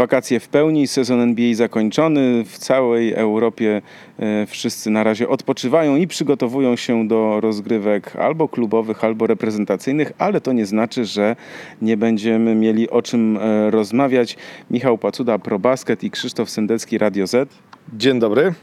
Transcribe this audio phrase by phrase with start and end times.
[0.00, 2.44] wakacje w pełni, sezon NBA zakończony.
[2.44, 3.82] W całej Europie
[4.18, 10.40] e, wszyscy na razie odpoczywają i przygotowują się do rozgrywek albo klubowych, albo reprezentacyjnych, ale
[10.40, 11.36] to nie znaczy, że
[11.82, 14.36] nie będziemy mieli o czym e, rozmawiać.
[14.70, 17.48] Michał Pacuda, ProBasket i Krzysztof Sendecki, Radio Z.
[17.92, 18.54] Dzień dobry.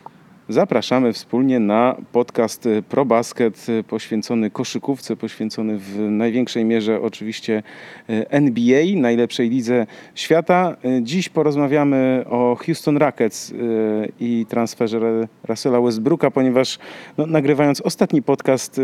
[0.50, 7.64] Zapraszamy wspólnie na podcast y, ProBasket y, poświęcony koszykówce, poświęcony w największej mierze oczywiście
[8.10, 10.78] y, NBA, najlepszej lidze świata.
[11.02, 13.54] Dziś porozmawiamy o Houston Rockets
[14.20, 16.80] i transferze Russella Westbrooka, ponieważ
[17.18, 18.82] no, nagrywając ostatni podcast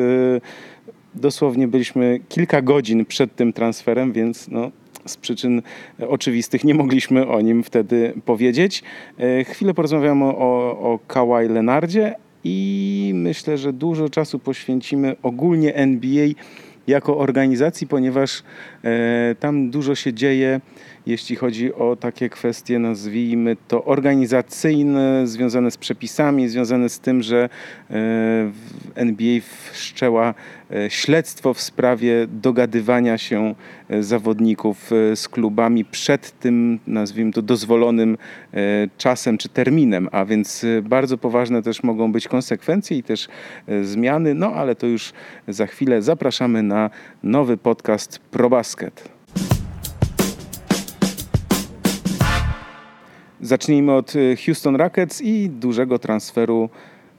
[1.15, 4.71] dosłownie byliśmy kilka godzin przed tym transferem, więc no,
[5.05, 5.61] z przyczyn
[6.07, 8.83] oczywistych nie mogliśmy o nim wtedy powiedzieć.
[9.17, 16.27] E, chwilę porozmawiamy o, o Kawhi Lenardzie i myślę, że dużo czasu poświęcimy ogólnie NBA
[16.87, 18.43] jako organizacji, ponieważ
[18.83, 20.61] e, tam dużo się dzieje,
[21.05, 27.49] jeśli chodzi o takie kwestie, nazwijmy to organizacyjne, związane z przepisami, związane z tym, że
[27.89, 28.51] e,
[28.95, 29.39] NBA
[29.71, 30.33] wszczęła
[30.71, 33.55] e, śledztwo w sprawie dogadywania się
[33.89, 38.17] e, zawodników z klubami przed tym, nazwijmy to, dozwolonym
[38.97, 43.27] czasem czy terminem, a więc bardzo poważne też mogą być konsekwencje i też
[43.83, 45.13] zmiany, no ale to już
[45.47, 46.89] za chwilę zapraszamy na
[47.23, 49.09] nowy podcast ProBasket.
[53.43, 56.69] Zacznijmy od y, Houston Rockets i dużego transferu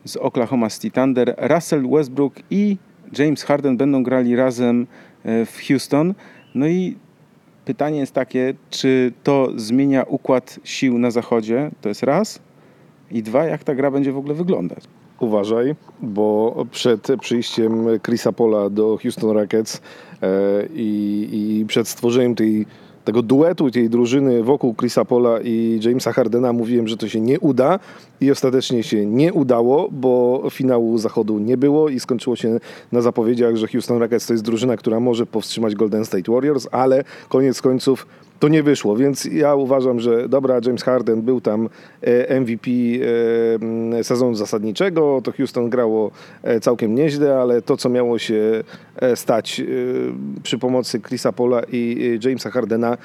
[0.05, 1.35] z Oklahoma City Thunder.
[1.39, 2.77] Russell Westbrook i
[3.19, 4.87] James Harden będą grali razem
[5.27, 6.15] y, w Houston.
[6.55, 6.97] No i
[7.65, 11.71] pytanie jest takie, czy to zmienia układ sił na zachodzie?
[11.81, 12.41] To jest raz.
[13.11, 14.85] I dwa, jak ta gra będzie w ogóle wyglądać?
[15.21, 19.83] Uważaj, bo przed przyjściem Chrisa Pola do Houston Rockets
[20.23, 20.29] e,
[20.75, 21.29] i,
[21.61, 22.67] i przed stworzeniem tej
[23.05, 27.41] tego duetu, tej drużyny wokół Chrisa Pola i Jamesa Hardena mówiłem, że to się nie
[27.41, 27.79] uda
[28.21, 32.61] i ostatecznie się nie udało, bo finału zachodu nie było i skończyło się
[32.93, 37.05] na zapowiedziach, że Houston Rockets to jest drużyna, która może powstrzymać Golden State Warriors, ale
[37.29, 38.07] koniec końców
[38.45, 41.69] to nie wyszło, więc ja uważam, że dobra, James Harden był tam
[42.03, 42.71] e, MVP
[44.01, 46.11] e, sezonu zasadniczego, to Houston grało
[46.43, 48.65] e, całkiem nieźle, ale to, co miało się
[49.15, 49.63] stać
[50.43, 52.99] przy pomocy Chrisa Pola i Jamesa Hardena,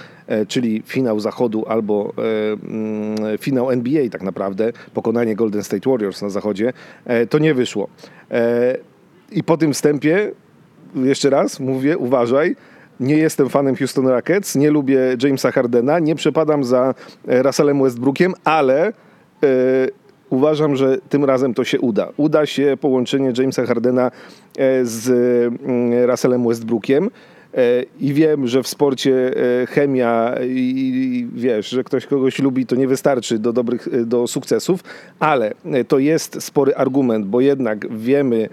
[0.48, 6.74] czyli finał zachodu albo mm, finał NBA tak naprawdę, pokonanie Golden State Warriors na zachodzie,
[7.30, 7.88] to nie wyszło.
[9.32, 10.32] I po tym wstępie,
[10.96, 12.56] jeszcze raz mówię, uważaj,
[13.00, 16.94] nie jestem fanem Houston Rockets, nie lubię Jamesa Hardena, nie przepadam za
[17.28, 18.92] e, Russellem Westbrookiem, ale e,
[20.30, 22.10] uważam, że tym razem to się uda.
[22.18, 24.12] Uda się połączenie Jamesa Hardena
[24.58, 25.10] e, z
[25.64, 27.10] mm, Russellem Westbrookiem.
[28.00, 29.34] I wiem, że w sporcie
[29.70, 34.84] chemia i wiesz, że ktoś kogoś lubi, to nie wystarczy do dobrych, do sukcesów,
[35.20, 35.54] ale
[35.88, 38.50] to jest spory argument, bo jednak wiemy,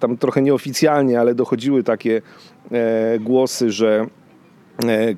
[0.00, 2.22] tam trochę nieoficjalnie, ale dochodziły takie
[2.72, 4.23] E, głosy, że e,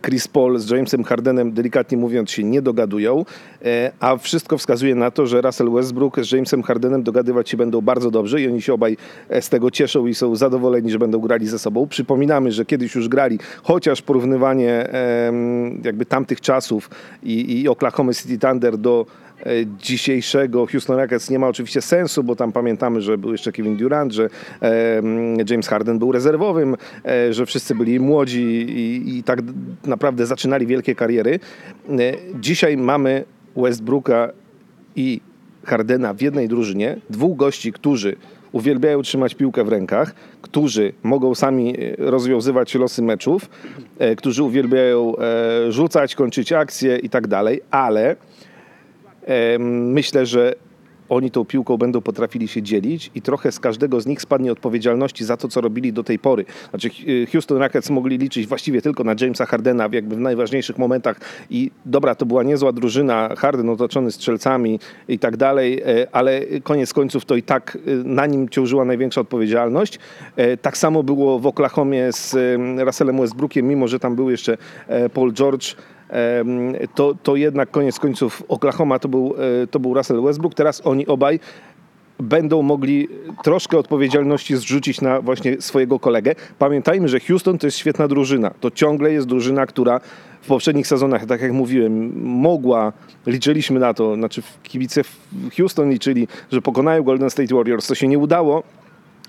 [0.02, 3.24] Chris Paul z Jamesem Hardenem, delikatnie mówiąc, się nie dogadują,
[3.64, 7.80] e, a wszystko wskazuje na to, że Russell Westbrook z Jamesem Hardenem dogadywać się będą
[7.80, 8.96] bardzo dobrze i oni się obaj
[9.40, 11.86] z tego cieszą i są zadowoleni, że będą grali ze sobą.
[11.86, 14.88] Przypominamy, że kiedyś już grali, chociaż porównywanie
[15.84, 16.90] jakby tamtych czasów
[17.22, 19.25] i, i Oklahoma City Thunder do E,
[19.78, 24.12] dzisiejszego Houston Rockets nie ma oczywiście sensu, bo tam pamiętamy, że był jeszcze Kevin Durant,
[24.12, 24.28] że
[25.50, 29.38] James Harden był rezerwowym, e, że wszyscy byli młodzi i, i tak
[29.86, 31.40] naprawdę zaczynali wielkie kariery.
[31.88, 31.96] E,
[32.40, 33.24] dzisiaj mamy
[33.56, 34.32] Westbrooka
[34.96, 35.20] i
[35.64, 38.16] Hardena w jednej drużynie, dwóch gości, którzy
[38.52, 43.50] uwielbiają trzymać piłkę w rękach, którzy mogą sami rozwiązywać losy meczów,
[44.16, 45.14] którzy uwielbiają
[45.68, 48.16] rzucać, kończyć akcje i tak dalej, ale
[49.58, 50.54] Myślę, że
[51.08, 55.24] oni tą piłką będą potrafili się dzielić i trochę z każdego z nich spadnie odpowiedzialności
[55.24, 56.44] za to, co robili do tej pory.
[56.70, 56.90] Znaczy
[57.32, 61.20] Houston Rockets mogli liczyć właściwie tylko na Jamesa Hardena w jakby w najważniejszych momentach
[61.50, 66.92] i dobra, to była niezła drużyna, Harden otoczony strzelcami i tak dalej, e, ale koniec
[66.92, 69.98] końców to i tak e, na nim ciążyła największa odpowiedzialność.
[70.36, 72.36] E, tak samo było w Oklahomie z
[72.78, 74.58] Russellem Westbrookiem, mimo że tam był jeszcze
[75.14, 75.76] Paul George,
[76.94, 80.54] to, to jednak koniec końców Oklahoma to był, e, to był Russell Westbrook.
[80.54, 81.40] Teraz oni obaj
[82.20, 83.08] będą mogli
[83.42, 86.34] troszkę odpowiedzialności zrzucić na właśnie swojego kolegę.
[86.58, 88.50] Pamiętajmy, że Houston to jest świetna drużyna.
[88.60, 90.00] To ciągle jest drużyna, która
[90.40, 92.92] w poprzednich sezonach, tak jak mówiłem, mogła,
[93.26, 95.02] liczyliśmy na to, znaczy kibice
[95.56, 97.86] Houston liczyli, że pokonają Golden State Warriors.
[97.86, 98.62] To się nie udało,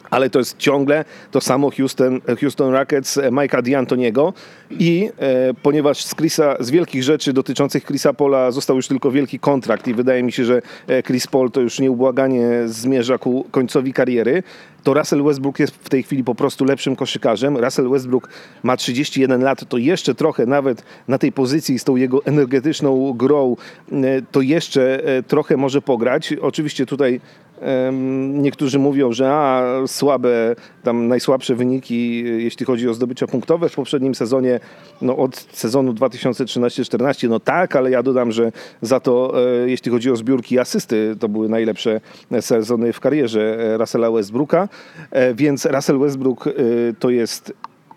[0.09, 4.33] ale to jest ciągle to samo Houston, Houston Rockets e, Mike'a D'Antoniego
[4.71, 9.39] i e, ponieważ z Chrisa, z wielkich rzeczy dotyczących Chrisa Paula został już tylko wielki
[9.39, 13.93] kontrakt i wydaje mi się, że e, Chris Paul to już nieubłaganie zmierza ku końcowi
[13.93, 14.43] kariery,
[14.83, 17.57] to Russell Westbrook jest w tej chwili po prostu lepszym koszykarzem.
[17.57, 18.29] Russell Westbrook
[18.63, 23.55] ma 31 lat, to jeszcze trochę nawet na tej pozycji z tą jego energetyczną grą,
[23.91, 23.95] e,
[24.31, 26.33] to jeszcze trochę może pograć.
[26.41, 27.21] Oczywiście tutaj
[28.33, 34.15] Niektórzy mówią, że a, słabe, tam najsłabsze wyniki, jeśli chodzi o zdobycia punktowe w poprzednim
[34.15, 34.59] sezonie,
[35.01, 38.51] no od sezonu 2013-14, no tak, ale ja dodam, że
[38.81, 39.33] za to,
[39.63, 42.01] e, jeśli chodzi o zbiórki i asysty, to były najlepsze
[42.41, 44.69] sezony w karierze Russella Westbrooka,
[45.11, 46.51] e, więc Russell Westbrook e,
[46.99, 47.53] to jest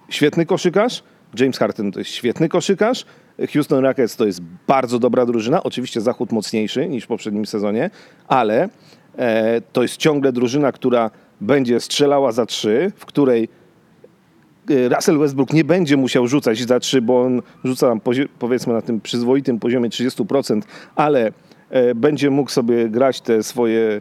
[0.09, 1.03] świetny koszykarz,
[1.41, 3.07] James Harden to jest świetny koszykarz,
[3.53, 7.91] Houston Rockets to jest bardzo dobra drużyna, oczywiście zachód mocniejszy niż w poprzednim sezonie,
[8.29, 8.69] ale E,
[9.73, 11.11] to jest ciągle drużyna, która
[11.41, 13.49] będzie strzelała za trzy, w której
[14.71, 18.01] e, Russell Westbrook nie będzie musiał rzucać za trzy, bo on rzuca tam
[18.39, 20.63] powiedzmy na tym przyzwoitym poziomie 30%,
[20.95, 21.33] ale
[21.71, 24.01] e, będzie mógł sobie grać te swoje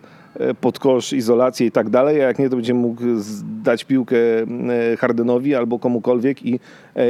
[0.62, 3.04] podkosz, izolację i tak dalej, a jak nie, to będzie mógł
[3.64, 4.18] dać piłkę
[5.00, 6.60] Hardenowi albo komukolwiek i,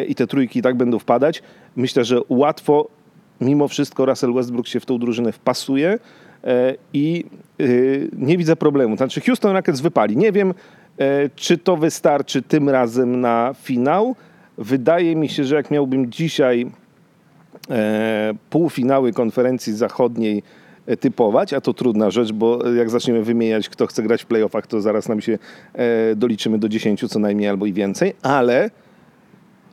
[0.07, 1.43] i te trójki i tak będą wpadać.
[1.75, 2.87] Myślę, że łatwo
[3.41, 5.99] mimo wszystko Russell Westbrook się w tą drużynę wpasuje.
[6.43, 7.48] E, i e,
[8.13, 8.97] nie widzę problemu.
[8.97, 10.17] Znaczy Houston Rockets wypali.
[10.17, 10.53] Nie wiem,
[10.97, 14.15] e, czy to wystarczy tym razem na finał.
[14.57, 16.71] Wydaje mi się, że jak miałbym dzisiaj
[18.49, 20.43] półfinały konferencji zachodniej
[20.99, 24.81] typować, a to trudna rzecz, bo jak zaczniemy wymieniać, kto chce grać w playoffach, to
[24.81, 25.37] zaraz nam się
[26.15, 28.69] doliczymy do 10 co najmniej albo i więcej, ale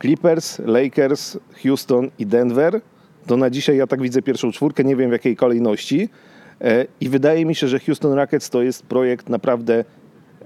[0.01, 2.81] Clippers, Lakers, Houston i Denver,
[3.27, 6.09] to na dzisiaj ja tak widzę pierwszą czwórkę, nie wiem w jakiej kolejności.
[6.61, 9.85] E, I wydaje mi się, że Houston Rockets to jest projekt naprawdę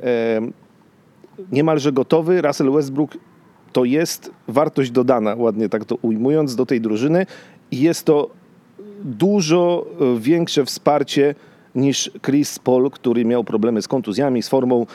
[0.04, 0.42] e,
[1.52, 2.42] niemalże gotowy.
[2.42, 3.18] Russell Westbrook
[3.74, 7.26] to jest wartość dodana, ładnie tak to ujmując, do tej drużyny
[7.72, 8.30] i jest to
[9.04, 11.36] dużo e, większe wsparcie
[11.76, 14.86] niż Chris Paul, który miał problemy z kontuzjami, z formą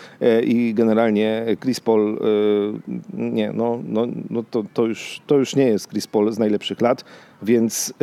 [0.44, 2.18] i generalnie Chris Paul,
[3.14, 6.80] nie, no, no, no to, to, już, to już nie jest Chris Paul z najlepszych
[6.80, 7.04] lat,
[7.42, 7.94] więc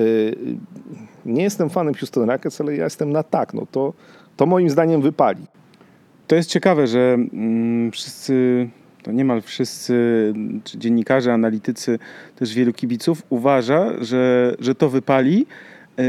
[1.26, 3.54] nie jestem fanem Houston Rockets, ale ja jestem na tak.
[3.54, 3.94] No to,
[4.38, 5.48] to moim zdaniem wypali.
[6.28, 8.68] To jest ciekawe, że mm, wszyscy,
[9.04, 9.94] to niemal wszyscy,
[10.64, 12.00] czy dziennikarze, analitycy,
[12.36, 15.46] też wielu kibiców uważa, że, że to wypali.
[16.00, 16.04] E,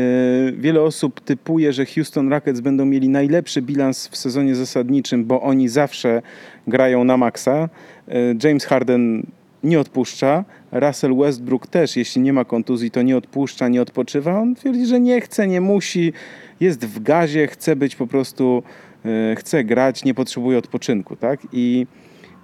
[0.53, 5.69] wiele osób typuje, że Houston Rockets będą mieli najlepszy bilans w sezonie zasadniczym, bo oni
[5.69, 6.23] zawsze
[6.67, 7.69] grają na maksa.
[8.09, 9.27] E, James Harden
[9.65, 10.45] nie odpuszcza.
[10.73, 14.41] Russell Westbrook też, jeśli nie ma kontuzji, to nie odpuszcza, nie odpoczywa.
[14.41, 16.13] On twierdzi, że nie chce, nie musi,
[16.61, 18.63] jest w gazie, chce być po prostu,
[19.05, 21.41] yy, chce grać, nie potrzebuje odpoczynku, tak?
[21.53, 21.87] I,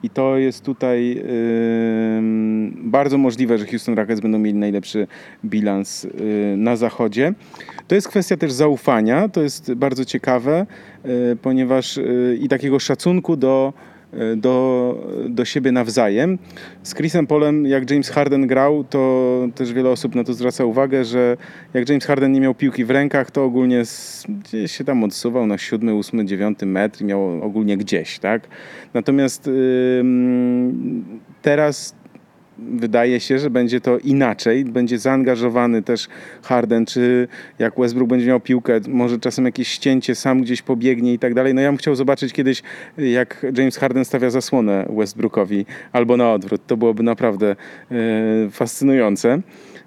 [0.02, 1.22] i to jest tutaj yy,
[2.76, 5.06] bardzo możliwe, że Houston Rockets będą mieli najlepszy
[5.44, 6.10] bilans yy,
[6.56, 7.34] na zachodzie.
[7.88, 10.66] To jest kwestia też zaufania, to jest bardzo ciekawe,
[11.32, 12.00] y, ponieważ
[12.40, 13.89] i takiego szacunku do E,
[14.36, 14.94] do,
[15.28, 16.38] do siebie nawzajem.
[16.82, 21.04] Z Chrisem Polem, jak James Harden grał, to też wiele osób na to zwraca uwagę,
[21.04, 21.36] że
[21.74, 23.82] jak James Harden nie miał piłki w rękach, to ogólnie
[24.28, 28.48] gdzieś się tam odsuwał na siódmy, ósmy, dziewiąty metr i miał ogólnie gdzieś, tak?
[28.94, 30.04] Natomiast yy,
[31.42, 31.99] teraz
[32.60, 34.64] wydaje się, że będzie to inaczej.
[34.64, 36.08] Będzie zaangażowany też
[36.42, 41.18] Harden, czy jak Westbrook będzie miał piłkę, może czasem jakieś ścięcie, sam gdzieś pobiegnie i
[41.18, 41.54] tak dalej.
[41.54, 42.62] No ja bym chciał zobaczyć kiedyś,
[42.98, 46.66] jak James Harden stawia zasłonę Westbrookowi, albo na odwrót.
[46.66, 47.56] To byłoby naprawdę
[47.90, 47.96] e,
[48.50, 49.40] fascynujące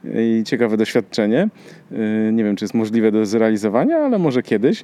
[0.04, 1.50] i ciekawe doświadczenie.
[1.92, 4.84] E, nie wiem, czy jest możliwe do zrealizowania, ale może kiedyś.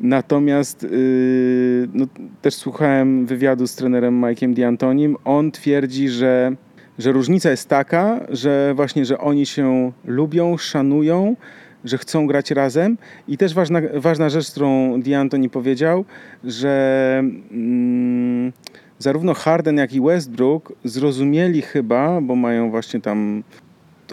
[0.00, 2.06] Natomiast yy, no,
[2.42, 5.14] też słuchałem wywiadu z trenerem Mike'iem D'Antonim.
[5.24, 6.52] On twierdzi, że
[6.98, 11.36] że różnica jest taka, że właśnie, że oni się lubią, szanują,
[11.84, 12.98] że chcą grać razem.
[13.28, 16.04] I też ważna, ważna rzecz, którą D'Antoni powiedział,
[16.44, 18.52] że mm,
[18.98, 23.42] zarówno Harden, jak i Westbrook zrozumieli chyba, bo mają właśnie tam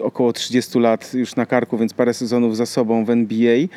[0.00, 3.68] około 30 lat już na karku, więc parę sezonów za sobą w NBA, yy,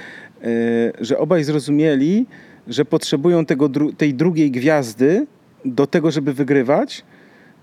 [1.01, 2.25] że obaj zrozumieli,
[2.67, 5.27] że potrzebują tego, tej drugiej gwiazdy
[5.65, 7.03] do tego, żeby wygrywać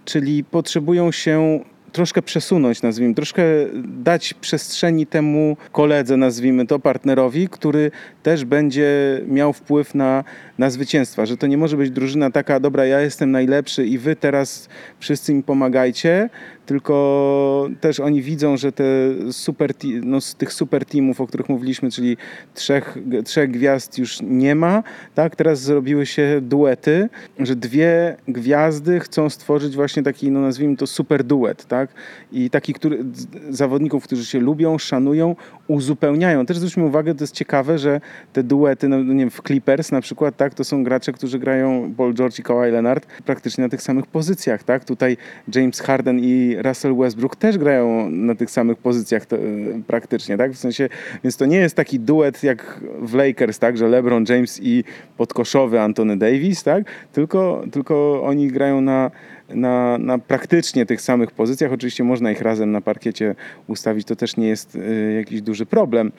[0.05, 1.61] czyli potrzebują się
[1.93, 3.43] troszkę przesunąć, nazwijmy, troszkę
[3.85, 7.91] dać przestrzeni temu koledze, nazwijmy to, partnerowi, który
[8.23, 10.25] też będzie miał wpływ na,
[10.59, 14.17] na zwycięstwa, że to nie może być drużyna taka, dobra, ja jestem najlepszy i wy
[14.17, 14.69] teraz
[14.99, 16.31] wszyscy mi pomagajcie,
[16.67, 18.85] tylko też oni widzą, że te
[19.31, 19.73] super,
[20.05, 22.17] no, z tych super teamów, o których mówiliśmy, czyli
[22.55, 24.83] trzech, trzech gwiazd już nie ma,
[25.15, 25.37] tak?
[25.37, 31.25] Teraz zrobiły się duety, że dwie gwiazdy chcą stworzyć właśnie taki, no nazwijmy to super
[31.25, 31.91] duet, tak?
[32.33, 33.05] I taki, który,
[33.51, 35.37] zawodników, którzy się lubią, szanują,
[35.69, 36.47] uzupełniają.
[36.47, 38.01] Też zwróćmy uwagę, to jest ciekawe, że
[38.33, 40.55] te duety, no nie wiem, w Clippers na przykład, tak?
[40.55, 44.63] To są gracze, którzy grają Paul George i Kawhi Leonard praktycznie na tych samych pozycjach,
[44.63, 44.85] tak?
[44.85, 45.17] Tutaj
[45.55, 49.41] James Harden i Russell Westbrook też grają na tych samych pozycjach to, e,
[49.87, 50.53] praktycznie, tak?
[50.53, 50.89] W sensie,
[51.25, 53.77] więc to nie jest taki duet jak w Lakers, tak?
[53.77, 54.85] Że LeBron James i
[55.17, 56.85] podkoszowy Anthony Davis, tak?
[57.13, 59.11] Tylko, tylko oni grają na,
[59.49, 61.73] na, na praktycznie tych samych pozycjach.
[61.73, 63.35] Oczywiście można ich razem na parkiecie
[63.67, 66.13] ustawić, to też nie jest e, jakiś duży problem,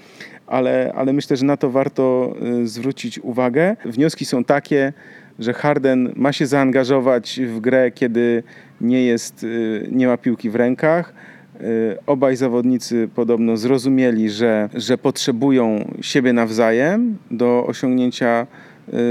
[0.47, 3.75] ale, ale myślę, że na to warto e, zwrócić uwagę.
[3.85, 4.93] Wnioski są takie,
[5.39, 8.43] że Harden ma się zaangażować w grę, kiedy
[8.83, 11.13] nie jest, y, nie ma piłki w rękach.
[11.61, 18.47] Y, Obaj zawodnicy podobno zrozumieli, że, że potrzebują siebie nawzajem do osiągnięcia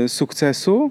[0.05, 0.91] y, sukcesu.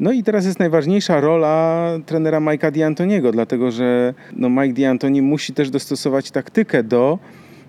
[0.00, 5.52] No i teraz jest najważniejsza rola trenera Mike'a D'Antoniego, dlatego że no Mike D'Antoni musi
[5.52, 7.18] też dostosować taktykę do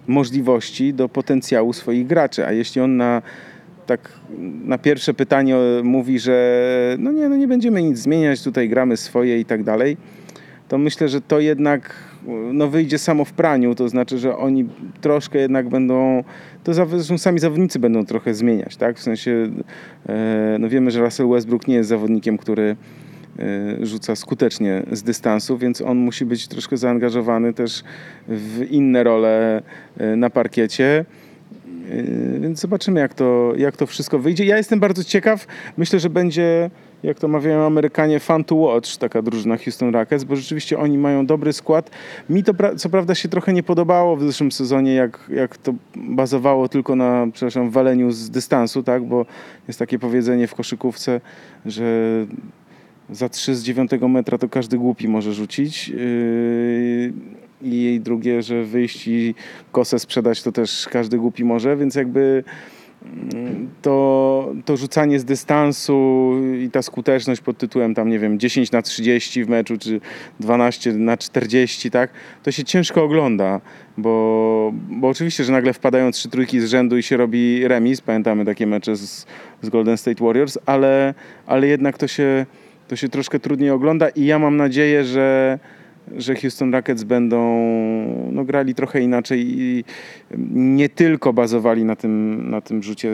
[0.07, 2.45] możliwości, do potencjału swoich graczy.
[2.45, 3.21] A jeśli on na
[3.85, 4.11] tak
[4.63, 9.39] na pierwsze pytanie mówi, że no nie, no nie będziemy nic zmieniać, tutaj gramy swoje
[9.39, 9.97] i tak dalej,
[10.67, 11.93] to myślę, że to jednak
[12.53, 14.69] no wyjdzie samo w praniu, to znaczy, że oni
[15.01, 16.23] troszkę jednak będą,
[16.63, 18.97] to zresztą sami zawodnicy będą trochę zmieniać, tak?
[18.97, 19.49] W sensie,
[20.09, 22.75] e, no wiemy, że Russell Westbrook nie jest zawodnikiem, który
[23.39, 27.83] e, rzuca skutecznie z dystansu, więc on musi być troszkę zaangażowany też
[28.27, 29.61] w inne role
[29.97, 31.05] e, na parkiecie.
[32.39, 34.45] Więc zobaczymy, jak to, jak to wszystko wyjdzie.
[34.45, 35.47] Ja jestem bardzo ciekaw.
[35.77, 36.69] Myślę, że będzie,
[37.03, 41.25] jak to mawiają Amerykanie, fun to watch, taka drużyna Houston Rockets, bo rzeczywiście oni mają
[41.25, 41.89] dobry skład.
[42.29, 45.73] Mi to pra- co prawda się trochę nie podobało w zeszłym sezonie, jak, jak to
[45.95, 49.03] bazowało tylko na, przepraszam, waleniu z dystansu, tak?
[49.03, 49.25] bo
[49.67, 51.21] jest takie powiedzenie w koszykówce,
[51.65, 51.85] że
[53.09, 55.89] za 3 z 9 metra to każdy głupi może rzucić.
[55.89, 57.13] Yy,
[57.61, 59.35] I drugie, że wyjść i
[59.71, 62.43] kosę sprzedać to też każdy głupi może, więc jakby
[63.81, 68.81] to, to rzucanie z dystansu i ta skuteczność pod tytułem tam, nie wiem, 10 na
[68.81, 70.01] 30 w meczu, czy
[70.39, 72.09] 12 na 40, tak,
[72.43, 73.61] to się ciężko ogląda,
[73.97, 78.45] bo, bo oczywiście, że nagle wpadają trzy trójki z rzędu i się robi remis, pamiętamy
[78.45, 79.25] takie mecze z,
[79.61, 81.13] z Golden State Warriors, ale,
[81.45, 82.45] ale jednak to się,
[82.87, 85.59] to się troszkę trudniej ogląda i ja mam nadzieję, że
[86.15, 87.59] że Houston Rockets będą
[88.31, 89.83] no, grali trochę inaczej i
[90.53, 93.11] nie tylko bazowali na tym, na tym rzucie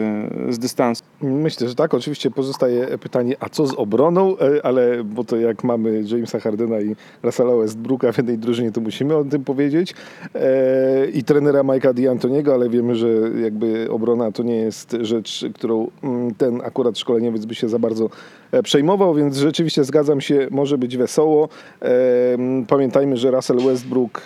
[0.48, 1.04] z dystansu.
[1.22, 1.94] Myślę, że tak.
[1.94, 4.38] Oczywiście pozostaje pytanie, a co z obroną?
[4.38, 8.80] E, Ale, bo to jak mamy Jamesa Hardena i Russella Westbrooka w jednej drużynie, to
[8.80, 9.94] musimy o tym powiedzieć.
[10.34, 13.08] E, I trenera Mike'a D'Antoniego, ale wiemy, że
[13.42, 18.10] jakby obrona to nie jest rzecz, którą mm, ten akurat szkoleniowiec by się za bardzo
[18.52, 21.48] e, przejmował, więc rzeczywiście zgadzam się, może być wesoło.
[21.80, 24.22] Mm, Pamiętajmy, że Russell Westbrook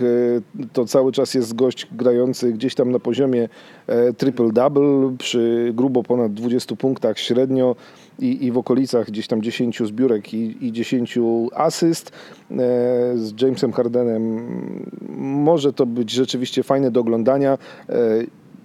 [0.73, 3.49] to cały czas jest gość grający gdzieś tam na poziomie
[4.19, 7.77] triple-double przy grubo ponad 20 punktach średnio
[8.19, 11.19] i, i w okolicach gdzieś tam 10 zbiórek i, i 10
[11.55, 12.11] asyst.
[12.11, 12.55] E,
[13.17, 14.47] z Jamesem Hardenem
[15.19, 17.59] może to być rzeczywiście fajne do oglądania.
[17.89, 17.95] E,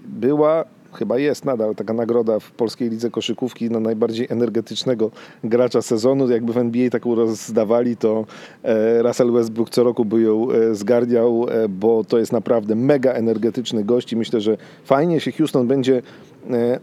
[0.06, 5.12] była chyba jest nadal taka nagroda w polskiej lidze koszykówki na najbardziej energetycznego
[5.44, 6.30] gracza sezonu.
[6.30, 8.26] Jakby w NBA taką rozdawali, to
[8.64, 14.14] e, Russell Westbrook co roku by ją zgarniał, bo to jest naprawdę mega energetyczny gość
[14.14, 16.02] i myślę, że fajnie się Houston będzie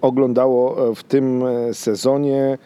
[0.01, 2.59] oglądało e, w tym e, sezonie.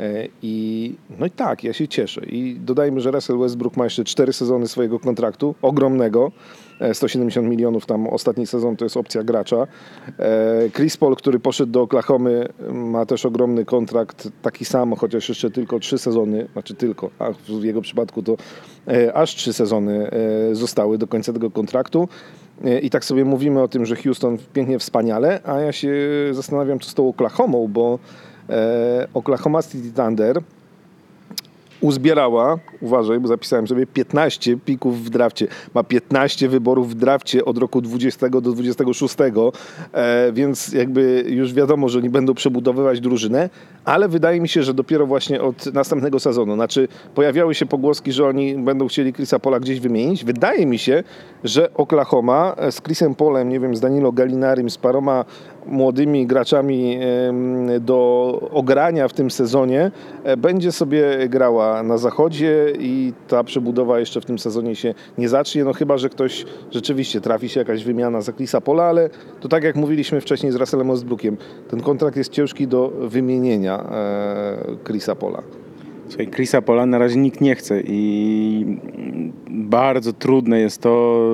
[0.00, 2.20] E, I no i tak, ja się cieszę.
[2.26, 6.32] I dodajmy, że Russell Westbrook ma jeszcze cztery sezony swojego kontraktu, ogromnego.
[6.80, 9.66] E, 170 milionów tam ostatni sezon to jest opcja gracza.
[10.18, 15.50] E, Chris Paul, który poszedł do Oklahomy, ma też ogromny kontrakt, taki sam, chociaż jeszcze
[15.50, 18.36] tylko trzy sezony, znaczy tylko, a w jego przypadku to
[18.88, 22.08] e, aż trzy sezony e, zostały do końca tego kontraktu.
[22.64, 25.92] E, I tak sobie mówimy o tym, że Houston pięknie wspaniale, a ja się
[26.32, 27.98] zastanawiam, co z tą Oklahomą, bo
[28.48, 30.42] e, Oklahoma City Thunder
[31.80, 35.46] uzbierała, uważaj, bo zapisałem sobie 15 pików w drafcie.
[35.74, 39.16] Ma 15 wyborów w drafcie od roku 20 do 26,
[39.92, 43.50] e, więc jakby już wiadomo, że nie będą przebudowywać drużynę,
[43.84, 46.54] ale wydaje mi się, że dopiero właśnie od następnego sezonu.
[46.54, 50.24] Znaczy pojawiały się pogłoski, że oni będą chcieli Chrisa Pola gdzieś wymienić.
[50.24, 51.04] Wydaje mi się,
[51.44, 55.24] że Oklahoma e, z Chrisem Polem, nie wiem, z Danilo Galinarim, z paroma
[55.68, 56.98] młodymi graczami
[57.80, 57.98] do
[58.52, 59.90] ogrania w tym sezonie
[60.24, 65.28] e, będzie sobie grała na zachodzie i ta przebudowa jeszcze w tym sezonie się nie
[65.28, 69.10] zacznie, no chyba, że ktoś rzeczywiście trafi się jakaś wymiana za Chrisa Pola, ale
[69.40, 71.36] to tak jak mówiliśmy wcześniej z Russellem Ostbrookiem,
[71.70, 75.67] ten kontrakt jest ciężki do wymienienia e, Chrisa Pola.
[76.08, 78.78] Słuchaj, Chrisa Pola na razie nikt nie chce i
[79.50, 81.24] bardzo trudne jest to,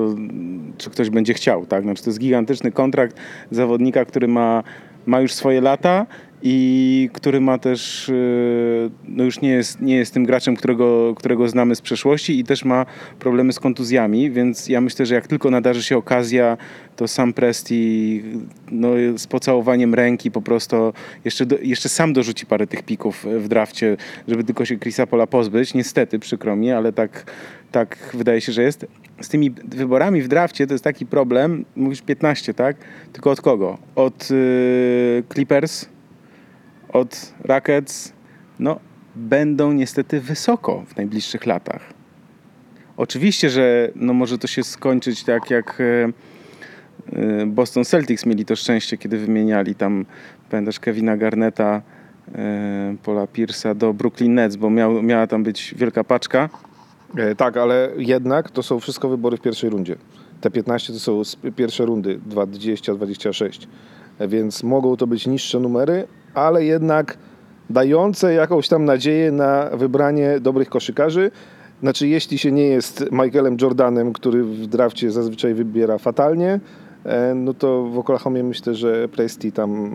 [0.78, 1.66] czy ktoś będzie chciał.
[1.66, 1.82] Tak?
[1.82, 3.16] Znaczy, to jest gigantyczny kontrakt
[3.50, 4.62] zawodnika, który ma,
[5.06, 6.06] ma już swoje lata
[6.46, 11.48] i który ma też, y, no już nie jest, nie jest tym graczem, którego, którego
[11.48, 12.86] znamy z przeszłości i też ma
[13.18, 16.56] problemy z kontuzjami, więc ja myślę, że jak tylko nadarzy się okazja,
[16.96, 18.22] to sam Presti
[18.70, 20.92] no, z pocałowaniem ręki po prostu
[21.24, 23.96] jeszcze, do, jeszcze sam dorzuci parę tych pików w drafcie,
[24.28, 25.74] żeby tylko się Chrisa Pola pozbyć.
[25.74, 27.32] Niestety, przykro mi, ale tak,
[27.72, 28.86] tak wydaje się, że jest.
[29.20, 32.76] Z tymi wyborami w drafcie to jest taki problem, mówisz 15, tak?
[33.12, 33.78] Tylko od kogo?
[33.94, 35.93] Od yy, Clippers,
[36.94, 38.12] od Rackets,
[38.58, 38.80] no
[39.16, 41.82] będą niestety wysoko w najbliższych latach.
[42.96, 46.12] Oczywiście, że no może to się skończyć tak jak e,
[47.12, 50.06] e, Boston Celtics mieli to szczęście, kiedy wymieniali tam,
[50.50, 51.82] pamiętasz, Kevina Garneta,
[52.34, 56.48] e, Paula Pierce'a do Brooklyn Nets, bo miał, miała tam być wielka paczka.
[57.36, 59.96] Tak, ale jednak to są wszystko wybory w pierwszej rundzie.
[60.40, 61.22] Te 15 to są
[61.56, 63.66] pierwsze rundy, 20-26,
[64.28, 67.16] więc mogą to być niższe numery, ale jednak
[67.70, 71.30] dające jakąś tam nadzieję na wybranie dobrych koszykarzy.
[71.80, 76.60] Znaczy, jeśli się nie jest Michaelem Jordanem, który w drafcie zazwyczaj wybiera fatalnie,
[77.34, 79.90] no to w Oklahomie myślę, że Presti tam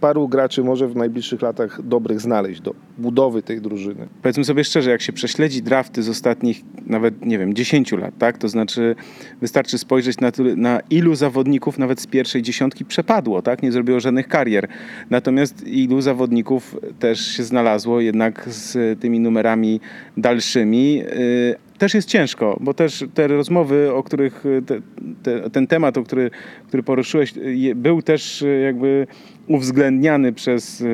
[0.00, 4.08] paru graczy może w najbliższych latach dobrych znaleźć do budowy tej drużyny.
[4.22, 8.38] Powiedzmy sobie szczerze, jak się prześledzi drafty z ostatnich nawet, nie wiem, 10 lat, tak?
[8.38, 8.94] To znaczy
[9.40, 13.62] wystarczy spojrzeć na, na ilu zawodników nawet z pierwszej dziesiątki przepadło, tak?
[13.62, 14.68] Nie zrobiło żadnych karier.
[15.10, 19.80] Natomiast ilu zawodników też się znalazło jednak z tymi numerami
[20.16, 24.80] dalszymi, y, też jest ciężko, bo też te rozmowy, o których te,
[25.22, 26.30] te, ten temat, o który,
[26.68, 27.34] który poruszyłeś,
[27.74, 29.06] był też e, jakby
[29.46, 30.86] uwzględniany przez e,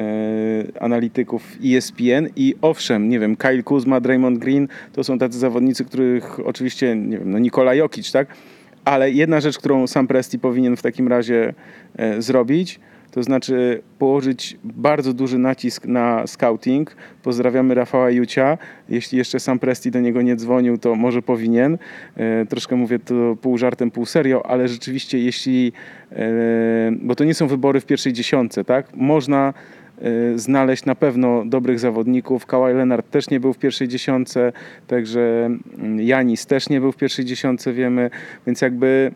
[0.00, 5.84] e, analityków ESPN i owszem, nie wiem, Kyle Kuzma, Draymond Green to są tacy zawodnicy,
[5.84, 8.28] których oczywiście, nie wiem, no Nikola Jokic, tak?
[8.84, 11.54] Ale jedna rzecz, którą sam Presti powinien w takim razie
[12.18, 12.80] zrobić,
[13.16, 16.96] to znaczy położyć bardzo duży nacisk na scouting.
[17.22, 18.58] Pozdrawiamy Rafała Jucia.
[18.88, 21.78] Jeśli jeszcze sam Presti do niego nie dzwonił, to może powinien.
[22.16, 25.72] E, troszkę mówię to pół żartem, pół serio, ale rzeczywiście jeśli,
[26.12, 26.26] e,
[27.00, 28.86] bo to nie są wybory w pierwszej dziesiątce, tak?
[28.96, 29.54] Można
[29.98, 32.46] e, znaleźć na pewno dobrych zawodników.
[32.46, 34.52] Kawhi Leonard też nie był w pierwszej dziesiątce,
[34.86, 38.10] także mm, Janis też nie był w pierwszej dziesiątce, wiemy,
[38.46, 39.12] więc jakby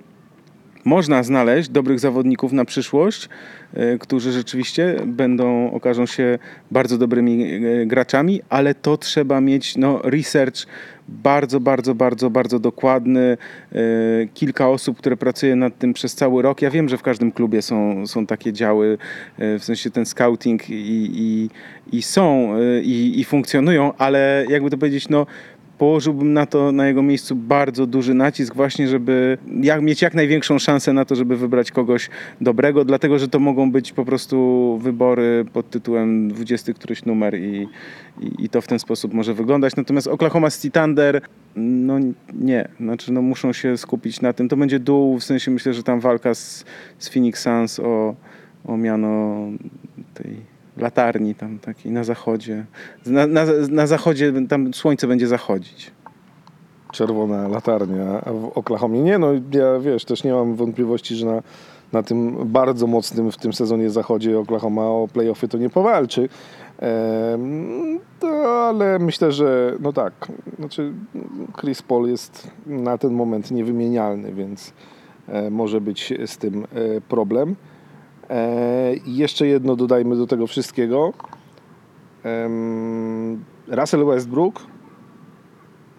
[0.85, 3.29] można znaleźć dobrych zawodników na przyszłość,
[3.75, 6.39] e, którzy rzeczywiście będą, okażą się
[6.71, 10.67] bardzo dobrymi e, graczami, ale to trzeba mieć no, research
[11.09, 13.37] bardzo, bardzo, bardzo, bardzo dokładny.
[13.73, 13.79] E,
[14.35, 16.63] kilka osób, które pracuje nad tym przez cały rok.
[16.63, 18.99] Ja wiem, że w każdym klubie są, są takie działy,
[19.39, 21.51] w sensie ten scouting i, i,
[21.97, 25.27] i są i, i funkcjonują, ale jakby to powiedzieć, no
[25.81, 30.59] położyłbym na to, na jego miejscu bardzo duży nacisk właśnie, żeby jak, mieć jak największą
[30.59, 35.45] szansę na to, żeby wybrać kogoś dobrego, dlatego, że to mogą być po prostu wybory
[35.53, 37.69] pod tytułem 20 któryś numer i,
[38.21, 39.77] i, i to w ten sposób może wyglądać.
[39.77, 41.21] Natomiast Oklahoma City Thunder,
[41.57, 41.99] no
[42.35, 44.49] nie, znaczy no muszą się skupić na tym.
[44.49, 46.65] To będzie dół, w sensie myślę, że tam walka z,
[46.99, 48.15] z Phoenix Suns o,
[48.65, 49.47] o miano
[50.15, 50.50] tej
[50.81, 52.65] latarni tam takiej na zachodzie.
[53.07, 55.91] Na, na, na zachodzie tam słońce będzie zachodzić.
[56.93, 59.03] Czerwona latarnia w Oklahomie.
[59.03, 61.43] Nie, no ja wiesz, też nie mam wątpliwości, że na,
[61.93, 66.29] na tym bardzo mocnym w tym sezonie zachodzie Oklahoma o playoffy to nie powalczy.
[66.79, 67.99] Ehm,
[68.47, 70.13] ale myślę, że no tak,
[70.59, 70.93] znaczy
[71.61, 74.73] Chris Paul jest na ten moment niewymienialny, więc
[75.29, 77.57] e, może być z tym e, problem.
[78.31, 81.13] E, I jeszcze jedno dodajmy do tego wszystkiego.
[83.69, 84.67] Russell Westbrook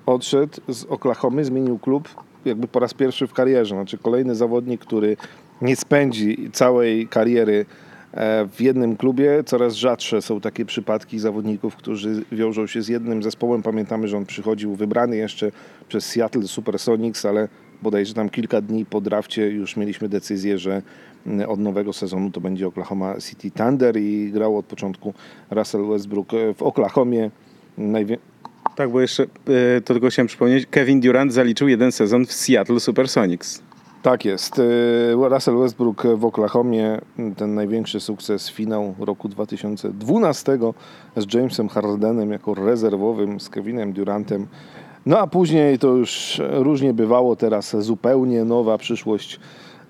[0.05, 2.09] odszedł z Oklahomy, zmienił klub
[2.45, 3.75] jakby po raz pierwszy w karierze.
[3.75, 5.17] Znaczy kolejny zawodnik, który
[5.61, 7.65] nie spędzi całej kariery
[8.13, 9.43] e, w jednym klubie.
[9.45, 13.63] Coraz rzadsze są takie przypadki zawodników, którzy wiążą się z jednym zespołem.
[13.63, 15.51] Pamiętamy, że on przychodził wybrany jeszcze
[15.87, 17.47] przez Seattle Supersonics, ale
[17.81, 20.81] bodajże tam kilka dni po drafcie już mieliśmy decyzję, że
[21.27, 25.13] mm, od nowego sezonu to będzie Oklahoma City Thunder i grał od początku
[25.51, 27.31] Russell Westbrook e, w Oklahomie.
[27.77, 28.17] Najwie-
[28.75, 32.79] Tak, bo jeszcze, e, to tylko chciałem przypomnieć, Kevin Durant zaliczył jeden sezon w Seattle
[32.79, 33.61] Supersonics.
[34.01, 34.59] Tak jest.
[34.59, 34.63] E,
[35.29, 36.99] Russell Westbrook w Oklahomie,
[37.37, 40.57] ten największy sukces finał roku 2012
[41.17, 44.47] z Jamesem Hardenem jako rezerwowym, z Kevinem Durantem.
[45.05, 49.39] No a później to już różnie bywało, teraz zupełnie nowa przyszłość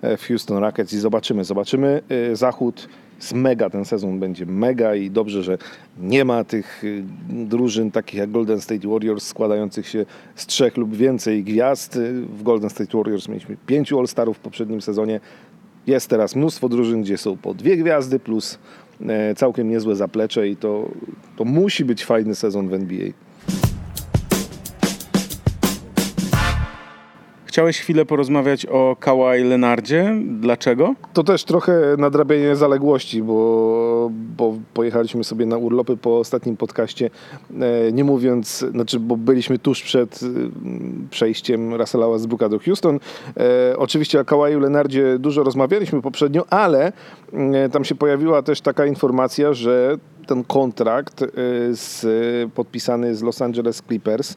[0.02, 2.02] e, w Houston Rockets i zobaczymy, zobaczymy.
[2.32, 2.88] E, Zachód
[3.22, 5.58] jest mega, ten sezon będzie mega i dobrze, że
[6.00, 10.96] nie ma tych y, drużyn takich jak Golden State Warriors składających się z trzech lub
[10.96, 11.98] więcej gwiazd.
[12.38, 15.20] W Golden State Warriors mieliśmy pięciu All-Starów w poprzednim sezonie.
[15.86, 18.58] Jest teraz mnóstwo drużyn, gdzie są po dwie gwiazdy plus
[19.06, 20.88] e, całkiem niezłe zaplecze i to,
[21.36, 23.12] to musi być fajny sezon w NBA.
[27.52, 30.14] Chciałeś chwilę porozmawiać o Kawhi Leonardzie.
[30.40, 30.94] Dlaczego?
[31.12, 37.10] To też trochę nadrabianie zaległości, bo, bo pojechaliśmy sobie na urlopy po ostatnim podcaście,
[37.60, 40.28] e, nie mówiąc, znaczy, bo byliśmy tuż przed y,
[41.10, 43.00] przejściem Russella Westbrooka do Houston.
[43.36, 46.92] E, Oczywiście o Kawhi Leonardzie dużo rozmawialiśmy poprzednio, ale
[47.32, 51.26] e, tam się pojawiła też taka informacja, że ten kontrakt e,
[51.72, 52.06] z,
[52.52, 54.36] podpisany z Los Angeles Clippers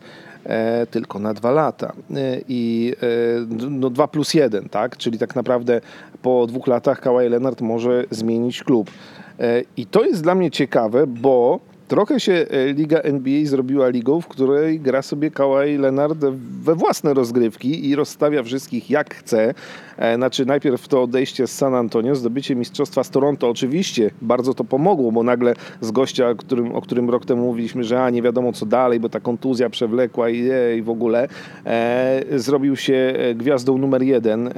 [0.91, 1.93] tylko na dwa lata.
[2.15, 4.97] E, I e, no, dwa plus jeden, tak?
[4.97, 5.81] Czyli tak naprawdę
[6.21, 8.91] po dwóch latach Kawhi Leonard może zmienić klub.
[9.39, 14.21] E, I to jest dla mnie ciekawe, bo trochę się e, Liga NBA zrobiła ligą,
[14.21, 16.17] w której gra sobie Kawhi Leonard
[16.63, 19.53] we własne rozgrywki i rozstawia wszystkich jak chce.
[19.97, 24.63] E, Znaczy najpierw to odejście z San Antonio, zdobycie mistrzostwa z Toronto oczywiście bardzo to
[24.63, 28.53] pomogło, bo nagle z gościa, którym, o którym rok temu mówiliśmy, że a nie wiadomo
[28.53, 31.27] co dalej, bo ta kontuzja przewlekła i, i w ogóle,
[31.65, 34.53] e, zrobił się e, gwiazdą numer jeden e,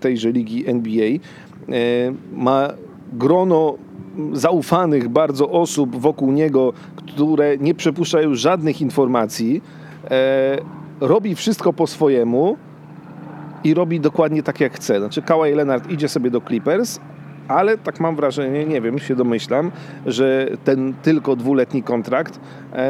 [0.00, 1.06] tejże ligi NBA.
[1.06, 1.18] E,
[2.32, 2.72] ma
[3.12, 3.74] grono
[4.32, 9.62] zaufanych bardzo osób wokół niego, które nie przepuszczają żadnych informacji,
[10.10, 10.58] e,
[11.00, 12.56] robi wszystko po swojemu
[13.64, 14.98] i robi dokładnie tak jak chce.
[14.98, 17.00] Znaczy Kawhi Leonard idzie sobie do Clippers,
[17.48, 19.70] ale tak mam wrażenie, nie wiem, się domyślam,
[20.06, 22.40] że ten tylko dwuletni kontrakt,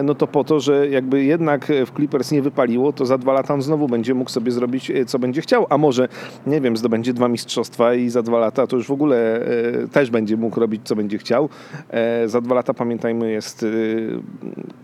[0.03, 3.55] no to po to, że jakby jednak w Clippers nie wypaliło, to za dwa lata
[3.55, 6.09] on znowu będzie mógł sobie zrobić, e, co będzie chciał, a może,
[6.47, 9.47] nie wiem, zdobędzie dwa mistrzostwa i za dwa lata to już w ogóle
[9.85, 11.49] e, też będzie mógł robić, co będzie chciał.
[11.91, 13.67] E, Za dwa lata, pamiętajmy, jest, e,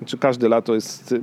[0.05, 1.19] czy każde lato jest e,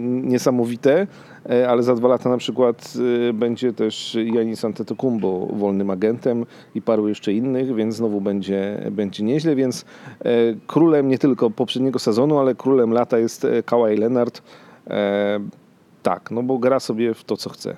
[0.00, 1.06] niesamowite,
[1.50, 2.94] E, ale za dwa lata na przykład
[3.28, 9.24] e, będzie też Janis Antetokounmpo wolnym agentem i paru jeszcze innych, więc znowu będzie, będzie
[9.24, 9.84] nieźle, więc
[10.24, 10.30] e,
[10.66, 14.42] królem nie tylko poprzedniego sezonu, ale królem lata jest e, Kawhi Leonard.
[14.90, 15.40] E,
[16.02, 17.76] Tak, no bo gra sobie w to, co chce.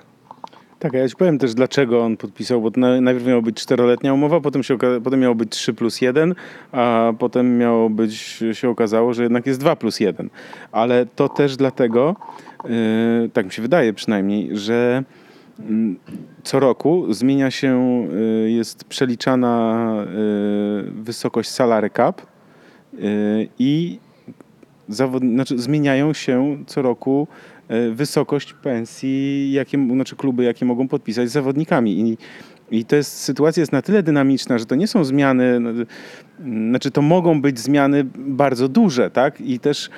[0.79, 2.71] Tak, ja ci powiem też dlaczego on podpisał, bo
[3.01, 6.35] najpierw miała być czteroletnia umowa, potem, się, potem miało być 3 plus 1,
[6.71, 10.29] a potem miało być, się okazało, że jednak jest 2 plus 1.
[10.71, 12.15] Ale to też dlatego,
[12.63, 15.03] yy, tak mi się wydaje przynajmniej, że
[15.59, 15.99] mm,
[16.43, 18.01] co roku zmienia się,
[18.43, 19.85] yy, jest przeliczana
[20.85, 22.21] wysokość salary cap
[23.59, 23.99] i
[24.89, 25.23] zawod...
[25.23, 27.27] znaczy, zmieniają się co roku
[27.67, 31.99] e, wysokość pensji, jakie, znaczy kluby, jakie mogą podpisać z zawodnikami.
[31.99, 32.17] I,
[32.71, 35.59] I to jest, sytuacja jest na tyle dynamiczna, że to nie są zmiany,
[36.69, 39.41] znaczy to mogą być zmiany bardzo duże, tak?
[39.41, 39.89] I też,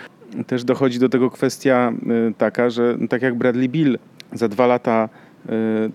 [0.48, 1.94] też dochodzi do tego kwestia
[2.30, 4.00] e, taka, że tak jak Bradley Bill
[4.34, 5.10] za dwa lata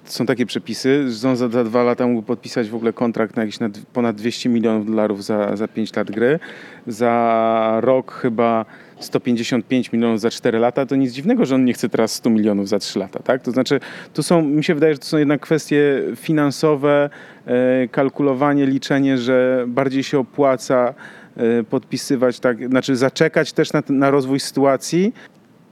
[0.05, 3.43] są takie przepisy, że on za, za dwa lata mógł podpisać w ogóle kontrakt na
[3.43, 6.39] jakieś nad, ponad 200 milionów dolarów za, za 5 lat gry.
[6.87, 8.65] Za rok chyba
[9.01, 12.69] 155 milionów za 4 lata, to nic dziwnego, że on nie chce teraz 100 milionów
[12.69, 13.43] za 3 lata, tak?
[13.43, 13.81] To znaczy,
[14.15, 17.11] tu są, mi się wydaje, że to są jednak kwestie finansowe,
[17.47, 20.95] e, kalkulowanie, liczenie, że bardziej się opłaca
[21.37, 25.13] e, podpisywać, tak, znaczy zaczekać też na, na rozwój sytuacji,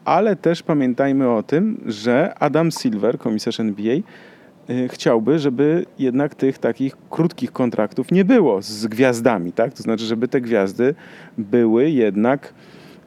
[0.05, 6.59] ale też pamiętajmy o tym, że Adam Silver, komisarz NBA, y, chciałby, żeby jednak tych
[6.59, 9.73] takich krótkich kontraktów nie było z gwiazdami, tak?
[9.75, 10.95] To znaczy, żeby te gwiazdy
[11.39, 12.55] były jednak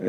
[0.02, 0.06] y,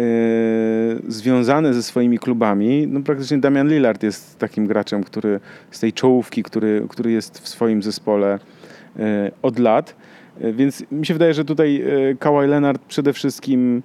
[1.09, 2.87] związane ze swoimi klubami.
[2.89, 7.49] No praktycznie Damian Lillard jest takim graczem, który z tej czołówki, który, który jest w
[7.49, 8.39] swoim zespole
[8.97, 9.01] y,
[9.43, 9.97] od lat.
[10.45, 13.83] Y, Więc mi się wydaje, że tutaj y, Kawhi Leonard przede wszystkim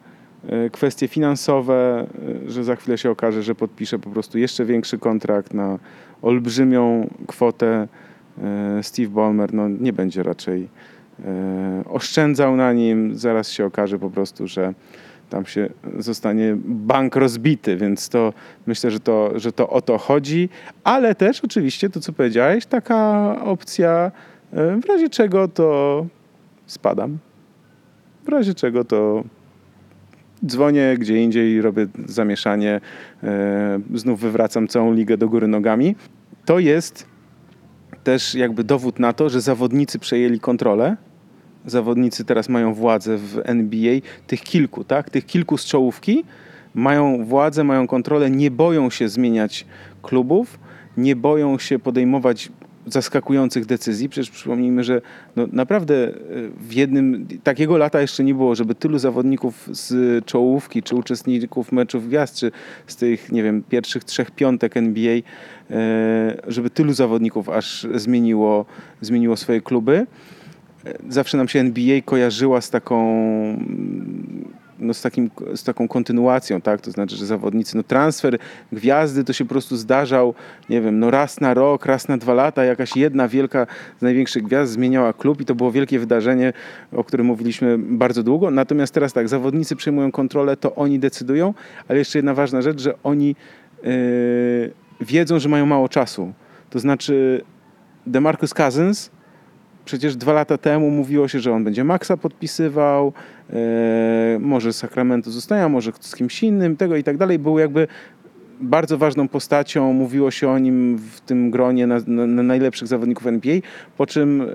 [0.72, 2.08] kwestie finansowe,
[2.46, 5.80] y, że za chwilę się okaże, że podpisze po prostu jeszcze większy kontrakt na
[6.22, 7.88] olbrzymią kwotę.
[8.80, 10.68] Y, Steve Ballmer no, nie będzie raczej
[11.26, 13.16] e, oszczędzał na nim.
[13.16, 14.74] Zaraz się okaże po prostu, że
[15.30, 18.34] tam się zostanie bank rozbity, więc to
[18.68, 20.50] myślę, że to, że to o to chodzi,
[20.84, 24.12] ale też oczywiście to, co powiedziałeś, taka opcja,
[24.54, 26.06] e, w razie czego to
[26.66, 27.18] spadam.
[28.26, 29.24] W razie czego to
[30.46, 32.82] dzwonię gdzie indziej, robię zamieszanie,
[33.24, 35.96] e, znów wywracam całą ligę do góry nogami.
[36.46, 37.06] To jest
[38.04, 40.98] też jakby dowód na to, że zawodnicy przejęli kontrolę.
[41.66, 45.10] Zawodnicy teraz mają władzę w NBA, tych kilku, tak?
[45.10, 46.24] Tych kilku z czołówki
[46.76, 49.66] mają władzę, mają kontrolę, nie boją się zmieniać
[50.02, 50.60] klubów,
[50.98, 52.50] nie boją się podejmować
[52.94, 54.10] zaskakujących decyzji.
[54.10, 55.02] Przecież przypomnijmy, że
[55.36, 56.12] no naprawdę e,
[56.58, 62.08] w jednym takiego lata jeszcze nie było, żeby tylu zawodników z czołówki, czy uczestników meczów
[62.08, 62.52] gwiazd, czy
[62.88, 65.22] z tych, nie wiem, pierwszych trzech piątek NBA, e,
[66.48, 68.66] żeby tylu zawodników aż zmieniło,
[69.02, 70.08] zmieniło swoje kluby.
[70.86, 73.00] E, zawsze nam się NBA kojarzyła z taką
[74.80, 76.82] no, z, takim, z taką kontynuacją, tak?
[76.82, 78.38] To znaczy, że zawodnicy, no transfer
[78.72, 80.34] gwiazdy to się po prostu zdarzał,
[80.70, 83.68] nie wiem, no raz na rok, raz na dwa lata, jakaś jedna wielka
[84.00, 86.54] z największych gwiazd zmieniała klub i to było wielkie wydarzenie,
[86.92, 88.52] o którym mówiliśmy bardzo długo.
[88.52, 91.54] Natomiast teraz tak, zawodnicy przejmują kontrolę, to oni decydują,
[91.88, 93.36] ale jeszcze jedna ważna rzecz, że oni
[93.84, 93.92] yy,
[95.02, 96.34] wiedzą, że mają mało czasu.
[96.70, 97.42] To znaczy
[98.08, 99.12] DeMarcus Cousins
[99.90, 103.14] Przecież dwa lata temu mówiło się, że on będzie Maxa podpisywał,
[103.50, 103.54] e,
[104.40, 107.40] może Sacramento zostaje, może z kimś innym, tego i tak dalej.
[107.40, 107.88] Był jakby
[108.62, 113.28] bardzo ważną postacią, mówiło się o nim w tym gronie na, na, na najlepszych zawodników
[113.28, 113.60] NBA,
[113.98, 114.46] po czym e,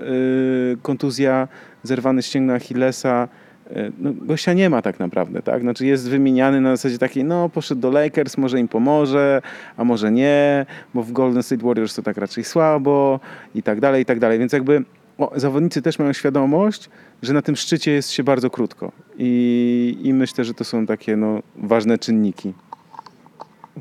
[0.81, 1.47] kontuzja,
[1.83, 3.27] zerwany ścięgno Achillesa,
[3.69, 5.61] e, no, gościa nie ma tak naprawdę, tak?
[5.61, 9.41] Znaczy jest wymieniany na zasadzie takiej, no poszedł do Lakers, może im pomoże,
[9.77, 13.19] a może nie, bo w Golden State Warriors to tak raczej słabo
[13.55, 14.83] i tak dalej, i tak dalej, więc jakby
[15.17, 16.89] o, zawodnicy też mają świadomość,
[17.21, 18.91] że na tym szczycie jest się bardzo krótko.
[19.17, 22.53] I, i myślę, że to są takie no, ważne czynniki.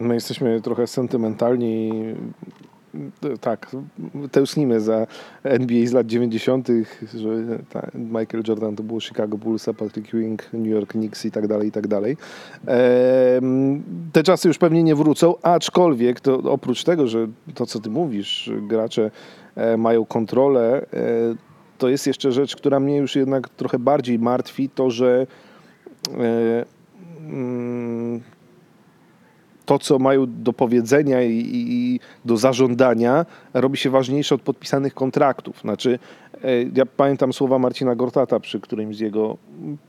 [0.01, 1.92] My jesteśmy trochę sentymentalni.
[3.40, 3.77] Tak,
[4.33, 5.07] tęsknimy za
[5.42, 6.68] NBA z lat 90.,
[7.14, 7.29] że
[7.94, 11.73] Michael Jordan to było Chicago Bulls, Patrick Ewing, New York Knicks i tak dalej, i
[11.73, 12.16] tak dalej.
[14.12, 18.51] Te czasy już pewnie nie wrócą, aczkolwiek to oprócz tego, że to co ty mówisz,
[18.68, 19.11] gracze
[19.79, 20.87] mają kontrolę.
[20.93, 20.99] E,
[21.79, 25.27] to jest jeszcze rzecz, która mnie już jednak trochę bardziej martwi, to że
[26.09, 26.64] e,
[27.21, 28.21] mm,
[29.67, 35.61] to, co mają do powiedzenia i, i, do zażądania, robi się ważniejsze od podpisanych kontraktów.
[35.61, 35.99] Znaczy,
[36.75, 39.37] ja pamiętam słowa Marcina Gortata przy którymś z jego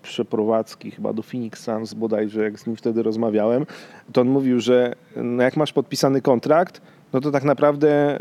[0.01, 3.65] przeprowadzki, chyba do Phoenix Suns bodajże, jak z nim wtedy rozmawiałem,
[4.13, 6.81] to on mówił, że no jak masz podpisany kontrakt,
[7.13, 8.19] no to tak naprawdę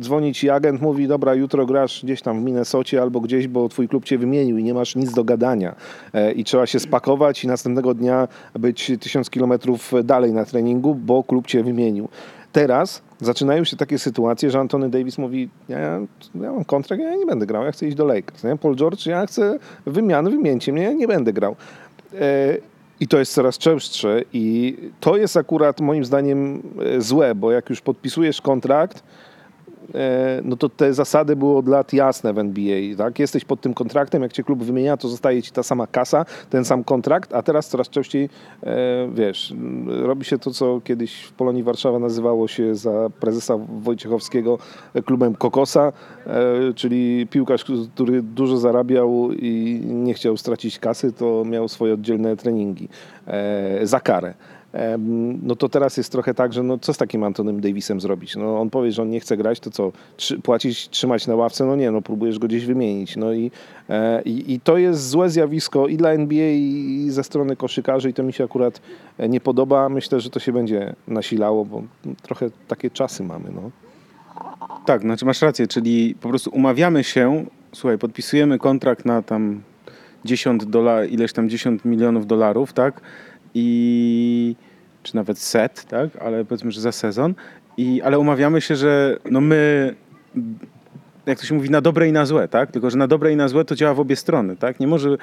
[0.00, 3.88] dzwoni ci agent, mówi, dobra, jutro grasz gdzieś tam w Minnesocie albo gdzieś, bo twój
[3.88, 5.74] klub cię wymienił i nie masz nic do gadania.
[6.14, 11.24] E, I trzeba się spakować i następnego dnia być tysiąc kilometrów dalej na treningu, bo
[11.24, 12.08] klub cię wymienił.
[12.52, 17.26] Teraz zaczynają się takie sytuacje, że Antony Davis mówi, ja, ja mam kontrakt, ja nie
[17.26, 18.44] będę grał, ja chcę iść do Lakers.
[18.44, 18.56] Nie?
[18.56, 21.56] Paul George, ja chcę wymiany, wymieńcie mnie, ja nie będę grał.
[23.00, 26.62] I to jest coraz częstsze i to jest akurat moim zdaniem
[26.96, 29.02] e, złe, bo jak już podpisujesz kontrakt,
[30.44, 32.96] no to te zasady były od lat jasne w NBA.
[32.98, 33.18] Tak?
[33.18, 36.64] Jesteś pod tym kontraktem, jak cię klub wymienia, to zostaje ci ta sama kasa, ten
[36.64, 38.28] sam kontrakt, a teraz coraz częściej,
[38.62, 39.54] e, wiesz,
[39.86, 44.58] robi się to, co kiedyś w Polonii Warszawa nazywało się za prezesa Wojciechowskiego
[45.04, 45.92] klubem Kokosa,
[46.26, 46.32] e,
[46.74, 52.88] czyli piłkarz, który dużo zarabiał i nie chciał stracić kasy, to miał swoje oddzielne treningi
[53.82, 54.34] za karę
[55.42, 58.36] no to teraz jest trochę tak, że no co z takim Antonym Davisem zrobić?
[58.36, 59.92] No on powie, że on nie chce grać, to co?
[60.16, 61.64] Trzy, płacić, trzymać na ławce?
[61.64, 63.16] No nie, no próbujesz go gdzieś wymienić.
[63.16, 63.50] No i,
[63.90, 68.14] e, i, i to jest złe zjawisko i dla NBA i ze strony koszykarzy i
[68.14, 68.80] to mi się akurat
[69.18, 69.88] e, nie podoba.
[69.88, 71.82] Myślę, że to się będzie nasilało, bo
[72.22, 73.70] trochę takie czasy mamy, no.
[74.86, 79.62] Tak, znaczy masz rację, czyli po prostu umawiamy się, słuchaj, podpisujemy kontrakt na tam
[80.24, 83.00] 10 dolarów, ileś tam 10 milionów dolarów, tak?
[83.54, 84.56] I
[85.06, 86.16] czy nawet set, tak?
[86.20, 87.34] ale powiedzmy, że za sezon.
[87.76, 89.94] I, ale umawiamy się, że no my,
[91.26, 92.70] jak to się mówi, na dobre i na złe, tak?
[92.70, 94.80] Tylko, że na dobre i na złe to działa w obie strony, tak?
[94.80, 95.16] Nie może,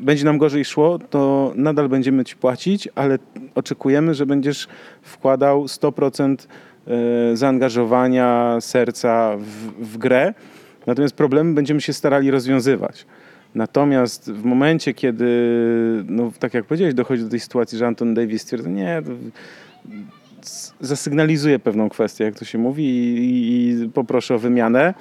[0.00, 3.18] będzie nam gorzej szło, to nadal będziemy ci płacić, ale
[3.54, 4.68] oczekujemy, że będziesz
[5.02, 6.36] wkładał 100%
[6.86, 10.34] e, zaangażowania serca w, w grę.
[10.86, 13.06] Natomiast problemy będziemy się starali rozwiązywać.
[13.54, 15.26] Natomiast w momencie, kiedy,
[16.08, 19.02] no, tak jak powiedziałeś, dochodzi do tej sytuacji, że Anton Davis stwierdza, nie,
[20.80, 24.94] zasygnalizuje pewną kwestię, jak to się mówi, i, i poproszę o wymianę,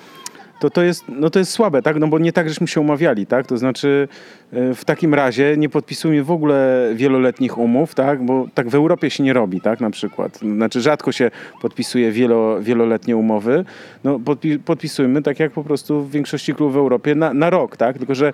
[0.62, 2.00] to to jest, no to jest słabe, tak?
[2.00, 3.48] No bo nie tak, żeśmy się umawiali, tak?
[3.48, 4.08] To znaczy
[4.54, 8.26] e, w takim razie nie podpisujmy w ogóle wieloletnich umów, tak?
[8.26, 9.82] Bo tak w Europie się nie robi, tak?
[9.82, 10.38] Na przykład.
[10.38, 13.66] Znaczy rzadko się podpisuje wielo, wieloletnie umowy.
[14.04, 17.78] No podpi podpisujmy tak jak po prostu w większości klubów w Europie na, na rok,
[17.78, 17.98] tak?
[17.98, 18.34] Tylko, że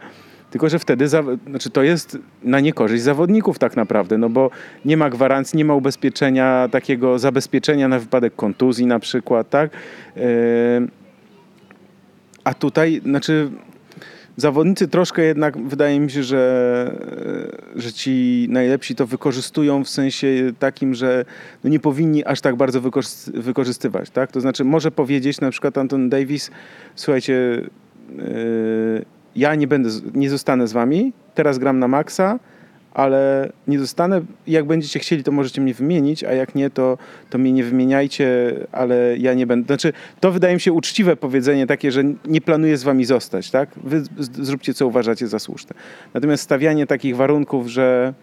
[0.51, 4.49] tylko, że wtedy znaczy to jest na niekorzyść zawodników tak naprawdę, no bo
[4.85, 9.71] nie ma gwarancji, nie ma ubezpieczenia, takiego zabezpieczenia na wypadek kontuzji na przykład, tak?
[10.15, 10.21] Yy,
[12.47, 13.49] a tutaj, znaczy
[14.37, 16.95] zawodnicy troszkę jednak, wydaje mi się, że,
[17.75, 20.27] że ci najlepsi to wykorzystują w sensie
[20.59, 21.25] takim, że
[21.63, 22.81] no nie powinni aż tak bardzo
[23.33, 24.31] wykorzystywać, tak?
[24.31, 26.51] To znaczy może powiedzieć na przykład Anton Davis,
[26.95, 27.33] słuchajcie,
[28.17, 29.05] yy,
[29.35, 32.39] ja nie będę, nie zostanę z wami, teraz gram na maksa,
[32.97, 34.21] ale nie zostanę.
[34.47, 36.97] Jak będziecie chcieli, to możecie mnie wymienić, a jak nie, to,
[37.29, 39.67] to mnie nie wymieniajcie, ale ja nie będę.
[39.67, 43.69] Znaczy, to wydaje mi się uczciwe powiedzenie takie, że nie planuję z wami zostać, tak?
[43.83, 45.75] Wy zróbcie, co uważacie za słuszne.
[46.13, 48.13] Natomiast stawianie takich warunków, że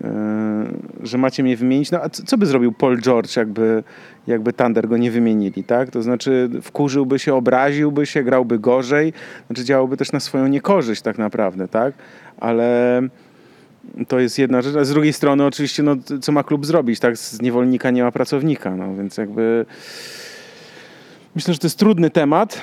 [0.00, 1.90] Yy, że macie mnie wymienić.
[1.90, 3.82] No a co by zrobił Paul George, jakby,
[4.26, 5.90] jakby Thunder go nie wymienili, tak?
[5.90, 9.12] To znaczy wkurzyłby się, obraziłby się, grałby gorzej,
[9.46, 11.94] znaczy działałby też na swoją niekorzyść tak naprawdę, tak?
[12.40, 13.02] Ale
[14.08, 17.16] to jest jedna rzecz, a z drugiej strony oczywiście, no, co ma klub zrobić, tak?
[17.16, 19.66] Z niewolnika nie ma pracownika, no więc jakby
[21.34, 22.62] myślę, że to jest trudny temat,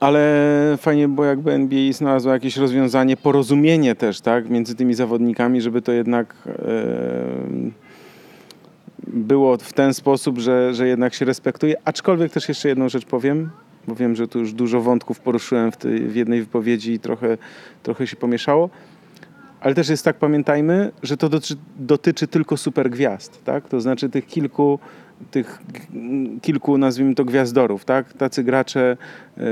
[0.00, 5.82] ale fajnie było jakby NBA znalazło jakieś rozwiązanie, porozumienie też, tak, między tymi zawodnikami, żeby
[5.82, 6.34] to jednak
[9.06, 11.76] było w ten sposób, że, że jednak się respektuje.
[11.84, 13.50] Aczkolwiek też jeszcze jedną rzecz powiem,
[13.88, 17.38] bo wiem, że tu już dużo wątków poruszyłem w, tej, w jednej wypowiedzi i trochę,
[17.82, 18.70] trochę się pomieszało.
[19.64, 23.68] Ale też jest tak, pamiętajmy, że to dotyczy, dotyczy tylko supergwiazd, tak?
[23.68, 24.78] To znaczy tych kilku
[25.30, 25.62] tych
[26.42, 28.12] kilku, nazwijmy to, gwiazdorów, tak?
[28.12, 28.96] Tacy gracze,
[29.36, 29.44] yy,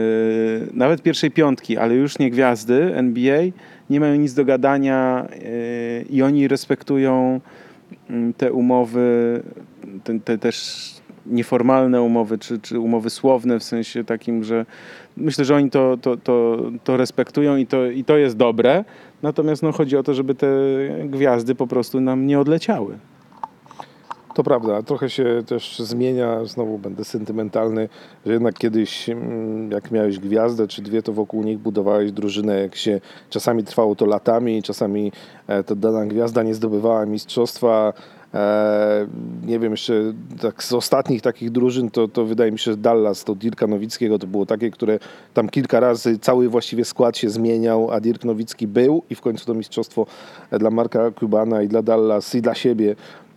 [0.73, 3.43] nawet pierwszej piątki, ale już nie gwiazdy NBA,
[3.91, 7.41] nie mają nic do gadania yy, i oni respektują
[8.11, 9.43] yy, te umowy,
[10.05, 10.85] te, te, też
[11.27, 14.67] nieformalne umowy, czy, czy umowy słowne w sensie takim, że
[15.17, 18.85] myślę, że oni to, to, to, to respektują i to, i to jest dobre.
[19.23, 20.49] Natomiast no, chodzi o to, żeby te
[21.05, 22.99] gwiazdy po prostu nam nie odleciały.
[24.35, 27.89] To prawda, trochę się też zmienia, znowu będę sentymentalny,
[28.27, 32.77] że jednak kiedyś mm, jak miałeś gwiazdę czy dwie, to wokół nich budowałeś drużynę, jak
[32.77, 35.13] się czasami trwało to latami, czasami
[35.47, 37.93] e, ta dana gwiazda nie zdobywała mistrzostwa,
[39.47, 43.25] nie wiem, jeszcze tak z ostatnich takich drużyn, to, to wydaje mi się, że Dallas,
[43.25, 44.99] to Dirka Nowickiego, to było takie, które
[45.35, 49.47] tam kilka razy cały właściwie skład się zmieniał, a Dirk Nowicki był i w końcu
[49.47, 50.07] to mistrzostwo
[50.51, 52.97] dla Marka Cubana i dla Dallas i dla siebie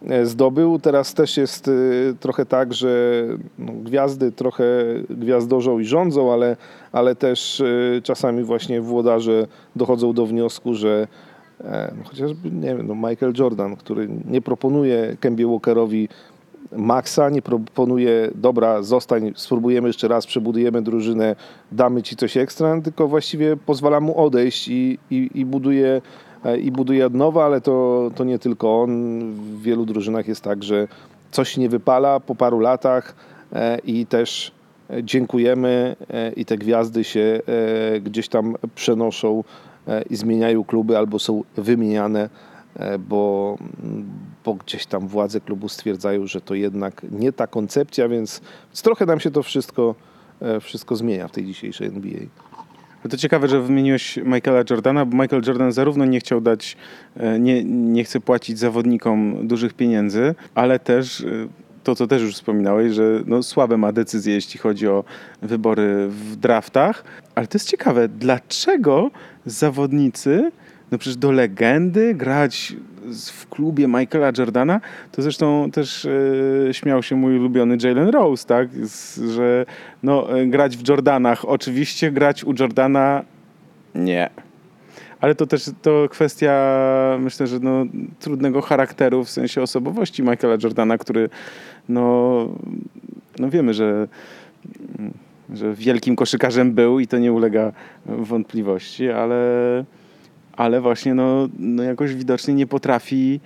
[0.10, 0.80] E, zdobył.
[0.80, 1.72] Teraz też jest e,
[2.20, 3.24] trochę tak, że
[3.60, 4.64] no, gwiazdy trochę
[5.10, 6.58] gwiazdorzą i rządzą, ale,
[6.92, 11.08] ale też e, czasami właśnie włodarze dochodzą do wniosku, że
[12.04, 16.10] chociażby, nie wiem, no Michael Jordan, który nie proponuje Kembie Walkerowi
[16.72, 21.36] maksa, nie proponuje, dobra, zostań, spróbujemy jeszcze raz, przebudujemy drużynę,
[21.72, 26.02] damy ci coś ekstra, tylko właściwie pozwala mu odejść i, i, i buduje
[26.46, 29.20] E, i buduje od nowa, ale to, to nie tylko on.
[29.34, 30.88] W wielu drużynach jest tak, że
[31.32, 33.16] coś nie wypala po paru latach
[33.54, 34.52] e, i też
[35.04, 37.42] dziękujemy e, i te gwiazdy się
[38.02, 39.44] gdzieś tam przenoszą
[40.10, 42.30] i zmieniają kluby albo są wymieniane,
[43.00, 43.58] bo,
[44.46, 48.42] bo gdzieś tam władze klubu stwierdzają, że to jednak nie ta koncepcja, więc,
[48.84, 49.96] trochę nam się to wszystko,
[50.62, 52.20] wszystko zmienia w tej dzisiejszej NBA.
[53.06, 56.78] No to ciekawe, że wymieniłeś Michaela Jordana, bo Michael Jordan zarówno nie chciał dać,
[57.18, 61.26] e, nie, nie chce płacić zawodnikom dużych pieniędzy, ale też e,
[61.84, 65.04] to, co też już wspominałeś, że no, słabe ma decyzje, jeśli chodzi o
[65.42, 67.04] wybory w draftach.
[67.36, 69.12] Ale to jest ciekawe, dlaczego
[69.46, 70.52] zawodnicy
[70.92, 72.76] no przecież do legendy grać
[73.34, 74.82] w klubie Michaela Jordana,
[75.12, 76.08] to zresztą też
[76.70, 79.66] e, śmiał się mój ulubiony Jalen Rose, tak, Z, że
[80.04, 83.24] no, e, grać w Jordanach oczywiście, grać u Jordana
[83.96, 84.30] nie.
[85.20, 86.54] Ale to też to kwestia,
[87.20, 87.86] myślę, że no,
[88.20, 91.30] trudnego charakteru, w sensie osobowości Michaela Jordana, który
[91.90, 92.48] no,
[93.40, 94.08] no wiemy, że
[95.54, 97.72] że wielkim koszykarzem był i to nie ulega
[98.06, 99.46] wątpliwości, ale
[100.58, 103.40] ale właśnie no, no jakoś widocznie nie potrafi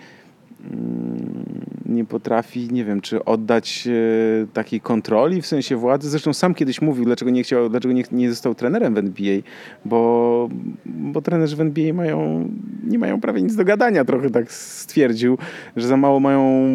[1.86, 6.10] nie potrafi, nie wiem, czy oddać e, takiej kontroli w sensie władzy.
[6.10, 9.42] Zresztą sam kiedyś mówił, dlaczego nie chciał, dlaczego nie, nie został trenerem w NBA,
[9.86, 10.50] bo,
[10.86, 12.50] bo trenerzy w NBA mają,
[12.84, 15.38] nie mają prawie nic do gadania, trochę tak stwierdził,
[15.76, 16.70] że za mało mają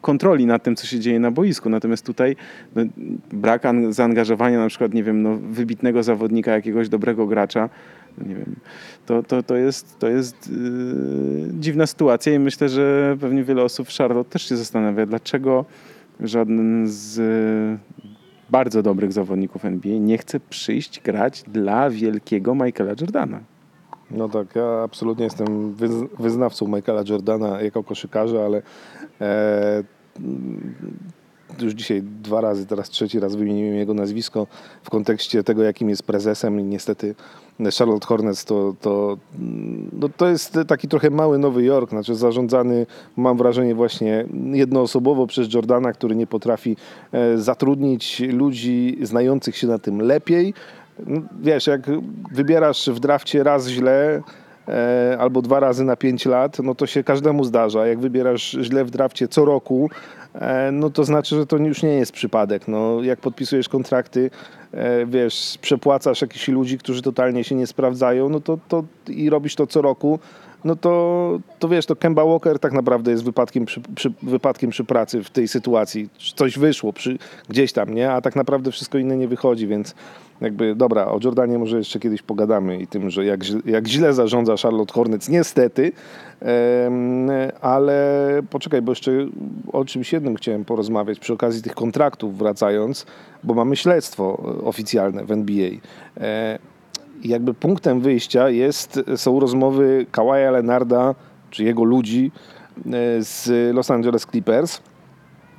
[0.00, 1.70] kontroli nad tym, co się dzieje na boisku.
[1.70, 2.36] Natomiast tutaj
[2.74, 2.82] no,
[3.32, 7.68] brak an- zaangażowania na przykład, nie wiem, no, wybitnego zawodnika, jakiegoś dobrego gracza,
[8.18, 8.56] nie wiem,
[9.06, 13.88] to, to, to jest, to jest yy, dziwna sytuacja i myślę, że pewnie wiele osób
[13.88, 15.64] w Charlotte też się zastanawia, dlaczego
[16.20, 18.04] żaden z yy,
[18.50, 23.40] bardzo dobrych zawodników NBA nie chce przyjść grać dla wielkiego Michaela Jordana.
[24.10, 28.62] No tak, ja absolutnie jestem wyz- wyznawcą Michaela Jordana jako koszykarza, ale
[29.20, 29.84] e,
[31.60, 34.46] już dzisiaj dwa razy, teraz trzeci raz wymieniłem jego nazwisko
[34.82, 37.14] w kontekście tego, jakim jest prezesem i niestety
[37.78, 39.18] Charlotte Hornets to, to,
[39.92, 42.86] no to jest taki trochę mały Nowy Jork, znaczy zarządzany,
[43.16, 46.76] mam wrażenie, właśnie jednoosobowo przez Jordana, który nie potrafi
[47.12, 50.54] e, zatrudnić ludzi znających się na tym lepiej.
[51.06, 51.80] No, Wiesz, jak
[52.32, 54.22] wybierasz w drafcie raz źle,
[54.68, 57.86] e, albo dwa razy na pięć lat, no to się każdemu zdarza.
[57.86, 59.90] Jak wybierasz źle w drafcie co roku,
[60.72, 62.68] no to znaczy, że to już nie jest przypadek.
[62.68, 64.30] No, jak podpisujesz kontrakty,
[64.72, 69.54] e, wiesz, przepłacasz jakichś ludzi, którzy totalnie się nie sprawdzają, no to, to i robisz
[69.54, 70.18] to co roku,
[70.64, 74.84] no to, to wiesz, to Kemba Walker tak naprawdę jest wypadkiem przy, przy, wypadkiem przy
[74.84, 76.08] pracy w tej sytuacji.
[76.36, 78.12] Coś wyszło przy, gdzieś tam, nie?
[78.12, 79.94] A tak naprawdę wszystko inne nie wychodzi, więc
[80.40, 84.54] jakby, dobra, o Jordanie może jeszcze kiedyś pogadamy i tym, że jak, jak źle zarządza
[84.62, 85.92] Charlotte Hornets, niestety,
[87.60, 89.12] ale poczekaj, bo jeszcze
[89.72, 93.06] o czymś jednym chciałem porozmawiać przy okazji tych kontraktów wracając,
[93.44, 95.70] bo mamy śledztwo e, oficjalne w NBA.
[96.20, 96.58] E,
[97.24, 101.14] jakby punktem wyjścia jest, są rozmowy Kawaja Leonarda,
[101.50, 102.32] czy jego ludzi
[102.86, 102.90] e,
[103.20, 104.80] z Los Angeles Clippers.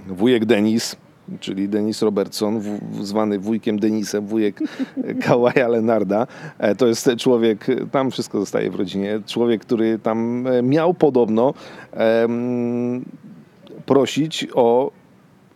[0.07, 0.95] Wujek Denis,
[1.39, 4.59] czyli Denis Robertson, w, zwany wujkiem Denisem, wujek
[5.25, 6.27] Kawaja Leonarda.
[6.59, 11.53] E, To jest człowiek, tam wszystko zostaje w rodzinie, człowiek, który tam e, miał podobno
[11.91, 13.05] em,
[13.85, 14.91] prosić o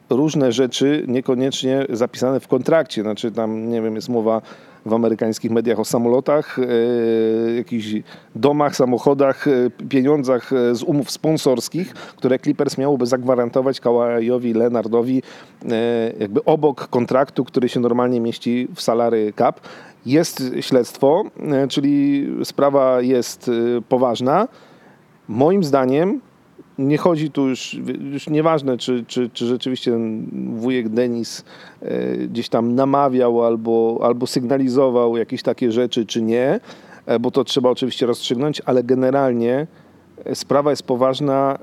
[0.09, 3.01] różne rzeczy niekoniecznie zapisane w kontrakcie.
[3.01, 4.41] Znaczy tam, nie wiem, jest mowa
[4.85, 7.85] w amerykańskich mediach o samolotach, e, jakichś
[8.35, 9.51] domach, samochodach, e,
[9.89, 15.21] pieniądzach e, z umów sponsorskich, które Clippers miałoby zagwarantować Kawajowi Leonardowi
[16.19, 19.59] jakby obok kontraktu, który się normalnie mieści w salary cap.
[20.05, 21.23] Jest śledztwo,
[21.69, 23.51] czyli sprawa jest
[23.89, 24.47] poważna.
[25.27, 26.21] Moim zdaniem
[26.77, 27.77] nie chodzi tu już,
[28.11, 29.99] już nieważne, czy, czy, czy rzeczywiście
[30.55, 31.45] wujek Denis
[31.81, 36.59] e, gdzieś tam namawiał albo, albo sygnalizował jakieś takie rzeczy, czy nie,
[37.05, 39.67] e, bo to trzeba oczywiście rozstrzygnąć, ale generalnie
[40.25, 41.57] e, sprawa jest poważna.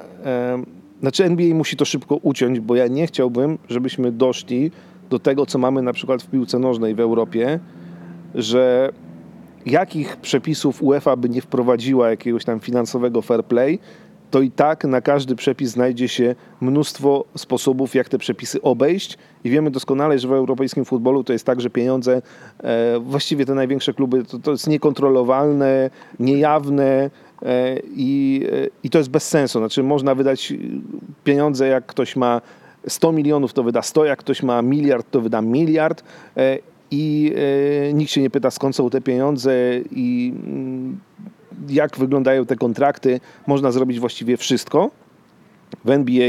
[1.00, 4.70] Znaczy NBA musi to szybko uciąć, bo ja nie chciałbym, żebyśmy doszli
[5.10, 7.60] do tego, co mamy na przykład w piłce nożnej w Europie,
[8.34, 8.92] że
[9.66, 13.78] jakich przepisów UEFA by nie wprowadziła jakiegoś tam finansowego fair play,
[14.32, 19.18] to i tak na każdy przepis znajdzie się mnóstwo sposobów, jak te przepisy obejść.
[19.44, 22.22] I wiemy doskonale, że w europejskim futbolu to jest tak, że pieniądze,
[22.62, 27.10] e, właściwie te największe kluby, to, to jest niekontrolowalne, niejawne.
[27.42, 29.58] e, I, e, I to jest bez sensu.
[29.58, 30.52] Znaczy, można wydać
[31.24, 32.40] pieniądze, jak ktoś ma
[32.88, 36.02] 100 milionów, to wyda 100, jak ktoś ma miliard, to wyda miliard.
[36.36, 36.58] e,
[36.90, 37.32] I
[37.94, 39.54] nikt się nie pyta, skąd są te pieniądze
[39.90, 40.98] i mm,
[41.68, 43.20] jak wyglądają te kontrakty.
[43.46, 44.90] Można zrobić właściwie wszystko.
[45.84, 46.28] W NBA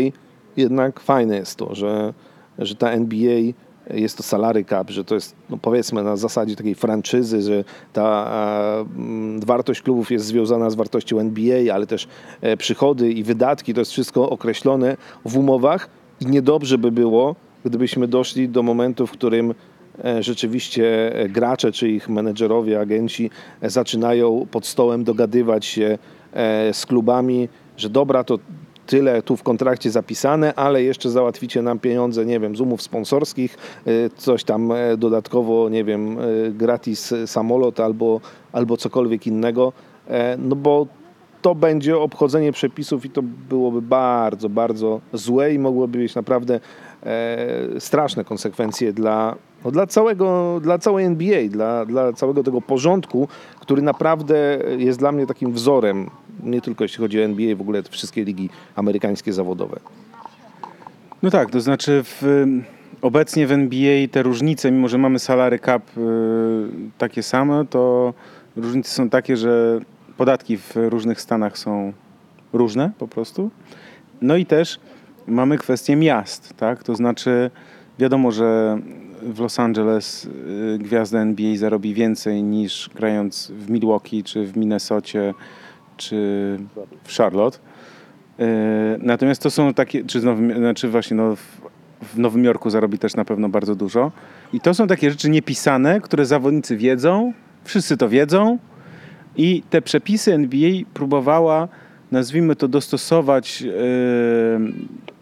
[0.57, 2.13] jednak fajne jest to, że,
[2.59, 3.53] że ta NBA
[3.89, 7.63] jest to salary cap, że to jest no powiedzmy na zasadzie takiej franczyzy, że
[7.93, 12.07] ta mm, wartość klubów jest związana z wartością NBA, ale też
[12.41, 15.89] e, przychody i wydatki, to jest wszystko określone w umowach
[16.21, 19.53] i niedobrze by było, gdybyśmy doszli do momentu, w którym
[20.19, 23.29] rzeczywiście e, gracze czy ich menedżerowie, agenci
[23.61, 25.97] e, zaczynają pod stołem dogadywać się
[26.33, 28.39] e, z klubami, że dobra, to
[28.85, 33.57] tyle tu w kontrakcie zapisane, ale jeszcze załatwicie nam pieniądze, nie wiem, z umów sponsorskich,
[34.17, 36.17] coś tam e, dodatkowo, nie wiem,
[36.51, 38.21] gratis samolot albo,
[38.51, 39.73] albo cokolwiek innego,
[40.07, 40.87] E, no bo
[41.41, 46.59] to będzie obchodzenie przepisów i to byłoby bardzo, bardzo złe i mogłoby mieć naprawdę
[47.03, 49.35] e, straszne konsekwencje dla,
[49.65, 53.27] no dla, całego, dla całej NBA, dla, dla całego tego porządku,
[53.59, 56.09] który naprawdę jest dla mnie takim wzorem,
[56.43, 59.79] nie tylko jeśli chodzi o NBA, w ogóle wszystkie ligi amerykańskie zawodowe.
[61.23, 62.45] No tak, to znaczy w,
[63.01, 66.01] obecnie w NBA te różnice, mimo że mamy salary cap y,
[66.97, 68.13] takie same, to
[68.55, 69.79] różnice są takie, że
[70.17, 71.93] podatki w różnych stanach są
[72.53, 73.49] różne po prostu.
[74.21, 74.79] No i też
[75.27, 76.83] mamy kwestię miast, tak?
[76.83, 77.51] To znaczy
[77.99, 78.77] wiadomo, że
[79.25, 85.33] w Los Angeles y, gwiazda NBA zarobi więcej niż grając w Milwaukee, czy w Minnesocie,
[85.97, 86.15] czy
[87.03, 87.57] w Charlotte.
[88.39, 88.43] Y,
[88.99, 91.61] Natomiast to są takie, czy, Nowym, znaczy właśnie no, w,
[92.01, 94.11] w Nowym Jorku zarobi też na pewno bardzo dużo.
[94.53, 98.57] I to są takie rzeczy niepisane, które zawodnicy wiedzą, wszyscy to wiedzą
[99.37, 101.67] i te przepisy NBA próbowała,
[102.11, 103.73] nazwijmy to, dostosować, yy,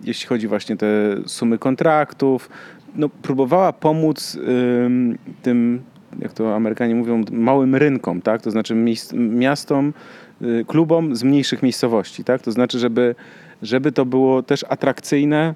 [0.04, 0.88] jeśli chodzi właśnie te
[1.26, 2.50] sumy kontraktów.
[2.96, 5.82] No, próbowała pomóc yy, tym,
[6.20, 8.42] jak to Amerykanie mówią, małym rynkom, tak?
[8.42, 8.76] to znaczy
[9.14, 9.94] miastom,
[10.42, 12.24] yy, klubom z mniejszych miejscowości.
[12.24, 12.42] Tak?
[12.42, 13.16] To znaczy, żeby,
[13.62, 15.56] żeby to było też atrakcyjne,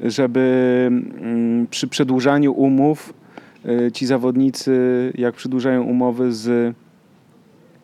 [0.00, 0.90] żeby
[1.70, 3.14] przy przedłużaniu umów
[3.66, 4.72] y, ci zawodnicy,
[5.14, 6.74] jak przedłużają umowy z,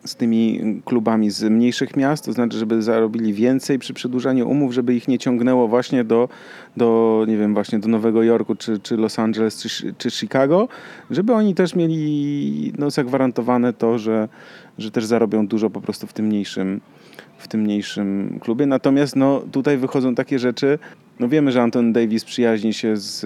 [0.05, 4.95] z tymi klubami z mniejszych miast, to znaczy, żeby zarobili więcej przy przedłużaniu umów, żeby
[4.95, 6.29] ich nie ciągnęło właśnie do,
[6.77, 10.67] do nie wiem, właśnie do Nowego Jorku, czy, czy Los Angeles, czy, czy Chicago,
[11.11, 14.29] żeby oni też mieli no, zagwarantowane to, że,
[14.77, 16.81] że też zarobią dużo po prostu w tym mniejszym,
[17.37, 18.65] w tym mniejszym klubie.
[18.65, 20.79] Natomiast no, tutaj wychodzą takie rzeczy,
[21.19, 23.25] no wiemy, że Anton Davis przyjaźni się z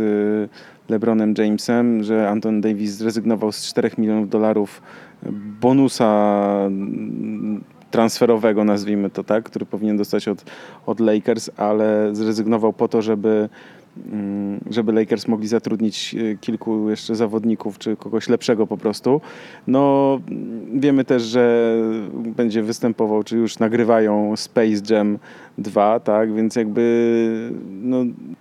[0.89, 4.81] LeBronem Jamesem, że Anton Davis zrezygnował z 4 milionów dolarów
[5.61, 6.69] bonusa
[7.91, 10.43] transferowego, nazwijmy to tak, który powinien dostać od,
[10.85, 13.49] od Lakers, ale zrezygnował po to, żeby
[14.11, 19.21] mm, żeby Lakers mogli zatrudnić y, kilku jeszcze zawodników, czy kogoś lepszego po prostu.
[19.67, 20.19] No,
[20.73, 21.75] wiemy też, że
[22.13, 25.17] będzie występował, czy już nagrywają Space Jam
[25.57, 27.51] 2, tak, więc jakby
[27.81, 27.97] no,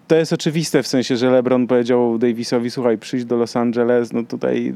[0.09, 4.23] to jest oczywiste w sensie, że LeBron powiedział Davisowi, słuchaj, przyjdź do Los Angeles, no
[4.23, 4.75] tutaj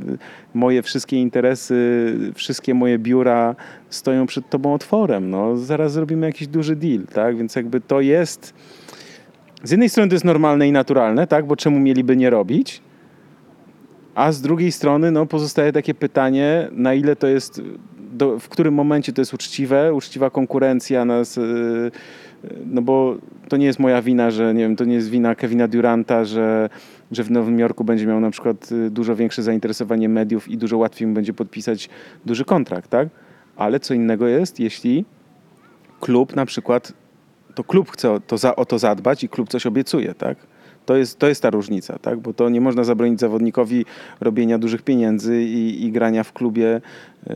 [0.55, 3.55] moje wszystkie interesy, wszystkie moje biura
[3.91, 8.55] stoją przed tobą otworem, no, zaraz zrobimy jakiś duży deal, tak, więc jakby to jest
[9.66, 12.80] z jednej strony to jest normalne i naturalne, tak, bo czemu mieliby nie robić?
[14.14, 17.62] A z drugiej strony no, pozostaje takie pytanie, na ile to jest,
[18.12, 21.91] do, w którym momencie to jest uczciwe, uczciwa konkurencja nas, yy,
[22.66, 23.16] no bo
[23.49, 26.68] to nie jest moja wina, że nie wiem, to nie jest wina Kevina Duranta, że,
[27.12, 30.78] że w Nowym Jorku będzie miał na przykład y, dużo większe zainteresowanie mediów i dużo
[30.78, 31.89] łatwiej mu będzie podpisać
[32.26, 33.09] duży kontrakt, tak?
[33.57, 35.05] Ale co innego jest, jeśli
[36.01, 36.93] klub na przykład
[37.55, 40.37] to klub chce to, za, o to zadbać i klub coś obiecuje, tak?
[40.87, 42.18] To jest, to jest ta różnica, tak?
[42.18, 43.84] Bo to nie można zabronić zawodnikowi
[44.20, 46.80] robienia dużych pieniędzy i, i grania w klubie.
[47.26, 47.34] Yy,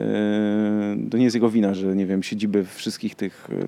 [1.11, 3.67] to nie jest jego wina, że nie wiem, siedziby wszystkich tych yy,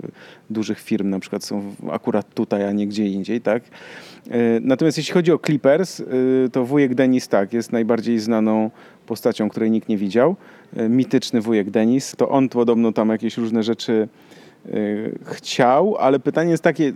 [0.50, 3.62] dużych firm na przykład są akurat tutaj, a nie gdzie indziej, tak?
[4.26, 6.02] Yy, natomiast jeśli chodzi o Clippers,
[6.52, 8.70] to wujek Denis tak, jest najbardziej znaną
[9.06, 10.36] postacią, której nikt nie widział.
[10.88, 12.14] Mityczny wujek Denis.
[12.16, 14.08] To on podobno tam jakieś różne rzeczy
[15.24, 16.92] chciał, ale pytanie jest takie,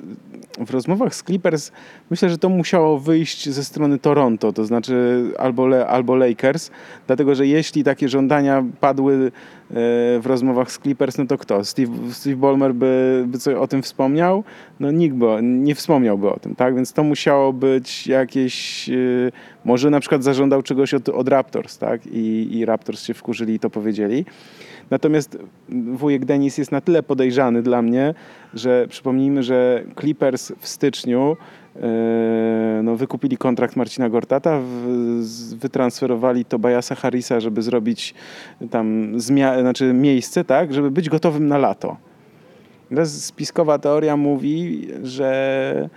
[0.58, 1.72] w rozmowach z Clippers
[2.10, 6.70] myślę, że to musiało wyjść ze strony Toronto, to znaczy albo, Le, albo Lakers,
[7.06, 9.30] dlatego że jeśli takie żądania padły yy,
[10.20, 11.64] w rozmowach z Clippers, no to kto?
[11.64, 14.44] Steve, Steve Ballmer by, by coś o tym wspomniał?
[14.80, 16.74] No nikt by, nie wspomniałby o tym, tak?
[16.74, 19.32] Więc to musiało być jakieś, yy,
[19.64, 22.06] może na przykład zażądał czegoś od, od Raptors, tak?
[22.06, 24.24] I, I Raptors się wkurzyli i to powiedzieli.
[24.90, 25.38] Natomiast
[25.92, 28.14] wujek Denis jest na tyle podejrzany dla mnie,
[28.54, 31.36] że przypomnijmy, że Clippers w styczniu
[31.74, 31.82] yy,
[32.82, 34.60] no, wykupili kontrakt Marcina Gortata,
[35.56, 38.14] wytransferowali Tobiasa Harrisa, żeby zrobić
[38.70, 41.96] tam zmia- znaczy miejsce, tak, żeby być gotowym na lato.
[42.88, 45.88] Teraz spiskowa teoria mówi, że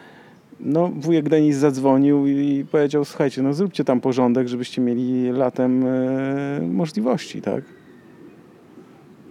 [0.59, 6.61] no, wujek Denis zadzwonił i powiedział, słuchajcie, no zróbcie tam porządek, żebyście mieli latem e,
[6.61, 7.78] możliwości, tak?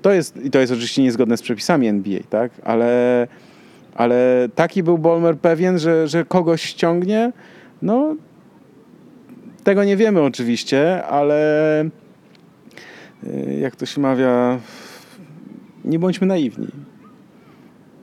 [0.03, 2.53] To jest, I to jest oczywiście niezgodne z przepisami NBA, tak?
[2.65, 3.27] Ale,
[3.95, 7.33] ale taki był Bolmer pewien, że, że kogoś ściągnie.
[7.83, 8.17] No,
[9.65, 11.83] tego nie wiemy oczywiście, ale
[13.25, 14.59] y, jak to się mawia,
[15.85, 16.69] nie bądźmy naiwni.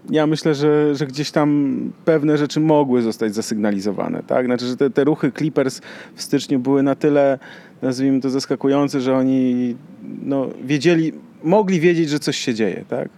[0.09, 4.45] Ja myślę, że, że gdzieś tam pewne rzeczy mogły zostać zasygnalizowane, tak?
[4.45, 5.81] Znaczy, że te, te ruchy Clippers
[6.15, 7.39] w styczniu były na tyle,
[7.81, 9.75] nazwijmy to, zaskakujące, że oni
[10.23, 11.13] no, wiedzieli,
[11.45, 13.09] mogli wiedzieć, że coś się dzieje, tak?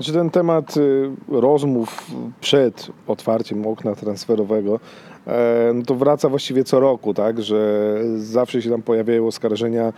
[0.00, 2.10] Znaczy ten temat y, rozmów
[2.40, 4.80] przed otwarciem okna transferowego,
[5.26, 9.92] e, no to wraca właściwie co roku, tak, że zawsze się tam pojawiają oskarżenia,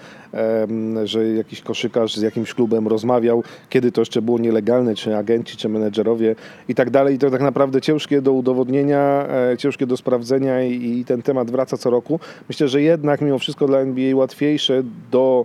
[1.04, 5.68] że jakiś koszykarz z jakimś klubem rozmawiał, kiedy to jeszcze było nielegalne, czy agenci, czy
[5.68, 6.34] menedżerowie
[6.68, 7.14] i tak dalej.
[7.14, 11.50] I to tak naprawdę ciężkie do udowodnienia, e, ciężkie do sprawdzenia i, i ten temat
[11.50, 12.20] wraca co roku.
[12.48, 15.44] Myślę, że jednak mimo wszystko dla NBA łatwiejsze do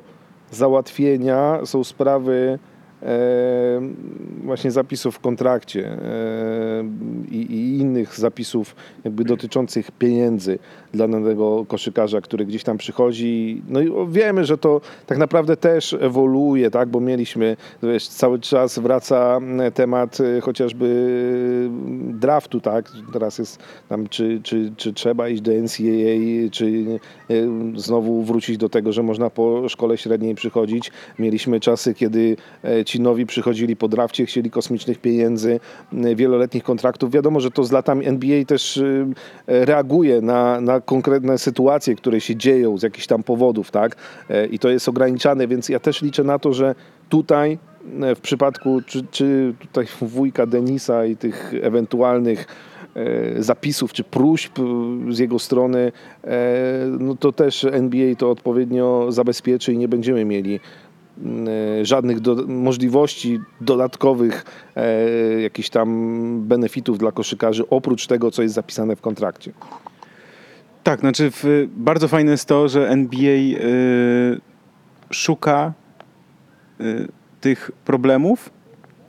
[0.51, 2.59] załatwienia są sprawy
[4.43, 5.97] właśnie zapisów w kontrakcie
[7.31, 10.59] i, innych zapisów jakby dotyczących pieniędzy
[10.93, 13.61] dla danego koszykarza, który gdzieś tam przychodzi.
[13.69, 18.79] No i wiemy, że to tak naprawdę też ewoluuje, tak, bo mieliśmy, wiesz, cały czas
[18.79, 19.39] wraca
[19.73, 20.87] temat e, chociażby
[21.99, 26.85] draftu, tak, teraz jest tam, czy, czy, czy trzeba iść do NCAA, czy
[27.29, 27.33] e,
[27.75, 30.91] znowu wrócić do tego, że można po szkole średniej przychodzić.
[31.19, 35.59] Mieliśmy czasy, kiedy e, ci nowi przychodzili po drafcie, chcieli kosmicznych pieniędzy,
[36.15, 37.11] wieloletnich kontraktów.
[37.11, 42.35] Wiadomo, że to z latami NBA też e, reaguje na, na konkretne sytuacje, które się
[42.35, 43.95] dzieją z jakichś tam powodów, tak?
[44.29, 46.75] E, I to jest ograniczane, więc ja też liczę na to, że
[47.09, 47.57] tutaj
[48.01, 49.85] e, w przypadku czy, czy tutaj
[50.15, 52.47] wujka Denisa i tych ewentualnych
[53.39, 54.63] zapisów czy próśb e,
[55.13, 55.91] z jego strony,
[56.99, 60.59] no to też NBA to odpowiednio zabezpieczy i nie będziemy mieli
[61.81, 64.45] żadnych do, możliwości dodatkowych
[64.75, 69.51] e, jakichś tam benefitów dla koszykarzy oprócz tego, co jest zapisane w kontrakcie.
[70.83, 74.41] Tak, znaczy w, bardzo fajne jest to, że NBA y,
[75.11, 75.73] szuka
[76.81, 77.07] y,
[77.41, 78.49] tych problemów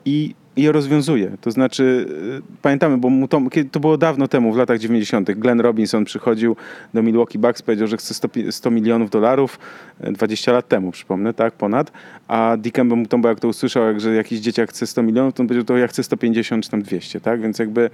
[0.05, 1.31] i je rozwiązuje.
[1.41, 2.07] To znaczy,
[2.39, 3.41] y, pamiętamy, bo mu to,
[3.71, 5.31] to było dawno temu, w latach 90.
[5.31, 6.57] Glenn Robinson przychodził
[6.95, 9.59] do Milwaukee Bucks, powiedział, że chce 100, pi- 100 milionów dolarów,
[10.07, 11.93] y, 20 lat temu, przypomnę, tak, ponad.
[12.29, 15.47] A Dikembe Mutombo, jak to usłyszał, jak, że jakiś dzieciak chce 100 milionów, to on
[15.47, 17.41] powiedział, to ja chcę 150 czy tam 200, tak?
[17.41, 17.91] Więc jakby,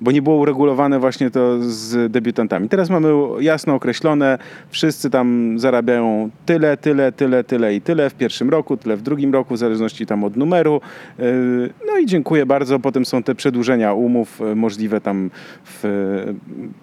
[0.00, 2.68] bo nie było uregulowane właśnie to z debiutantami.
[2.68, 3.08] Teraz mamy
[3.40, 4.38] jasno określone,
[4.70, 9.32] wszyscy tam zarabiają tyle, tyle, tyle, tyle i tyle w pierwszym roku, tyle w drugim
[9.32, 10.80] roku, w zależności tam od numeru.
[11.18, 12.78] Yy, No i dziękuję bardzo.
[12.78, 15.30] Potem są te przedłużenia umów yy, możliwe tam
[15.64, 15.82] w,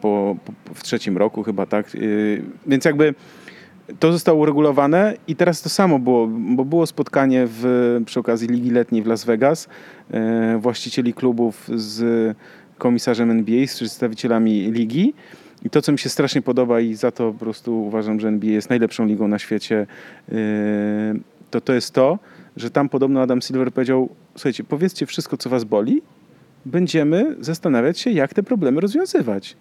[0.01, 1.93] po, po, w trzecim roku chyba, tak?
[1.93, 3.13] Yy, Więc jakby
[3.99, 8.72] to zostało uregulowane i teraz to samo było, bo było spotkanie w, przy okazji Ligi
[8.72, 9.70] Letniej w Las Vegas
[10.11, 12.38] e, właścicieli klubów z
[12.78, 15.13] komisarzem NBA, z przedstawicielami ligi.
[15.65, 18.51] I to, co mi się strasznie podoba i za to po prostu uważam, że NBA
[18.51, 19.88] jest najlepszą ligą na świecie,
[20.32, 20.36] e,
[21.51, 22.20] to to jest to,
[22.57, 24.09] że tam podobno Adam Silver powiedział,
[24.39, 26.01] słuchajcie, powiedzcie wszystko, co was boli,
[26.65, 29.57] będziemy zastanawiać się, jak te problemy rozwiązywać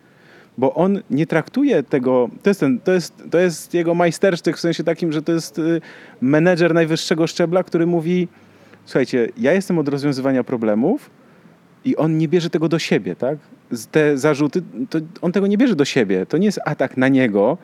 [0.59, 4.61] bo on nie traktuje tego, to jest, ten, to jest, to jest jego majstersztyk w
[4.61, 5.81] sensie takim, że to jest y,
[6.21, 8.29] menedżer najwyższego szczebla, który mówi,
[8.85, 11.11] słuchajcie, ja jestem od rozwiązywania problemów
[11.85, 13.39] i on nie bierze tego do siebie, tak?
[13.91, 14.63] Te zarzuty,
[15.21, 17.59] on tego nie bierze do siebie, to nie jest atak na niego,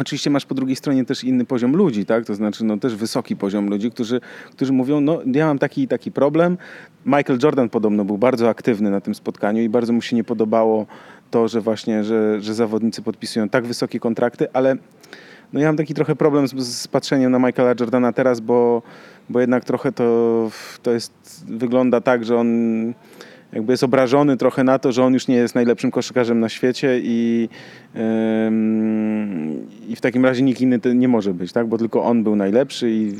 [0.00, 2.24] Oczywiście masz po drugiej stronie też inny poziom ludzi, tak?
[2.24, 4.20] To znaczy no, też wysoki poziom ludzi, którzy,
[4.50, 6.58] którzy mówią, no ja mam taki taki problem.
[7.06, 10.86] Michael Jordan podobno był bardzo aktywny na tym spotkaniu i bardzo mu się nie podobało
[11.30, 14.76] to, że właśnie, że, że zawodnicy podpisują tak wysokie kontrakty, ale
[15.52, 18.82] no ja mam taki trochę problem z, z patrzeniem na Michaela Jordana teraz, bo,
[19.28, 20.50] bo jednak trochę to,
[20.82, 22.48] to jest, wygląda tak, że on
[23.52, 27.00] jakby jest obrażony trochę na to, że on już nie jest najlepszym koszykarzem na świecie
[27.02, 27.48] i,
[28.46, 31.66] ym, i w takim razie nikt inny nie może być, tak?
[31.66, 33.14] bo tylko on był najlepszy i,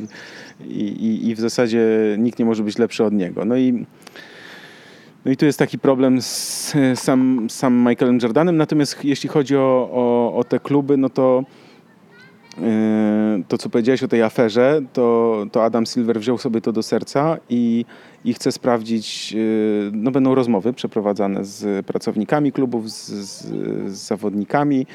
[0.67, 1.87] i, i- w zasadzie
[2.19, 3.45] nikt nie może być lepszy od niego.
[3.45, 3.85] No i,
[5.25, 9.89] no i tu jest taki problem z sam, sam Michaelem Jordanem, natomiast jeśli chodzi o,
[9.93, 11.43] o, o te kluby, no to
[12.57, 16.83] Yy, to, co powiedziałeś o tej aferze, to, to Adam Silver wziął sobie to do
[16.83, 17.85] serca i,
[18.25, 23.45] i chce sprawdzić, yy, no będą rozmowy przeprowadzane z pracownikami klubów, z, z,
[23.91, 24.85] z zawodnikami.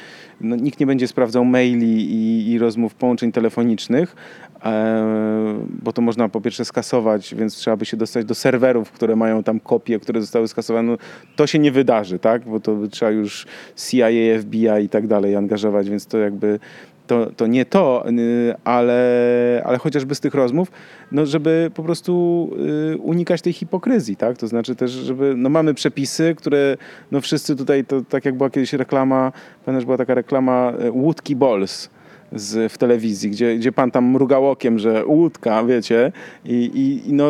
[0.40, 4.16] No, nikt nie będzie sprawdzał maili i, i rozmów połączeń telefonicznych,
[4.64, 9.16] e, bo to można po pierwsze skasować, więc trzeba by się dostać do serwerów, które
[9.16, 10.92] mają tam kopie, które zostały skasowane.
[10.92, 10.98] No,
[11.36, 12.44] to się nie wydarzy, tak?
[12.44, 13.46] bo to by trzeba już
[13.76, 16.58] CIA, FBI i tak dalej angażować, więc to jakby
[17.06, 20.70] to, to nie to, y, ale, ale chociażby z tych rozmów,
[21.12, 22.50] no żeby po prostu
[22.94, 24.36] y, unikać tej hipokryzji, tak?
[24.36, 26.76] To znaczy też, żeby, no mamy przepisy, które,
[27.10, 29.32] no wszyscy tutaj, to tak jak była kiedyś reklama,
[29.64, 31.90] pamiętam, że była taka reklama y, łódki Balls
[32.32, 36.12] z, w telewizji, gdzie, gdzie pan tam mrugał okiem, że łódka, wiecie,
[36.44, 36.70] i,
[37.06, 37.28] i, no,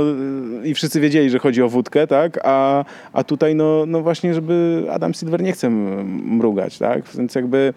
[0.64, 4.87] i wszyscy wiedzieli, że chodzi o wódkę, tak, a, a tutaj no, no właśnie, żeby
[4.91, 7.74] Adam Silver nie chce mrugać, tak, więc jakby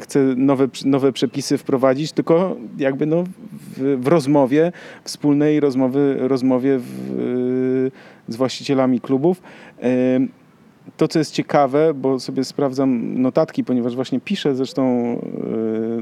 [0.00, 4.72] chce nowe, nowe przepisy wprowadzić, tylko jakby no w, w rozmowie,
[5.04, 7.90] wspólnej rozmowy, rozmowie w,
[8.28, 9.42] z właścicielami klubów.
[9.82, 10.20] E,
[10.96, 15.16] to, co jest ciekawe, bo sobie sprawdzam notatki, ponieważ właśnie piszę zresztą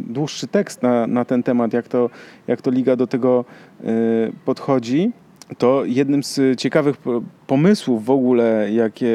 [0.01, 2.11] dłuższy tekst na, na ten temat, jak to,
[2.47, 3.45] jak to liga do tego
[4.45, 5.13] podchodzi,
[5.59, 9.15] to jednym z ciekawych po- pomysłów w ogóle, jakie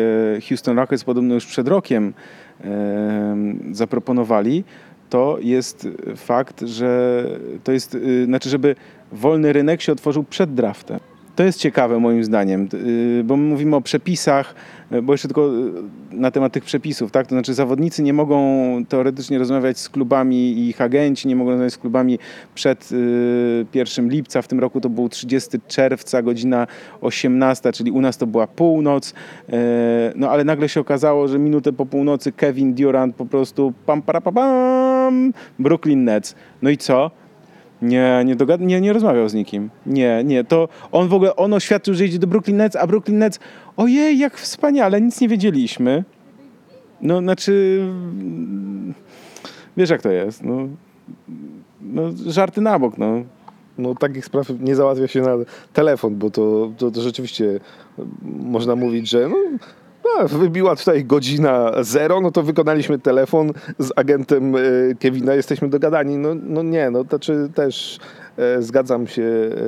[0.49, 2.13] Houston Rockets podobno już przed rokiem
[3.71, 4.63] zaproponowali,
[5.09, 7.23] to jest fakt, że
[7.63, 8.75] to jest, y, znaczy, żeby
[9.11, 10.99] wolny rynek się otworzył przed draftem.
[11.35, 14.55] To jest ciekawe moim zdaniem, yy, bo my mówimy o przepisach,
[15.03, 15.71] bo jeszcze tylko yy,
[16.11, 17.27] na temat tych przepisów, tak?
[17.27, 18.37] To znaczy zawodnicy nie mogą
[18.89, 22.19] teoretycznie rozmawiać z klubami i ich agenci nie mogą rozmawiać z klubami
[22.55, 24.41] przed yy, 1 lipca.
[24.41, 26.67] W tym roku to był 30 czerwca, godzina
[27.01, 29.13] 18, czyli u nas to była północ.
[30.15, 34.21] No ale nagle się okazało, że minutę po północy Kevin Durant po prostu pam, para,
[34.21, 36.35] pa, pam, Brooklyn Nets.
[36.61, 37.11] No i co?
[37.81, 39.69] Nie, nie, dogad- nie, nie rozmawiał z nikim.
[39.85, 43.17] Nie, nie, to on w ogóle, on oświadczył, że idzie do Brooklyn Nets, a Brooklyn
[43.17, 43.39] Nets,
[43.77, 46.03] ojej, jak wspaniale, nic nie wiedzieliśmy.
[47.01, 47.81] No, znaczy,
[49.77, 50.67] wiesz jak to jest, no,
[51.81, 53.23] no żarty na bok, no.
[53.77, 55.35] No takich spraw nie załatwia się na
[55.73, 57.59] telefon, bo to, to, to rzeczywiście
[58.23, 59.35] można mówić, że no,
[60.19, 64.59] no, wybiła tutaj godzina zero, no to wykonaliśmy telefon z agentem e,
[64.99, 66.17] Kevina, jesteśmy dogadani.
[66.17, 67.99] No, no nie, no to czy też
[68.37, 69.23] e, zgadzam się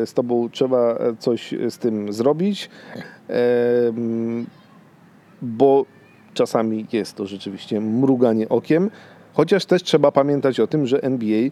[0.06, 2.70] z tobą, trzeba coś z tym zrobić,
[5.42, 5.86] bo
[6.34, 8.90] czasami jest to rzeczywiście mruganie okiem,
[9.34, 11.52] chociaż też trzeba pamiętać o tym, że NBA e,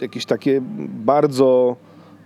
[0.00, 1.76] jakieś takie bardzo,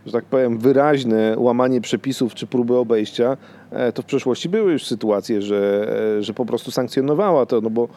[0.07, 3.37] że tak powiem, wyraźne łamanie przepisów czy próby obejścia,
[3.71, 7.71] e, to w przeszłości były już sytuacje, że, e, że po prostu sankcjonowała to, no
[7.71, 7.89] bo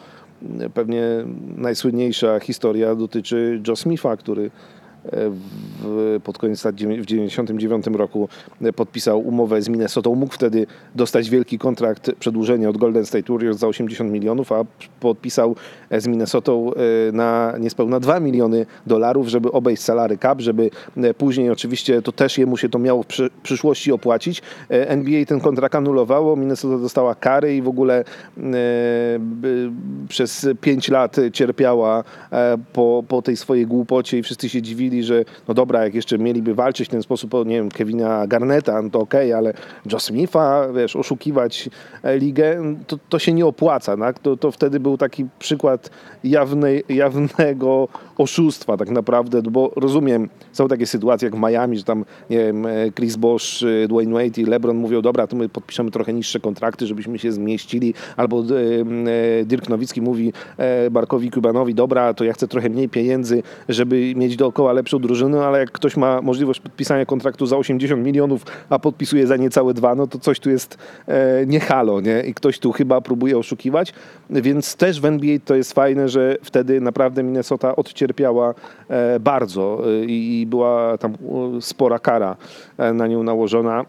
[0.42, 1.02] mm, pewnie
[1.56, 4.50] najsłynniejsza historia dotyczy Joe Smitha, który
[5.04, 8.28] w, pod koniec lat w 99 roku
[8.76, 10.14] podpisał umowę z Minnesotą.
[10.14, 14.64] Mógł wtedy dostać wielki kontrakt przedłużenia od Golden State Warriors za 80 milionów, a
[15.00, 15.56] podpisał
[15.90, 21.50] z Minnesotą e, na niespełna 2 miliony dolarów, żeby obejść salary cap, żeby e, później
[21.50, 24.42] oczywiście to też jemu się to miało w przy, przyszłości opłacić.
[24.70, 28.04] E, NBA ten kontrakt anulowało, Minnesota dostała kary i w ogóle
[30.08, 32.04] przez 5 lat cierpiała
[32.72, 36.54] po, po tej swojej głupocie i wszyscy się dziwili, że no dobra, jak jeszcze mieliby
[36.54, 39.54] walczyć w ten sposób o, nie wiem, Kevina Garneta, no to okej, ale
[39.92, 41.70] Joe Smitha, wiesz, oszukiwać
[42.18, 44.18] ligę, to, to się nie opłaca, tak?
[44.18, 45.90] To, to wtedy był taki przykład
[46.24, 47.88] jawnej, jawnego
[48.18, 52.38] oszustwa tak naprawdę, no bo rozumiem, są takie sytuacje jak w Miami, że tam, nie
[52.38, 56.12] wiem, e, Chris Bosh, e, Dwayne Wade i LeBron mówią, dobra, to my podpiszemy trochę
[56.12, 60.32] niższe kontrakty, żebyśmy się zmieścili, albo e, Dirk Nowicki mówi
[60.90, 65.58] Barkowi Kubanowi, dobra, to ja chcę trochę mniej pieniędzy, żeby mieć dookoła lepszą drużynę, ale
[65.58, 70.06] jak ktoś ma możliwość podpisania kontraktu za 80 milionów, a podpisuje za niecałe dwa, no
[70.06, 72.22] to coś tu jest e, nie halo, nie?
[72.22, 73.92] I ktoś tu chyba próbuje oszukiwać,
[74.30, 78.54] więc też w NBA to jest fajne, że wtedy naprawdę Minnesota odcierpiała
[78.88, 81.16] e, bardzo e, i i była tam e,
[81.62, 82.36] spora kara
[82.78, 83.84] e, na nią nałożona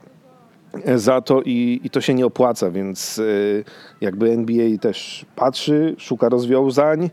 [0.95, 3.21] za to i, i to się nie opłaca, więc
[4.01, 7.09] jakby NBA też patrzy, szuka rozwiązań, e,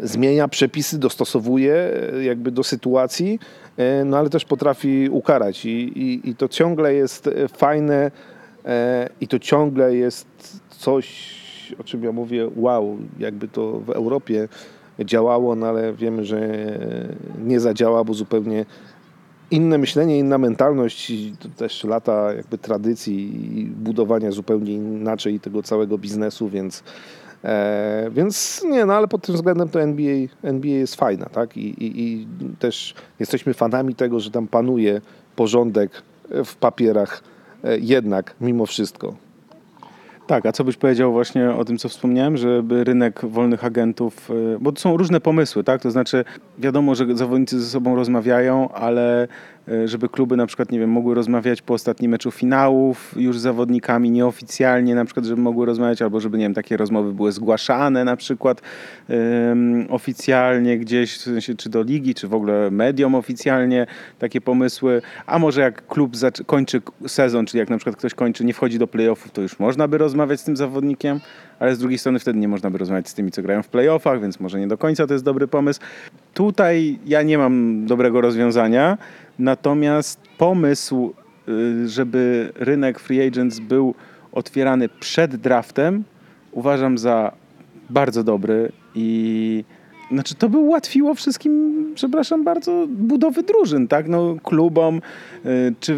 [0.00, 1.74] zmienia przepisy, dostosowuje
[2.12, 3.38] e, jakby do sytuacji,
[3.76, 5.64] e, no ale też potrafi ukarać.
[5.64, 5.68] I,
[5.98, 8.10] i, i to ciągle jest e, fajne
[8.64, 11.34] e, i to ciągle jest coś,
[11.78, 14.48] o czym ja mówię, wow, jakby to w Europie
[15.04, 16.48] działało, no ale wiemy, że
[17.44, 18.64] nie zadziała, bo zupełnie
[19.50, 25.98] inne myślenie, inna mentalność to też lata jakby tradycji i budowania zupełnie inaczej tego całego
[25.98, 26.82] biznesu, więc
[27.44, 31.56] e, więc nie, no ale pod tym względem to NBA, NBA jest fajna, tak?
[31.56, 32.26] I, i, I
[32.58, 35.00] też jesteśmy fanami tego, że tam panuje
[35.36, 36.02] porządek
[36.44, 37.22] w papierach
[37.64, 39.14] e, jednak mimo wszystko.
[40.28, 44.58] Tak, a co byś powiedział właśnie o tym, co wspomniałem, żeby rynek wolnych agentów, y,
[44.60, 45.82] bo to są różne pomysły, tak?
[45.82, 46.24] To znaczy,
[46.58, 49.28] wiadomo, że zawodnicy ze sobą rozmawiają, ale
[49.84, 54.10] żeby kluby na przykład, nie wiem, mogły rozmawiać po ostatnim meczu finałów już z zawodnikami
[54.10, 58.16] nieoficjalnie, na przykład, żeby mogły rozmawiać, albo żeby, nie wiem, takie rozmowy były zgłaszane na
[58.16, 58.62] przykład
[59.50, 63.86] ym, oficjalnie gdzieś, w sensie czy do ligi, czy w ogóle mediom oficjalnie
[64.18, 66.12] takie pomysły, a może jak klub
[66.46, 69.88] kończy sezon, czyli jak na przykład ktoś kończy, nie wchodzi do playoffów, to już można
[69.88, 71.20] by rozmawiać z tym zawodnikiem,
[71.58, 74.20] ale z drugiej strony wtedy nie można by rozmawiać z tymi, co grają w playoffach,
[74.20, 75.80] więc może nie do końca to jest dobry pomysł.
[76.34, 78.98] Tutaj ja nie mam dobrego rozwiązania,
[79.38, 81.14] natomiast pomysł,
[81.48, 83.94] y, żeby rynek free agents był
[84.32, 86.04] otwierany przed draftem,
[86.52, 87.32] uważam za
[87.90, 89.64] bardzo dobry i
[90.12, 94.08] znaczy to by ułatwiło wszystkim, przepraszam bardzo, budowy drużyn, tak?
[94.08, 95.00] No, klubom,
[95.46, 95.96] y, czy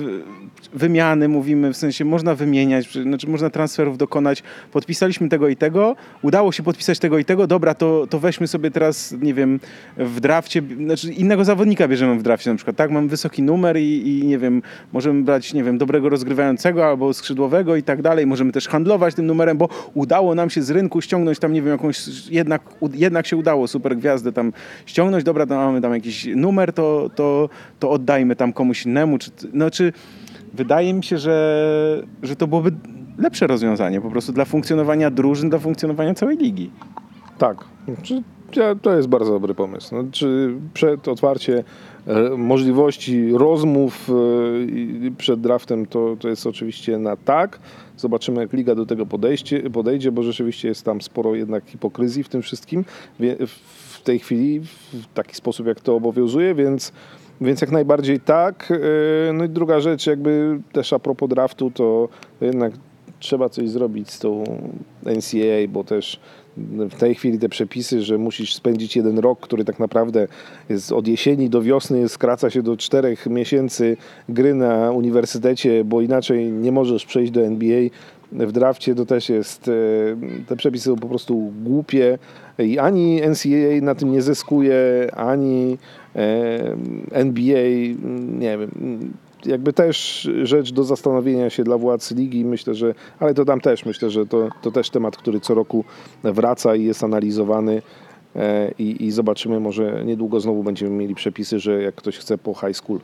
[0.75, 4.43] wymiany mówimy, w sensie można wymieniać, czy- znaczy można transferów dokonać.
[4.73, 8.71] Podpisaliśmy tego i tego, udało się podpisać tego i tego, dobra, to, to weźmy sobie
[8.71, 9.61] teraz, nie wiem,
[9.97, 12.91] w drafcie, znaczy innego zawodnika bierzemy w drafcie na przykład, tak?
[12.91, 17.77] Mam wysoki numer i, i nie wiem, możemy brać, nie wiem, dobrego rozgrywającego albo skrzydłowego
[17.77, 18.27] i tak dalej.
[18.27, 21.73] Możemy też handlować tym numerem, bo udało nam się z rynku ściągnąć tam, nie wiem,
[21.73, 22.63] jakąś, jednak,
[22.95, 24.53] jednak się udało super gwiazdę tam
[24.87, 27.49] ściągnąć, dobra, to mamy tam jakiś numer, to, to,
[27.79, 29.19] to oddajmy tam komuś innemu.
[29.19, 29.93] Czy, no, czy
[30.55, 32.73] wydaje mi się, że, że to byłoby
[33.19, 36.71] lepsze rozwiązanie po prostu dla funkcjonowania drużyn, dla funkcjonowania całej ligi.
[38.55, 39.95] Tak, to jest bardzo dobry pomysł.
[39.95, 41.65] No, czy przed otwarcie
[42.07, 47.59] e, możliwości rozmów e, przed draftem to, to jest oczywiście na tak.
[47.97, 52.29] Zobaczymy, jak liga do tego podejście, podejdzie, bo rzeczywiście jest tam sporo jednak hipokryzji w
[52.29, 52.85] tym wszystkim
[53.21, 53.37] wie-
[54.01, 54.61] w tej chwili,
[54.93, 56.93] w taki sposób, jak to obowiązuje, więc,
[57.41, 58.73] więc jak najbardziej tak.
[59.29, 62.09] E, No i druga rzecz, jakby też a propos draftu, to
[62.41, 62.73] jednak
[63.19, 64.45] trzeba coś zrobić z tą
[65.03, 66.21] NCAA, bo też
[66.91, 70.29] w tej chwili te przepisy, że musisz spędzić jeden rok, który tak naprawdę
[70.69, 73.97] jest od jesieni do wiosny, skraca się do czterech miesięcy
[74.29, 77.81] gry na uniwersytecie, bo inaczej nie możesz przejść do NBA.
[78.33, 79.73] W drafcie to też jest, e,
[80.47, 82.19] te przepisy są po prostu głupie
[82.59, 84.75] i ani NCAA na tym nie zyskuje,
[85.17, 85.79] ani
[86.17, 86.77] e,
[87.11, 87.69] NBA,
[88.39, 88.71] nie wiem,
[89.47, 92.45] jakby też rzecz do zastanowienia się dla władz ligi.
[92.45, 95.85] Myślę, że, ale to tam też myślę, że to, to też temat, który co roku
[96.25, 97.83] wraca i jest analizowany.
[98.37, 102.55] E, I, I zobaczymy, może niedługo znowu będziemy mieli przepisy, że jak ktoś chce po
[102.55, 103.01] high school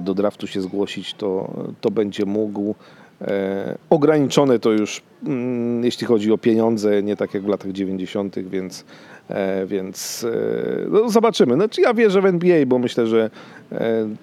[0.00, 1.50] do draftu się zgłosić, to,
[1.80, 2.74] to będzie mógł.
[3.22, 8.48] E, ograniczone to już, mm, jeśli chodzi o pieniądze, nie tak jak w latach 90.,
[8.48, 8.84] więc,
[9.28, 11.54] e, więc e, no zobaczymy.
[11.54, 13.30] Znaczy ja wierzę w NBA, bo myślę, że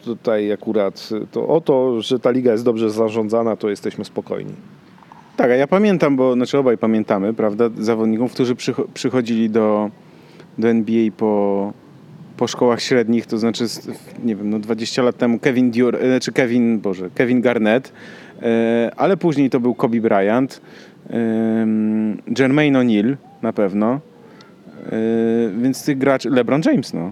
[0.04, 4.54] tutaj akurat to o to, że ta liga jest dobrze zarządzana, to jesteśmy spokojni.
[5.39, 9.89] Tak, a ja pamiętam, bo znaczy obaj pamiętamy, prawda, zawodników, którzy przycho- przychodzili do,
[10.58, 11.74] do NBA po,
[12.38, 13.66] po szkołach średnich, to znaczy,
[14.24, 17.93] nie wiem, no 20 lat temu Kevin e, znaczy Kevin, Boże, Kevin Garnett,
[18.97, 20.61] ale później to był Kobe Bryant,
[21.09, 23.99] em, Jermaine O'Neal na pewno,
[24.85, 24.89] e,
[25.61, 27.11] więc tych graczy, LeBron James, no.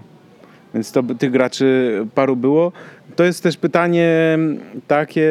[0.74, 2.72] Więc to tych graczy paru było.
[3.16, 4.38] To jest też pytanie
[4.86, 5.30] takie,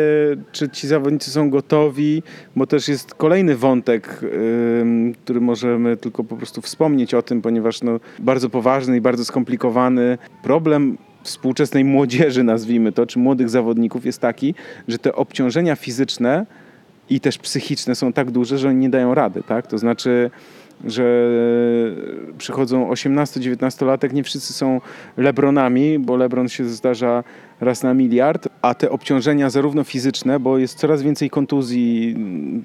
[0.51, 2.23] czy ci zawodnicy są gotowi,
[2.55, 4.19] bo też jest kolejny wątek,
[4.81, 9.25] ym, który możemy tylko po prostu wspomnieć o tym, ponieważ no, bardzo poważny i bardzo
[9.25, 10.97] skomplikowany problem
[11.27, 14.55] współczesnej młodzieży, nazwijmy to, czy młodych zawodników jest taki,
[14.87, 16.45] że te obciążenia fizyczne
[17.09, 19.67] i też psychiczne są tak duże, że oni nie dają rady, tak?
[19.67, 20.31] To znaczy,
[20.85, 21.29] że
[22.37, 24.81] przychodzą 18-19-latek, nie wszyscy są
[25.17, 27.23] Lebronami, bo Lebron się zdarza
[27.59, 32.15] raz na miliard, a te obciążenia zarówno fizyczne, bo jest coraz więcej kontuzji,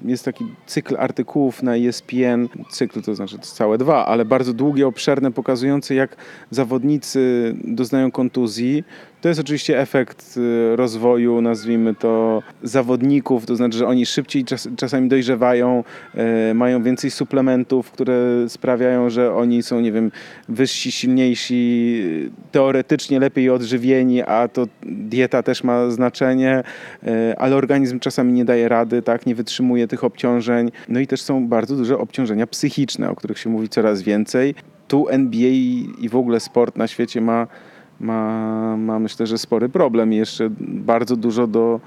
[0.05, 4.87] jest taki cykl artykułów na ESPN, cykl to znaczy to całe dwa, ale bardzo długie,
[4.87, 6.15] obszerne, pokazujące jak
[6.51, 8.83] zawodnicy doznają kontuzji.
[9.23, 14.69] To jest oczywiście efekt y, rozwoju, nazwijmy to, zawodników, to znaczy, że oni szybciej czas,
[14.77, 15.83] czasami dojrzewają,
[16.15, 20.11] e, mają więcej suplementów, które sprawiają, że oni są, nie wiem,
[20.49, 26.63] wyżsi, silniejsi, teoretycznie lepiej odżywieni, a to dieta też ma znaczenie,
[27.37, 30.71] ale organizm czasami nie daje rady, tak, nie wytrzymuje tych obciążeń.
[30.89, 34.55] No i też są bardzo duże obciążenia psychiczne, o których się mówi coraz więcej.
[34.87, 35.49] Tu NBA
[36.01, 37.47] i w ogóle sport na świecie ma
[37.99, 41.79] ma, ma myślę, że spory problem i jeszcze bardzo dużo do,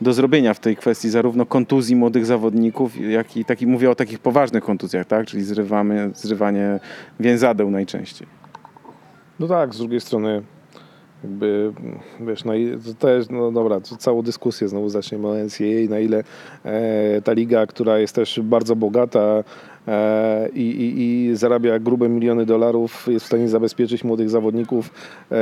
[0.00, 4.18] do zrobienia w tej kwestii, zarówno kontuzji młodych zawodników, jak i taki, mówię o takich
[4.18, 5.26] poważnych kontuzjach, tak?
[5.26, 6.80] czyli zrywamy, zrywanie
[7.20, 8.28] więzadeł najczęściej.
[9.40, 10.42] No tak, z drugiej strony
[11.24, 11.72] jakby,
[12.20, 15.98] wiesz, na ile, to też, no dobra, to całą dyskusję znowu zaczniemy o NCAA, na
[15.98, 16.24] ile
[16.64, 19.44] e, ta liga, która jest też bardzo bogata
[20.54, 24.90] i, i, i zarabia grube miliony dolarów, jest w stanie zabezpieczyć młodych zawodników,
[25.32, 25.36] e,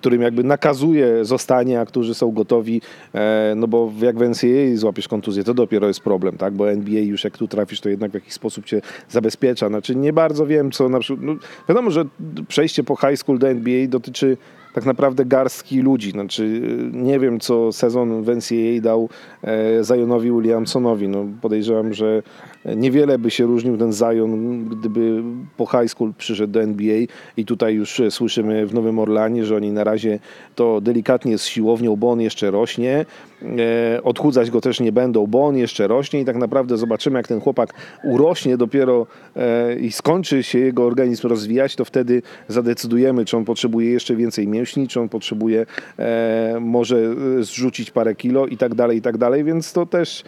[0.00, 2.80] którym jakby nakazuje zostanie, a którzy są gotowi,
[3.14, 7.00] e, no bo jak w NCAA złapiesz kontuzję, to dopiero jest problem, tak, bo NBA
[7.00, 10.70] już jak tu trafisz, to jednak w jakiś sposób cię zabezpiecza, znaczy nie bardzo wiem,
[10.70, 11.34] co na przykład, no,
[11.68, 12.04] wiadomo, że
[12.48, 14.36] przejście po high school do NBA dotyczy
[14.76, 16.10] tak naprawdę garstki ludzi.
[16.10, 16.60] Znaczy,
[16.92, 19.08] nie wiem, co sezon w NCAA dał
[19.44, 21.08] e, Zionowi Williamsonowi.
[21.08, 22.22] No, podejrzewam, że
[22.76, 25.22] niewiele by się różnił ten Zion, gdyby
[25.56, 27.06] po high school przyszedł do NBA
[27.36, 30.18] i tutaj już słyszymy w Nowym Orlanie, że oni na razie
[30.54, 33.06] to delikatnie z siłownią, bo on jeszcze rośnie.
[33.42, 37.28] E, odchudzać go też nie będą, bo on jeszcze rośnie i tak naprawdę zobaczymy, jak
[37.28, 39.06] ten chłopak urośnie dopiero
[39.36, 44.48] e, i skończy się jego organizm rozwijać, to wtedy zadecydujemy, czy on potrzebuje jeszcze więcej
[44.48, 45.66] mięśni, czy on potrzebuje
[45.98, 50.24] e, może zrzucić parę kilo i tak dalej, i tak dalej, więc to też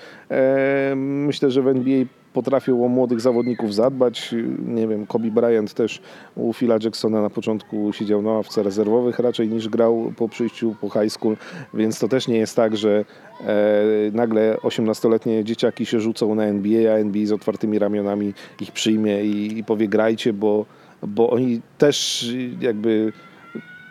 [0.96, 2.04] myślę, że w NBA
[2.38, 4.34] potrafią o młodych zawodników zadbać.
[4.66, 6.00] Nie wiem, Kobe Bryant też
[6.36, 10.88] u Phila Jacksona na początku siedział na ławce rezerwowych raczej niż grał po przyjściu po
[10.88, 11.36] high school,
[11.74, 13.04] więc to też nie jest tak, że
[13.46, 19.24] e, nagle 18-letnie dzieciaki się rzucą na NBA, a NBA z otwartymi ramionami ich przyjmie
[19.24, 20.66] i, i powie grajcie, bo
[21.02, 22.26] bo oni też
[22.60, 23.12] jakby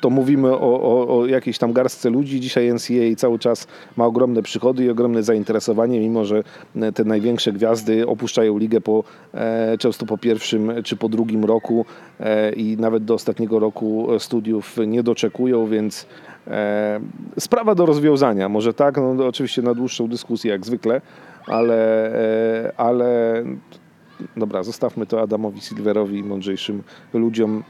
[0.02, 2.40] to mówimy o, o, o jakiejś tam garstce ludzi.
[2.40, 3.68] Dzisiaj NCAA cały czas
[3.98, 6.44] ma ogromne przychody i ogromne zainteresowanie, mimo że
[6.96, 11.86] te największe gwiazdy opuszczają ligę po, e, często po pierwszym czy po drugim roku
[12.20, 16.06] e, i nawet do ostatniego roku studiów nie doczekują, więc
[16.48, 17.00] e,
[17.40, 18.50] sprawa do rozwiązania.
[18.50, 21.02] Może tak, no, oczywiście na dłuższą dyskusję jak zwykle,
[21.48, 22.12] ale,
[22.66, 23.44] e, ale
[24.38, 27.64] dobra, zostawmy to Adamowi Silverowi i mądrzejszym ludziom.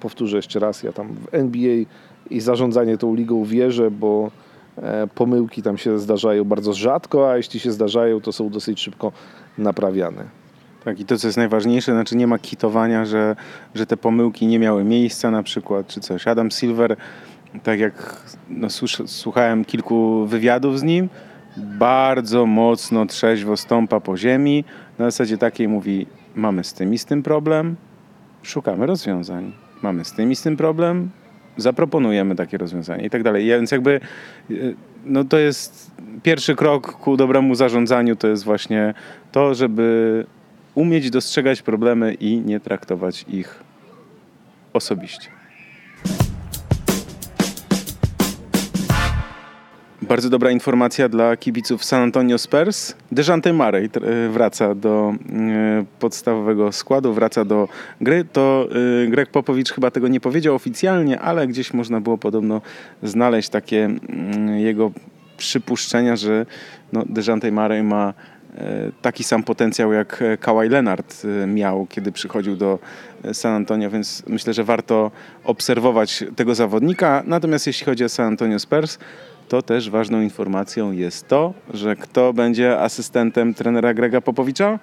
[0.00, 1.84] Powtórzę jeszcze raz, ja tam w NBA
[2.30, 4.30] i zarządzanie tą ligą wierzę, bo
[4.76, 9.12] e, pomyłki tam się zdarzają bardzo rzadko, a jeśli się zdarzają, to są dosyć szybko
[9.58, 10.24] naprawiane.
[10.84, 13.36] Tak, i to co jest najważniejsze, znaczy nie ma kitowania, że,
[13.74, 16.26] że te pomyłki nie miały miejsca na przykład, czy coś.
[16.26, 16.96] Adam Silver,
[17.62, 18.68] tak jak no,
[19.06, 21.08] słuchałem kilku wywiadów z nim,
[21.56, 24.64] bardzo mocno trzeźwo stąpa po ziemi.
[24.98, 27.76] Na zasadzie takiej mówi, mamy z tym i z tym problem,
[28.42, 29.52] szukamy rozwiązań.
[29.82, 31.10] Mamy z tym i z tym problem,
[31.56, 33.46] zaproponujemy takie rozwiązanie i tak dalej.
[33.46, 34.00] Więc jakby
[34.50, 34.74] y,
[35.04, 35.90] no to jest
[36.22, 38.94] pierwszy krok ku dobremu zarządzaniu, to jest właśnie
[39.32, 40.26] to, żeby
[40.74, 43.62] umieć dostrzegać problemy i nie traktować ich
[44.72, 45.37] osobiście.
[50.08, 52.94] Bardzo dobra informacja dla kibiców San Antonio Spurs.
[53.12, 57.68] Dejante Murray e, wraca do e, podstawowego składu, wraca do
[58.00, 58.24] gry.
[58.32, 58.68] To
[59.04, 62.60] e, Greg Popowicz chyba tego nie powiedział oficjalnie, ale gdzieś można było podobno
[63.02, 64.92] znaleźć takie mm, jego
[65.36, 66.46] przypuszczenia, że
[66.92, 68.14] no, Dejante Murray ma
[69.02, 72.78] taki sam potencjał jak Kawhi Leonard miał, kiedy przychodził do
[73.32, 75.10] San Antonio, więc myślę, że warto
[75.44, 77.22] obserwować tego zawodnika.
[77.26, 78.98] Natomiast jeśli chodzi o San Antonio Spurs,
[79.48, 84.78] to też ważną informacją jest to, że kto będzie asystentem trenera Grega Popowicza?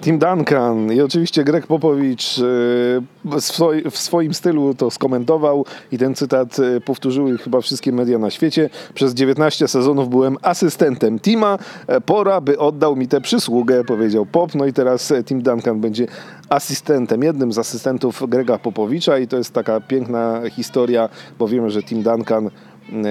[0.00, 6.58] Tim Duncan i oczywiście Greg Popowicz e, w swoim stylu to skomentował i ten cytat
[6.58, 8.70] e, powtórzyły chyba wszystkie media na świecie.
[8.94, 14.54] Przez 19 sezonów byłem asystentem Tima, e, pora by oddał mi tę przysługę, powiedział Pop.
[14.54, 16.06] No i teraz Tim Duncan będzie
[16.48, 21.82] asystentem, jednym z asystentów Grega Popowicza i to jest taka piękna historia, bo wiemy, że
[21.82, 22.50] Tim Duncan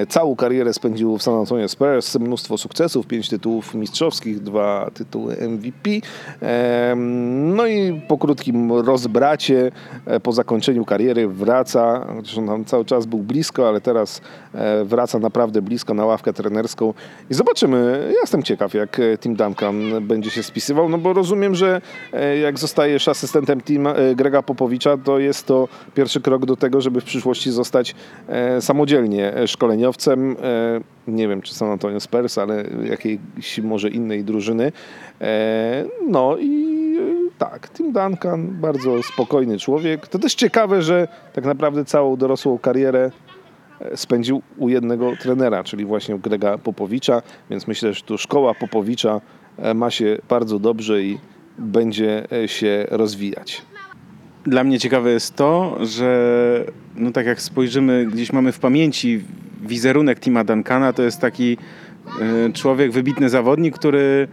[0.09, 5.89] Całą karierę spędził w San Antonio Spurs, mnóstwo sukcesów, pięć tytułów mistrzowskich, dwa tytuły MVP.
[7.45, 9.71] No i po krótkim rozbracie,
[10.05, 14.21] e, po zakończeniu kariery wraca, zresztą tam cały czas był blisko, ale teraz
[14.53, 16.93] e, wraca naprawdę blisko na ławkę trenerską
[17.29, 18.09] i zobaczymy.
[18.13, 21.81] Ja jestem ciekaw, jak Tim Duncan będzie się spisywał, no bo rozumiem, że
[22.13, 27.01] e, jak zostajesz asystentem Tim Grega Popowicza, to jest to pierwszy krok do tego, żeby
[27.01, 27.95] w przyszłości zostać
[28.59, 30.35] samodzielnie szkoleniowcem szkoleniowcem,
[31.07, 34.71] e, nie wiem czy San Antonio Spurs, ale jakiejś może innej drużyny.
[35.21, 40.07] E, no i e, tak, Tim Duncan, bardzo spokojny człowiek.
[40.07, 43.11] To też ciekawe, że tak naprawdę całą dorosłą karierę
[43.95, 49.21] spędził u jednego trenera, czyli właśnie u Grega Popowicza, więc myślę, że tu szkoła Popowicza
[49.75, 51.19] ma się bardzo dobrze i
[51.57, 53.61] będzie się rozwijać.
[54.45, 56.65] Dla mnie ciekawe jest to, że
[56.95, 59.21] no tak jak spojrzymy, gdzieś mamy w pamięci
[59.61, 61.57] wizerunek Tima Duncana, to jest taki
[62.21, 64.27] e, człowiek, wybitny zawodnik, który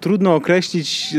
[0.00, 1.18] trudno określić, e,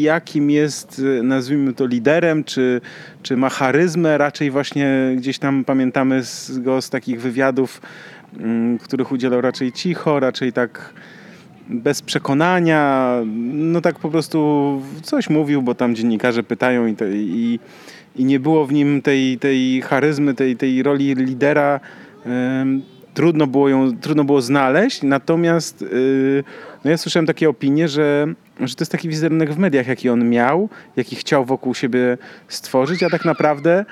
[0.00, 2.80] jakim jest, e, nazwijmy to, liderem, czy,
[3.22, 4.18] czy ma charyzmę.
[4.18, 6.22] Raczej właśnie gdzieś tam pamiętamy
[6.58, 7.80] go z takich wywiadów,
[8.38, 10.94] mm, których udzielał raczej cicho, raczej tak
[11.68, 13.14] bez przekonania,
[13.52, 17.58] no tak po prostu coś mówił, bo tam dziennikarze pytają i, i,
[18.16, 21.80] i nie było w nim tej, tej charyzmy, tej, tej roli lidera.
[23.14, 26.44] Trudno było ją, trudno było znaleźć, natomiast y,
[26.84, 28.26] no ja słyszałem takie opinie, że,
[28.60, 33.02] że to jest taki wizerunek w mediach, jaki on miał, jaki chciał wokół siebie stworzyć,
[33.02, 33.84] a tak naprawdę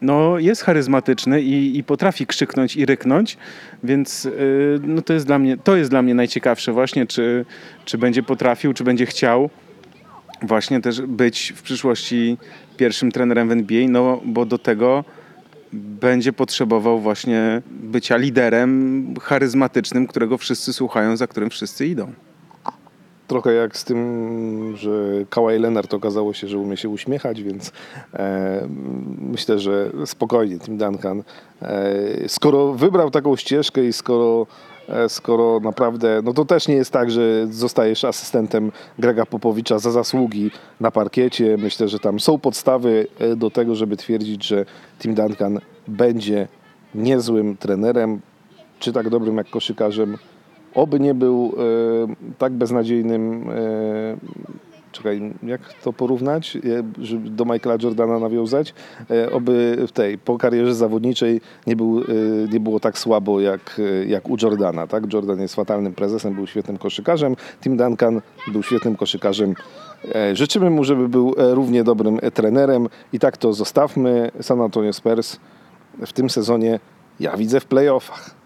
[0.00, 3.36] no, jest charyzmatyczny i, i, potrafi krzyknąć i ryknąć,
[3.84, 7.44] więc y, no, to, jest dla mnie, to jest dla mnie najciekawsze właśnie, czy,
[7.84, 9.50] czy będzie potrafił, czy będzie chciał
[10.42, 12.36] właśnie też być w przyszłości
[12.76, 15.04] pierwszym trenerem w NBA, no bo do tego
[15.72, 22.12] będzie potrzebował właśnie bycia liderem charyzmatycznym, którego wszyscy słuchają, za którym wszyscy idą
[23.28, 24.90] trochę jak z tym, że
[25.30, 27.72] Kawhi Leonard okazało się, że umie się uśmiechać, więc
[28.14, 28.68] e,
[29.20, 31.22] myślę, że spokojnie Tim Duncan,
[31.62, 34.46] e, skoro wybrał taką ścieżkę i skoro
[34.88, 39.90] e, skoro naprawdę, no to też nie jest tak, że zostajesz asystentem Grega Popowicza za
[39.90, 40.50] zasługi
[40.80, 41.56] na parkiecie.
[41.58, 44.64] Myślę, że tam są podstawy e, do tego, żeby twierdzić, że
[44.98, 46.48] Tim Duncan będzie
[46.94, 48.20] niezłym trenerem,
[48.78, 50.16] czy tak dobrym jak koszykarzem,
[50.78, 54.16] oby nie był e, tak beznadziejnym, e,
[54.92, 56.58] czekaj, jak to porównać,
[56.98, 58.74] żeby do Michaela Jordana nawiązać,
[59.10, 62.04] e, oby w tej, po karierze zawodniczej nie, był, e,
[62.52, 65.12] nie było tak słabo jak, e, jak u Jordana, tak?
[65.12, 68.20] Jordan jest fatalnym prezesem, był świetnym koszykarzem, Tim Duncan
[68.52, 69.54] był świetnym koszykarzem.
[70.32, 74.30] Życzymy mu, żeby był równie dobrym trenerem i tak to zostawmy.
[74.40, 75.36] San Antonio Spurs
[76.06, 76.80] w tym sezonie
[77.20, 78.37] ja widzę w playoffach.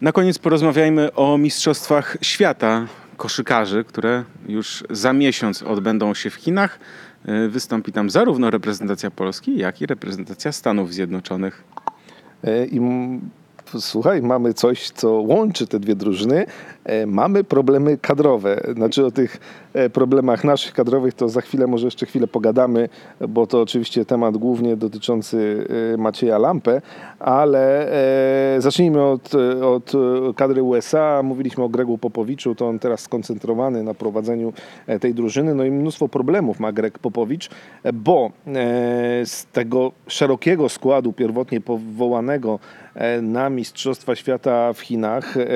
[0.00, 2.86] Na koniec porozmawiajmy o Mistrzostwach Świata
[3.16, 6.78] koszykarzy, które już za miesiąc odbędą się w Chinach.
[7.28, 11.64] Y, Wystąpi tam zarówno reprezentacja Polski, jak i reprezentacja Stanów Zjednoczonych.
[12.44, 12.80] E, I
[13.78, 16.46] słuchaj, mamy coś, co łączy te dwie drużyny.
[16.84, 18.60] E, Mamy problemy kadrowe.
[18.74, 19.40] Znaczy o tych
[19.74, 22.88] e, problemach naszych kadrowych to za chwilę, może jeszcze chwilę pogadamy,
[23.28, 26.82] bo to oczywiście temat głównie dotyczący e, Macieja Lampę,
[27.18, 27.66] ale
[28.58, 29.92] zacznijmy od, od
[30.36, 31.20] kadry USA.
[31.22, 34.52] Mówiliśmy o Gregu Popowiczu, to on teraz skoncentrowany na prowadzeniu
[35.00, 35.54] tej drużyny.
[35.54, 37.50] No i mnóstwo problemów ma Greg Popowicz,
[37.94, 38.30] bo
[39.24, 42.58] z tego szerokiego składu pierwotnie powołanego
[43.22, 45.46] na Mistrzostwa Świata w Chinach e,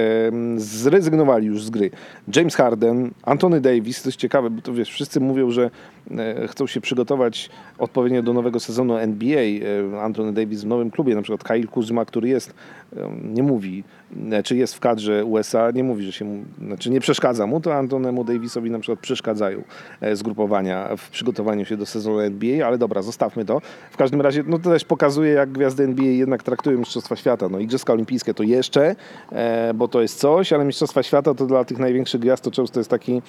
[0.57, 1.91] zrezygnowali już z gry.
[2.36, 5.70] James Harden, Anthony Davis, to jest ciekawe, bo to wiesz, wszyscy mówią, że e,
[6.49, 9.41] chcą się przygotować odpowiednio do nowego sezonu NBA.
[9.41, 12.55] E, Anthony Davis w nowym klubie, na przykład Kyle Kuzma, który jest,
[12.97, 13.85] e, nie mówi,
[14.31, 17.75] e, czy jest w kadrze USA, nie mówi, że się znaczy nie przeszkadza mu, to
[17.75, 19.63] Antonemu Davisowi na przykład przeszkadzają
[20.01, 23.61] e, zgrupowania w przygotowaniu się do sezonu NBA, ale dobra, zostawmy to.
[23.91, 27.49] W każdym razie, no to też pokazuje, jak gwiazdy NBA jednak traktują Mistrzostwa Świata.
[27.49, 28.97] No Igrzyska Olimpijskie to jeszcze,
[29.33, 32.81] e, bo to jest coś, ale Mistrzostwa Świata to dla tych największych gwiazd to często
[32.81, 33.21] jest taki e,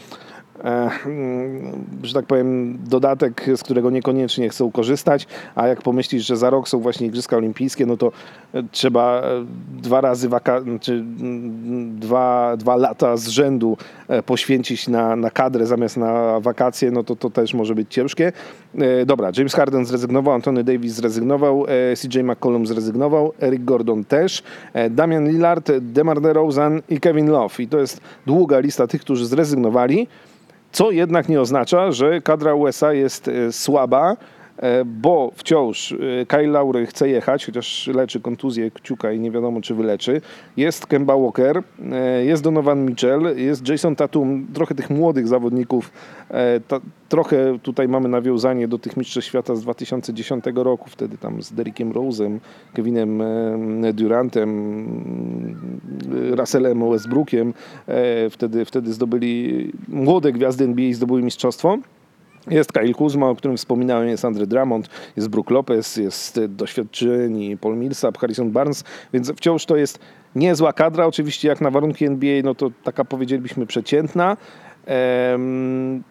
[2.04, 6.70] że tak powiem, dodatek, z którego niekoniecznie chcą korzystać, a jak pomyślisz, że za rok
[6.70, 8.12] są właśnie Igrzyska Olimpijskie, no to
[8.54, 9.46] e, trzeba e,
[9.82, 15.66] dwa razy waka- czy mm, dwa, dwa lata z rzędu e, poświęcić na, na kadrę
[15.66, 18.32] zamiast na wakacje, no to to też może być ciężkie.
[18.78, 24.44] E, Dobra, James Harden zrezygnował, Anthony Davis zrezygnował, e, CJ McCollum zrezygnował, Eric Gordon też,
[24.74, 27.64] e, Damian Lillard, DeMar DeRozan i Kevin Love.
[27.64, 30.08] I to jest długa lista tych, którzy zrezygnowali.
[30.72, 34.18] Co jednak nie oznacza, że kadra USA jest e, słaba,
[34.86, 39.76] bo wciąż e, Kyle Lowry chce jechać, chociaż leczy kontuzję kciuka i nie wiadomo czy
[39.76, 40.22] wyleczy.
[40.58, 45.92] Jest Kemba Walker, e, jest Donovan Mitchell, jest Jason Tatum, trochę tych młodych zawodników.
[46.30, 51.42] e, Ta, trochę tutaj mamy nawiązanie do tych mistrzostw świata z 2010 roku, wtedy tam
[51.42, 52.40] z Derrickiem Rose'em,
[52.74, 54.50] Kevinem e, Durantem,
[56.32, 57.54] e, Russellem Westbrookiem.
[57.88, 61.78] E, Wtedy, wtedy zdobyli młode gwiazdy NBA zdobyły mistrzostwo.
[62.50, 67.58] Jest Kyle Kuzma, o którym wspominałem, jest Andre Drummond, jest Brook Lopez, jest e, doświadczeni
[67.58, 68.84] Paul Millsap, Harrison Barnes,
[69.14, 70.00] więc wciąż to jest
[70.36, 71.06] niezła kadra.
[71.06, 74.38] Oczywiście jak na warunki NBA, no to taka powiedzielibyśmy przeciętna.
[74.86, 76.04] Em,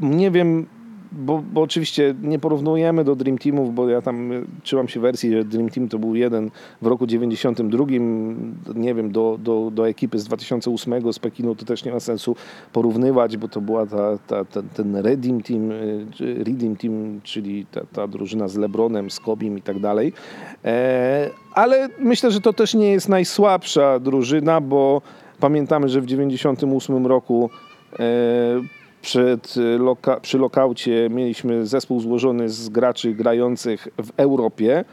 [0.00, 0.66] nie wiem,
[1.12, 4.30] bo, bo oczywiście nie porównujemy do Dream Teamów, bo ja tam
[4.62, 6.50] trzymam się wersji, że Dream Team to był jeden
[6.82, 7.84] w roku 92.
[8.74, 12.36] Nie wiem, do, do, do ekipy z 2008 z Pekinu to też nie ma sensu
[12.72, 15.70] porównywać, bo to była ta, ta, ta, ten Redeem Team,
[16.20, 20.12] Redeem Team, czyli ta, ta drużyna z Lebronem, z Kobim i tak dalej.
[20.64, 25.02] E, ale myślę, że to też nie jest najsłabsza drużyna, bo
[25.40, 27.50] pamiętamy, że w 98 roku
[27.98, 28.75] e,
[29.06, 34.84] przed y, loka, przy lokaucie mieliśmy zespół złożony z graczy grających w Europie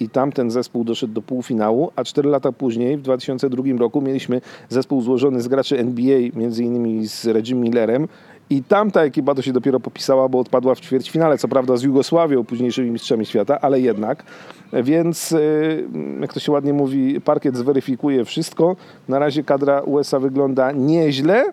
[0.00, 4.40] i tam ten zespół doszedł do półfinału, a 4 lata później, w 2002 roku, mieliśmy
[4.68, 8.08] zespół złożony z graczy NBA, między innymi z Reggie Millerem
[8.50, 12.44] i tamta ekipa to się dopiero popisała, bo odpadła w ćwierćfinale, co prawda z Jugosławią,
[12.44, 14.24] późniejszymi mistrzami świata, ale jednak.
[14.72, 15.88] Więc, y,
[16.20, 18.76] jak to się ładnie mówi, parkiet zweryfikuje wszystko.
[19.08, 21.44] Na razie kadra USA wygląda nieźle,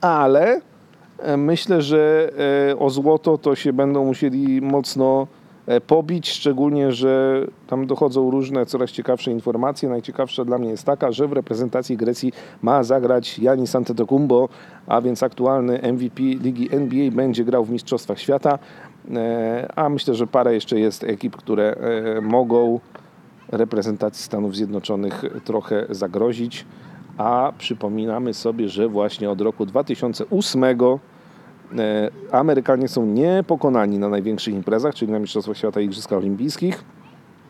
[0.00, 0.69] ale
[1.36, 2.32] Myślę, że
[2.70, 5.26] e, o złoto to się będą musieli mocno
[5.66, 9.88] e, pobić, szczególnie, że tam dochodzą różne coraz ciekawsze informacje.
[9.88, 14.48] Najciekawsza dla mnie jest taka, że w reprezentacji Grecji ma zagrać Janis Antetokounmpo,
[14.86, 18.58] a więc aktualny MVP Ligi NBA będzie grał w Mistrzostwach Świata,
[19.14, 22.80] E, a myślę, że parę jeszcze jest ekip, które e, mogą
[23.48, 26.66] reprezentacji Stanów Zjednoczonych trochę zagrozić.
[27.18, 30.74] A przypominamy sobie, że właśnie od roku 2008 e,
[32.32, 36.84] Amerykanie są niepokonani na największych imprezach, czyli na Mistrzostwach Świata i Igrzyskach Olimpijskich.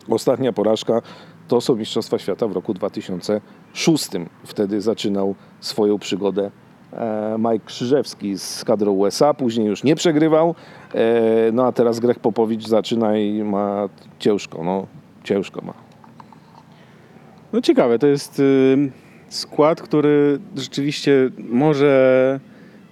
[0.09, 1.01] Ostatnia porażka
[1.47, 4.09] to są Mistrzostwa Świata w roku 2006.
[4.43, 6.51] Wtedy zaczynał swoją przygodę
[6.93, 10.55] e, Mike Krzyżewski z kadrą USA, później już nie przegrywał,
[10.93, 13.89] e, no a teraz Greg Popowicz zaczyna i ma
[14.19, 14.87] ciężko, no
[15.23, 15.73] ciężko ma.
[17.53, 18.91] No ciekawe, to jest y,
[19.29, 22.39] skład, który rzeczywiście może,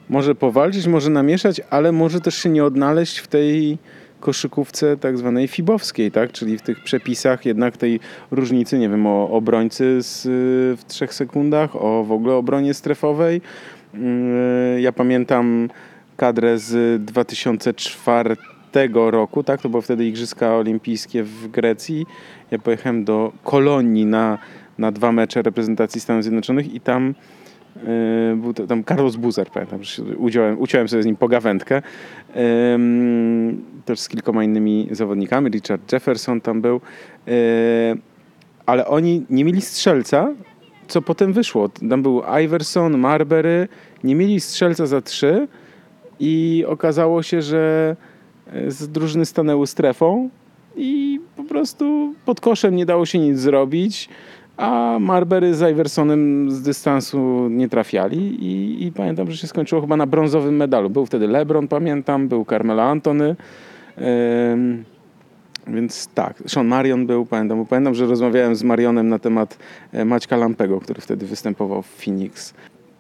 [0.10, 3.78] może powalczyć, może namieszać, ale może też się nie odnaleźć w tej
[4.20, 6.32] koszykówce tak zwanej fibowskiej, tak?
[6.32, 8.00] czyli w tych przepisach jednak tej
[8.32, 10.24] różnicy, nie wiem, o obrońcy z,
[10.80, 13.42] w trzech sekundach, o w ogóle obronie strefowej.
[13.94, 15.70] Yy, ja pamiętam
[16.18, 18.36] kadrę z 2004
[18.94, 19.62] roku, tak?
[19.62, 22.06] To było wtedy Igrzyska Olimpijskie w Grecji.
[22.52, 24.38] Ja pojechałem do Kolonii na,
[24.78, 27.14] na dwa mecze reprezentacji Stanów Zjednoczonych i tam
[28.36, 31.82] był to, tam Carlos Buzer, pamiętam, że udziałem, uciąłem sobie z nim pogawędkę.
[32.36, 32.42] Yy,
[33.86, 35.50] też z kilkoma innymi zawodnikami.
[35.50, 36.82] Richard Jefferson tam był.
[37.28, 37.34] Yy,
[38.66, 40.34] ale oni nie mieli strzelca,
[40.88, 41.70] co potem wyszło.
[41.90, 43.68] Tam był Iverson, Marbury,
[44.04, 45.48] nie mieli strzelca za trzy
[46.20, 47.96] i okazało się, że
[48.68, 50.30] z drużyny stanęły strefą
[50.76, 54.10] i po prostu pod koszem nie dało się nic zrobić,
[54.60, 59.98] a Marbury z Iversonem z dystansu nie trafiali i, i pamiętam, że się skończyło chyba
[59.98, 60.90] na brązowym medalu.
[60.90, 63.36] Był wtedy LeBron, pamiętam, był Carmelo Antony,
[65.68, 69.58] więc tak, Sean Marion był, pamiętam, pamiętam, że rozmawiałem z Marionem na temat
[69.94, 72.54] e, Maćka Lampego, który wtedy występował w Phoenix.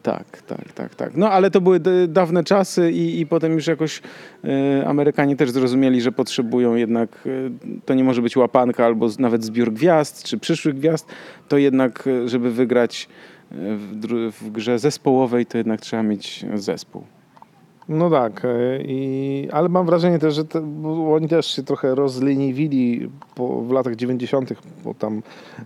[0.03, 1.17] Tak, tak, tak, tak.
[1.17, 4.01] No ale to były dawne czasy i, i potem już jakoś
[4.45, 7.51] y, Amerykanie też zrozumieli, że potrzebują jednak, y,
[7.85, 11.07] to nie może być łapanka albo z, nawet zbiór gwiazd czy przyszłych gwiazd,
[11.47, 13.09] to jednak, żeby wygrać
[13.51, 17.03] w, w grze zespołowej, to jednak trzeba mieć zespół.
[17.89, 18.43] No tak,
[18.85, 20.59] i, ale mam wrażenie też, że te,
[21.13, 24.53] oni też się trochę rozleniwili po, w latach 90.,
[24.83, 25.21] bo tam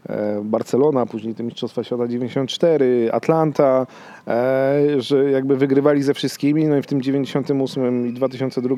[0.10, 3.88] e, Barcelona, później te Mistrzostwa Świata 94, Atlanta,
[4.28, 8.76] e, że jakby wygrywali ze wszystkimi, no i w tym 98 i 2002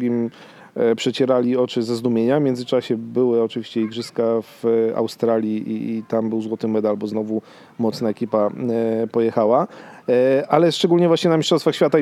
[0.75, 2.39] e, przecierali oczy ze zdumienia.
[2.39, 4.63] W międzyczasie były oczywiście igrzyska w
[4.95, 7.41] Australii i, i tam był złoty medal, bo znowu
[7.79, 9.67] mocna ekipa e, pojechała.
[10.09, 11.97] E, ale szczególnie właśnie na Mistrzostwach Świata.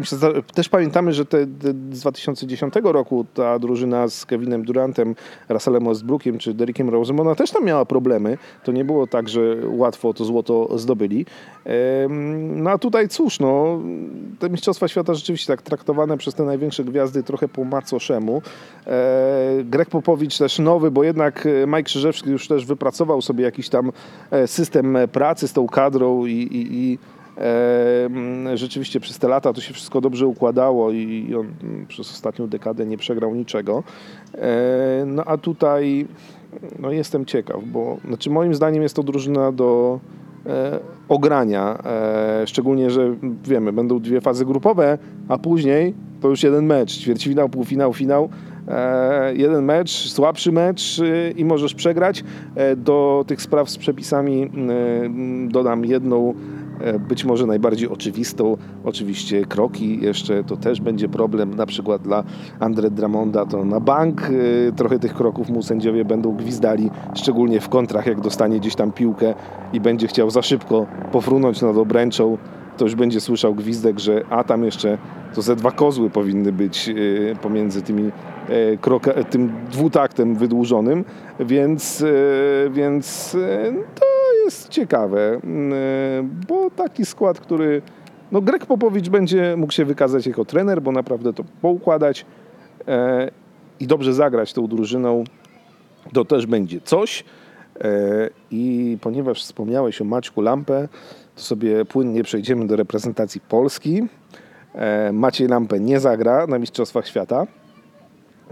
[0.54, 1.44] Też pamiętamy, że te,
[1.92, 5.16] z 2010 roku ta drużyna z Kevinem Durantem,
[5.50, 8.38] Russellem Westbrookiem czy Derekiem Rose'em, ona też tam miała problemy.
[8.64, 11.26] To nie było tak, że łatwo to złoto zdobyli.
[12.56, 13.80] No a tutaj cóż, no,
[14.40, 18.42] te Mistrzostwa Świata rzeczywiście tak traktowane przez te największe gwiazdy trochę po macoszemu.
[18.88, 23.92] E, Greg Popowicz też nowy, bo jednak Mike Krzyżewski już też wypracował sobie jakiś tam
[24.32, 26.98] e, system pracy z tą kadrą i, i, i
[28.54, 31.48] rzeczywiście przez te lata to się wszystko dobrze układało i on
[31.88, 33.84] przez ostatnią dekadę nie przegrał niczego.
[34.36, 36.08] E, no a tutaj
[36.80, 40.00] no jestem ciekaw, bo znaczy moim zdaniem jest to drużyna do
[40.46, 40.80] e,
[41.10, 41.78] ogrania.
[41.86, 44.98] E, szczególnie, że wiemy, będą dwie fazy grupowe,
[45.28, 46.98] a później to już jeden mecz.
[46.98, 48.30] Ćwierćfinał, półfinał, finał.
[49.34, 51.02] jeden mecz, słabszy mecz
[51.36, 52.24] i możesz przegrać.
[52.78, 54.52] Do tych spraw z przepisami
[55.50, 56.63] dodam jedną E,
[57.10, 60.00] być może najbardziej oczywistą, oczywiście kroki.
[60.02, 62.24] Jeszcze to też będzie problem, na przykład dla
[62.60, 63.46] Andre Dramonda.
[63.46, 64.22] To na bank.
[64.70, 68.92] E, trochę tych kroków mu sędziowie będą gwizdali, szczególnie w kontrach, jak dostanie gdzieś tam
[68.92, 69.34] piłkę
[69.74, 72.38] i będzie chciał za szybko pofrunąć nad obręczą,
[72.78, 74.98] to już będzie słyszał gwizdek, że a tam jeszcze
[75.36, 78.12] to ze dwa kozły powinny być e, pomiędzy tymi
[78.82, 81.06] kroka, tym dwutaktem wydłużonym,
[81.40, 82.06] więc,
[82.72, 83.38] więc
[83.96, 84.13] to
[84.54, 85.76] jest ciekawe, mm, e,
[86.48, 87.82] bo taki skład, który
[88.32, 92.26] no Greg Popowicz będzie mógł się wykazać jako trener, bo naprawdę to poukładać
[92.88, 93.32] e,
[93.80, 95.24] i dobrze zagrać tą drużyną,
[96.14, 97.24] to też będzie coś.
[97.82, 100.88] E, I ponieważ wspomniałeś o Maćku Lampę,
[101.36, 104.08] to sobie płynnie przejdziemy do reprezentacji Polski.
[105.14, 107.48] Maciej Lampę nie zagra na Mistrzostwach Świata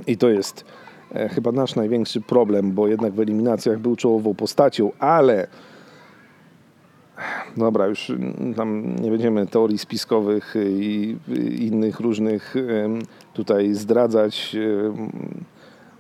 [0.08, 0.66] i to jest
[1.30, 5.48] chyba nasz największy problem, bo jednak w eliminacjach był czołową postacią, ale
[7.58, 8.12] Dobra, już
[8.56, 11.18] tam nie będziemy teorii spiskowych i
[11.60, 12.56] innych różnych
[13.34, 14.56] tutaj zdradzać.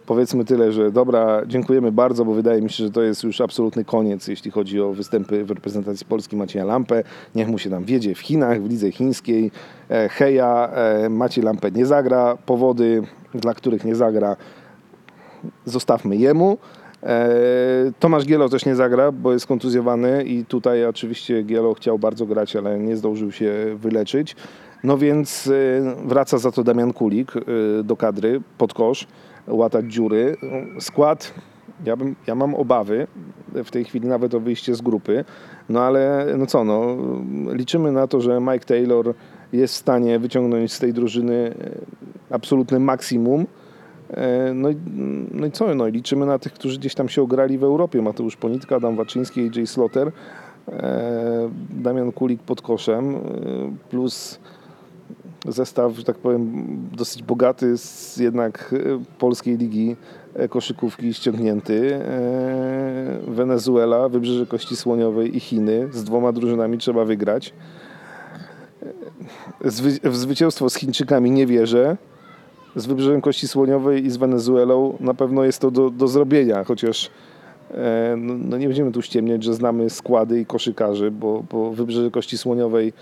[0.05, 3.85] Powiedzmy tyle, że dobra, dziękujemy bardzo, bo wydaje mi się, że to jest już absolutny
[3.85, 7.03] koniec, jeśli chodzi o występy w reprezentacji Polski Macieja Lampę.
[7.35, 9.51] Niech mu się tam wiedzie w Chinach, w lidze chińskiej.
[9.89, 12.37] E, heja, e, Maciej Lampę nie zagra.
[12.45, 13.03] Powody,
[13.33, 14.35] dla których nie zagra,
[15.65, 16.57] zostawmy jemu.
[17.03, 22.25] E, Tomasz Gielo też nie zagra, bo jest kontuzjowany i tutaj oczywiście Gielo chciał bardzo
[22.25, 24.35] grać, ale nie zdążył się wyleczyć.
[24.83, 27.41] No więc e, wraca za to Damian Kulik e,
[27.83, 29.07] do kadry pod kosz,
[29.47, 30.35] łatać dziury.
[30.79, 31.33] Skład,
[31.85, 33.07] ja, bym, ja mam obawy
[33.63, 35.25] w tej chwili nawet o wyjście z grupy,
[35.69, 36.97] no ale no co, no,
[37.53, 39.13] liczymy na to, że Mike Taylor
[39.53, 41.53] jest w stanie wyciągnąć z tej drużyny
[42.29, 43.45] absolutne maksimum.
[44.13, 44.75] E, no i,
[45.31, 45.75] no i co?
[45.75, 48.01] No i liczymy na tych, którzy gdzieś tam się ograli w Europie.
[48.01, 50.11] Mateusz Ponitka, Adam Waczyński, AJ Slotter.
[50.71, 53.19] e, Damian Kulik pod koszem, e,
[53.89, 54.39] plus
[55.47, 58.75] zestaw, że tak powiem, dosyć bogaty z jednak
[59.19, 59.95] polskiej ligi
[60.49, 61.99] koszykówki ściągnięty.
[63.27, 65.87] Wenezuela, Wybrzeże Kości Słoniowej i Chiny.
[65.91, 67.53] Z dwoma drużynami trzeba wygrać.
[70.03, 71.97] W zwycięstwo z Chińczykami nie wierzę.
[72.75, 77.09] Z Wybrzeżem Kości Słoniowej i z Wenezuelą na pewno jest to do, do zrobienia, chociaż
[77.71, 82.11] e, no, no nie będziemy tu ściemniać, że znamy składy i koszykarzy, bo, bo Wybrzeże
[82.11, 82.93] Kości Słoniowej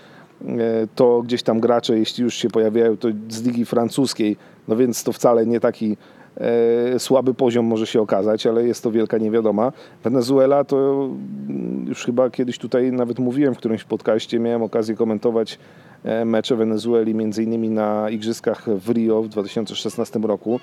[0.46, 0.52] e,
[0.94, 4.36] to gdzieś tam gracze, jeśli już się pojawiają, to z ligi francuskiej,
[4.68, 5.96] no więc to wcale nie taki
[6.36, 9.72] e, słaby poziom może się okazać, ale jest to wielka niewiadoma.
[10.04, 11.08] Wenezuela to
[11.48, 15.58] mm, już chyba kiedyś tutaj nawet mówiłem w którymś podcaście, miałem okazję komentować
[16.24, 20.60] mecze Wenezueli między innymi na igrzyskach w Rio w 2016 roku.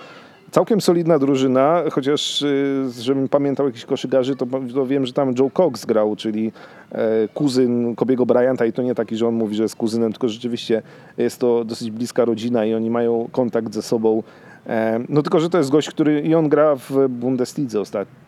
[0.51, 5.49] Całkiem solidna drużyna, chociaż y, żebym pamiętał jakichś koszykarzy, to, to wiem, że tam Joe
[5.53, 6.51] Cox grał, czyli
[6.91, 10.29] e, kuzyn Kobiego Bryanta i to nie taki, że on mówi, że jest kuzynem, tylko
[10.29, 10.81] rzeczywiście
[11.17, 14.23] jest to dosyć bliska rodzina i oni mają kontakt ze sobą.
[14.67, 18.26] E, no tylko, że to jest gość, który i on gra w Bundeslidze ostatnio,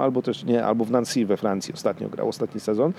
[0.00, 2.92] albo też nie, albo w Nancy we Francji ostatnio grał, ostatni sezon.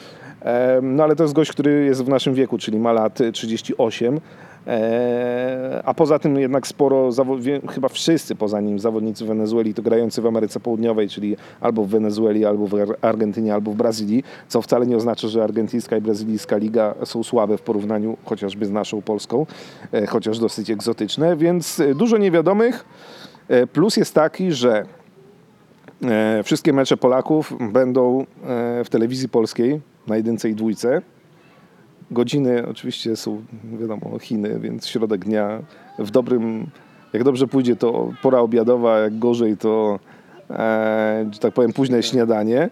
[0.81, 4.19] No ale to jest gość, który jest w naszym wieku, czyli ma lat 38.
[4.67, 7.09] E, A poza tym jednak sporo,
[7.69, 12.45] chyba wszyscy poza nim zawodnicy Wenezueli to grający w Ameryce Południowej, czyli albo w Wenezueli,
[12.45, 16.57] albo w Ar- Argentynie, albo w Brazylii, co wcale nie oznacza, że argentyńska i brazylijska
[16.57, 19.45] liga są słabe w porównaniu chociażby z naszą polską,
[19.91, 22.85] e, chociaż dosyć egzotyczne, więc e, dużo niewiadomych.
[23.73, 24.85] Plus jest taki, że
[26.43, 28.25] wszystkie mecze Polaków będą e,
[28.83, 31.01] w telewizji polskiej na jedynce i dwójce.
[32.11, 33.41] Godziny oczywiście są,
[33.79, 35.61] wiadomo, Chiny, więc środek dnia
[35.99, 36.69] w dobrym,
[37.13, 39.99] jak dobrze pójdzie, to pora obiadowa, jak gorzej, to,
[40.49, 42.69] e, tak powiem, późne śniadanie.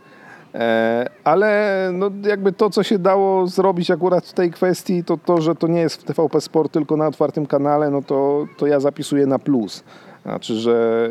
[0.55, 5.41] E, ale no, jakby to, co się dało zrobić akurat w tej kwestii, to to,
[5.41, 8.79] że to nie jest w TVP Sport, tylko na otwartym kanale, no to, to ja
[8.79, 9.83] zapisuję na plus.
[10.25, 11.09] Znaczy, że,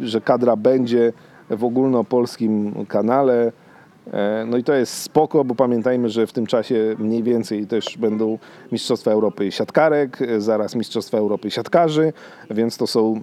[0.00, 1.12] że kadra będzie
[1.50, 3.52] w ogólnopolskim kanale.
[4.12, 7.98] E, No i to jest spoko, bo pamiętajmy, że w tym czasie mniej więcej też
[7.98, 8.38] będą
[8.72, 12.12] Mistrzostwa Europy siatkarek, e, zaraz Mistrzostwa Europy siatkarzy,
[12.50, 13.20] więc to są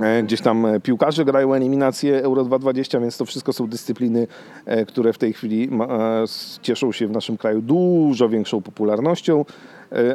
[0.00, 4.26] e, gdzieś tam piłkarze grają eliminację Euro 2020, więc to wszystko są dyscypliny,
[4.88, 5.70] które w tej chwili
[6.62, 9.44] cieszą się w naszym kraju dużo większą popularnością,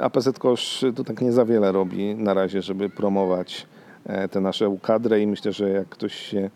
[0.01, 3.67] a PZ Kosz to tak nie za wiele robi na razie, żeby promować
[4.31, 6.49] tę naszą kadrę i myślę, że jak ktoś się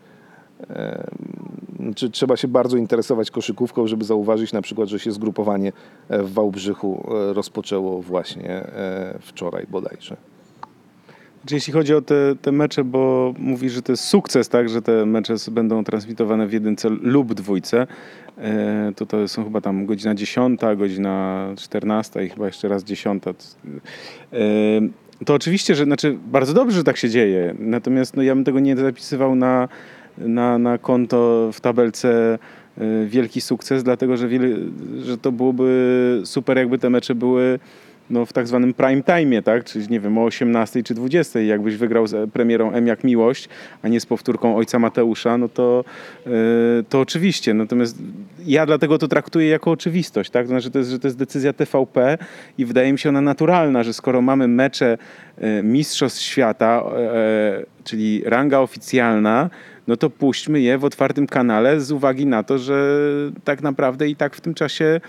[1.94, 5.72] czy trzeba się bardzo interesować koszykówką, żeby zauważyć na przykład, że się zgrupowanie
[6.08, 10.16] e, w Wałbrzychu e, rozpoczęło właśnie e, wczoraj bodajże.
[11.50, 15.06] Jeśli chodzi o te, te mecze, bo mówisz, że to jest sukces, tak, że te
[15.06, 17.86] mecze będą transmitowane w jedynce lub dwójce,
[18.38, 23.22] e, to to są chyba tam godzina 10, godzina 14 i chyba jeszcze raz 10.
[25.24, 28.60] To, oczywiście, że znaczy bardzo dobrze, że tak się dzieje, natomiast no, ja bym tego
[28.60, 29.68] nie zapisywał na,
[30.18, 32.38] na, na konto w tabelce
[32.78, 34.48] e, wielki sukces, dlatego że, wiele,
[35.02, 37.58] że to byłoby super, jakby te mecze były
[38.10, 39.64] no, w tak zwanym prime time, tak?
[39.64, 43.48] Czyli nie wiem, o 18 czy 20, jakbyś wygrał z e, premierą M jak miłość,
[43.82, 45.84] a nie z powtórką ojca Mateusza, no to,
[46.26, 46.32] yy,
[46.88, 47.54] to oczywiście.
[47.54, 47.98] Natomiast
[48.46, 50.46] ja dlatego to traktuję jako oczywistość, tak?
[50.46, 52.18] Znaczy, to jest, że to jest decyzja TVP
[52.58, 54.98] i wydaje mi się ona naturalna, że skoro mamy mecze
[55.38, 59.50] e, Mistrzostw Świata, e, czyli ranga oficjalna,
[59.86, 63.00] no to puśćmy je w otwartym kanale z uwagi na to, że
[63.44, 65.00] tak naprawdę i tak w tym czasie,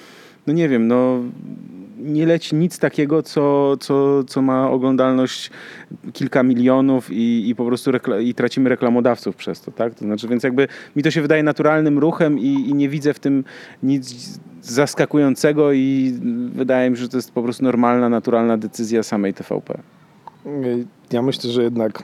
[0.47, 1.23] no nie wiem, no
[1.97, 5.51] nie leci nic takiego, co, co, co ma oglądalność
[6.13, 7.91] kilka milionów i, i po prostu
[8.23, 9.95] i tracimy reklamodawców przez to, tak?
[9.95, 13.19] To znaczy, więc jakby mi to się wydaje naturalnym ruchem i, i nie widzę w
[13.19, 13.43] tym
[13.83, 16.13] nic zaskakującego i
[16.53, 19.77] wydaje mi się, że to jest po prostu normalna, naturalna decyzja samej TVP.
[21.11, 22.03] Ja myślę, że jednak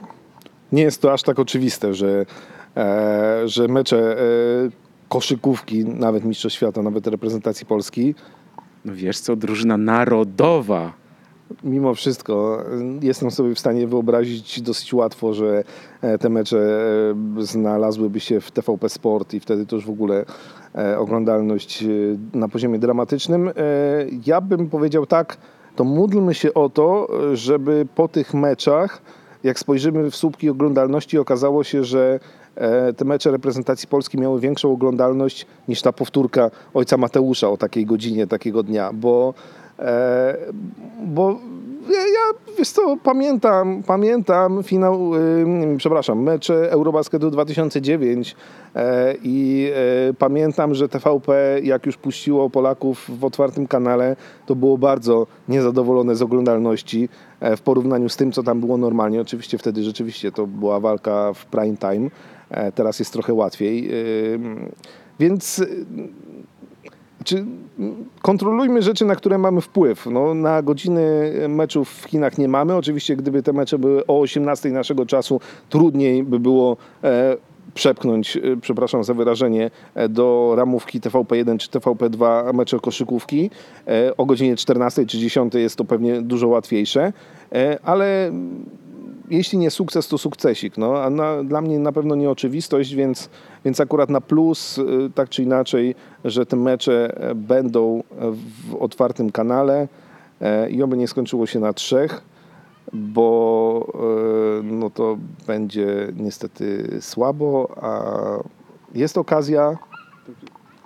[0.72, 2.26] nie jest to aż tak oczywiste, że,
[2.76, 4.24] e, że mecze e,
[5.08, 8.14] koszykówki, nawet Mistrzostw Świata, nawet reprezentacji Polski,
[8.84, 10.92] No wiesz co, drużyna narodowa.
[11.64, 12.62] mimo wszystko
[13.00, 15.64] e, jestem sobie w stanie wyobrazić dosyć łatwo, że
[16.02, 16.58] e, te mecze
[17.38, 20.24] e, znalazłyby się w TVP Sport i wtedy to już w ogóle
[20.74, 21.86] e, oglądalność e,
[22.38, 23.50] na poziomie dramatycznym.
[24.26, 25.36] Ja bym powiedział tak,
[25.76, 29.02] to módlmy się o to, żeby po tych meczach,
[29.44, 32.20] jak spojrzymy w słupki oglądalności, okazało się, że
[32.96, 38.26] te mecze reprezentacji Polski miały większą oglądalność niż ta powtórka ojca Mateusza o takiej godzinie,
[38.26, 39.34] takiego dnia, bo
[39.78, 40.36] E,
[41.06, 41.38] bo
[41.90, 48.36] ja, wiesz co, pamiętam, pamiętam finał, y, przepraszam, mecze Eurobasketu 2009
[48.74, 49.70] e, i
[50.10, 54.16] e, pamiętam, że TVP jak już puściło Polaków w otwartym kanale,
[54.46, 57.08] to było bardzo niezadowolone z oglądalności
[57.40, 59.20] e, w porównaniu z tym, co tam było normalnie.
[59.20, 62.10] Oczywiście wtedy rzeczywiście to była walka w prime time, e,
[62.74, 63.90] teraz jest trochę łatwiej.
[63.92, 64.38] Y,
[65.20, 65.84] Więc y,
[67.24, 67.44] czy
[68.22, 70.06] kontrolujmy rzeczy, na które mamy wpływ.
[70.06, 72.76] No, na godziny meczów w Chinach nie mamy.
[72.76, 77.36] Oczywiście, gdyby te mecze były o 18 naszego czasu, trudniej by było e,
[77.74, 83.50] przepchnąć, e, przepraszam za wyrażenie, e, do ramówki TVP1 czy TVP2 mecze koszykówki.
[83.86, 87.12] E, o godzinie 14 czy 10 jest to pewnie dużo łatwiejsze,
[87.52, 88.32] e, ale
[89.30, 90.78] jeśli nie sukces, to sukcesik.
[90.78, 93.30] No, a na, dla mnie na pewno nie oczywistość, więc,
[93.64, 95.94] więc akurat na plus, y, tak czy inaczej,
[96.24, 98.02] że te mecze e, będą
[98.68, 99.88] w otwartym kanale
[100.40, 102.22] e, i oby nie skończyło się na trzech,
[102.92, 108.02] bo e, no to będzie niestety słabo, a
[108.94, 109.78] jest okazja,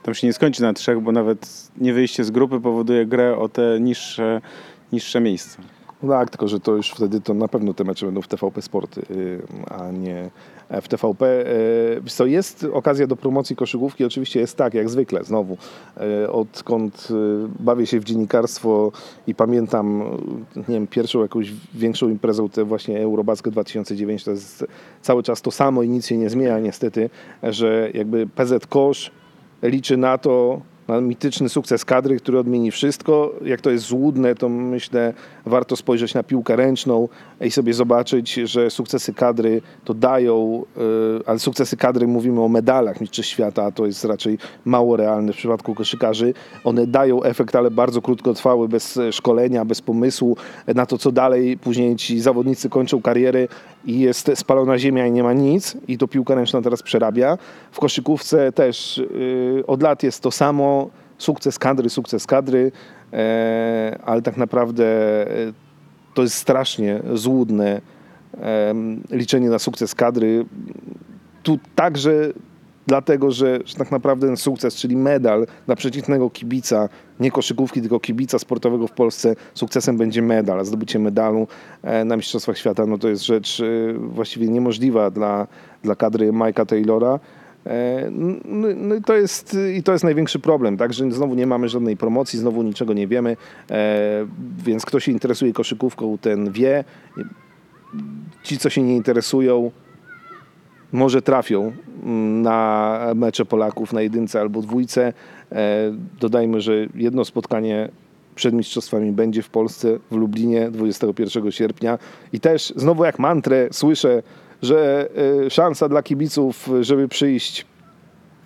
[0.03, 3.49] Tam się nie skończy na trzech, bo nawet nie wyjście z grupy powoduje grę o
[3.49, 4.41] te niższe,
[4.93, 5.63] niższe miejsca.
[6.03, 8.63] No tak, tylko że to już wtedy to na pewno te mecze będą w TVP
[8.63, 10.31] Sport, y, a nie
[10.83, 11.47] w TVP.
[11.47, 15.57] Y, Wiesz co, jest okazja do promocji koszykówki, oczywiście jest tak, jak zwykle, znowu.
[16.25, 17.15] Y, Odkąd y,
[17.61, 18.93] bawię się w dziennikarstwo
[19.27, 20.03] i pamiętam,
[20.57, 24.67] y, nie wiem, pierwszą jakąś większą imprezą, to właśnie Eurobasket 2009, to jest
[25.03, 27.11] cały czas to samo i nic się nie zmienia niestety,
[27.43, 29.11] że jakby PZ Kosz
[29.63, 33.33] liczy na to, na mityczny sukces kadry, który odmieni wszystko.
[33.45, 35.15] Jak to jest złudne, to myślę,
[35.49, 37.09] warto spojrzeć na piłkę ręczną
[37.41, 43.01] i sobie zobaczyć, że sukcesy kadry to dają, yy, ale sukcesy kadry mówimy o medalach
[43.01, 46.35] Mistrzostw Świata, a to jest raczej mało realne w przypadku koszykarzy.
[46.65, 50.37] One dają efekt, ale bardzo krótkotrwały, bez szkolenia, bez pomysłu
[50.75, 51.59] na to, co dalej.
[51.59, 53.49] Później ci zawodnicy kończą kariery
[53.85, 57.39] i jest spalona ziemia i nie ma nic i to piłka ręczna teraz przerabia.
[57.73, 60.91] W koszykówce też yy, od lat jest to samo.
[61.19, 62.73] Sukces kadry, sukces kadry,
[64.05, 64.85] ale tak naprawdę
[65.31, 65.53] e,
[66.15, 67.81] to jest strasznie złudne
[68.41, 68.75] e,
[69.11, 70.45] liczenie na sukces kadry.
[71.43, 72.33] Tu także
[72.89, 76.89] dlatego, że, że tak naprawdę ten sukces, czyli medal dla przeciwnego kibica,
[77.21, 80.61] nie koszykówki, tylko kibica sportowego w Polsce, sukcesem będzie medal.
[80.61, 81.47] A zdobycie medalu
[81.83, 83.65] e, na Mistrzostwach Świata no to jest rzecz e,
[83.99, 85.47] właściwie niemożliwa dla,
[85.83, 87.21] dla kadry Mike'a Taylora.
[87.69, 90.93] E, No, i, to jest, i to jest największy problem, tak?
[90.93, 93.37] Że znowu nie mamy żadnej promocji, znowu niczego nie wiemy,
[93.71, 94.27] e,
[94.65, 96.85] więc kto się interesuje koszykówką, ten wie.
[98.43, 99.71] Ci, co się nie interesują,
[100.93, 101.73] może trafią
[102.05, 105.13] mm, na mecze Polaków na jedynce albo dwójce.
[105.53, 107.89] E, Dodajmy, że jedno spotkanie
[108.35, 111.99] przed mistrzostwami będzie w Polsce, w Lublinie 21 sierpnia.
[112.33, 114.23] I też znowu jak mantrę słyszę,
[114.63, 115.09] że
[115.47, 117.67] e, szansa dla kibiców, żeby przyjść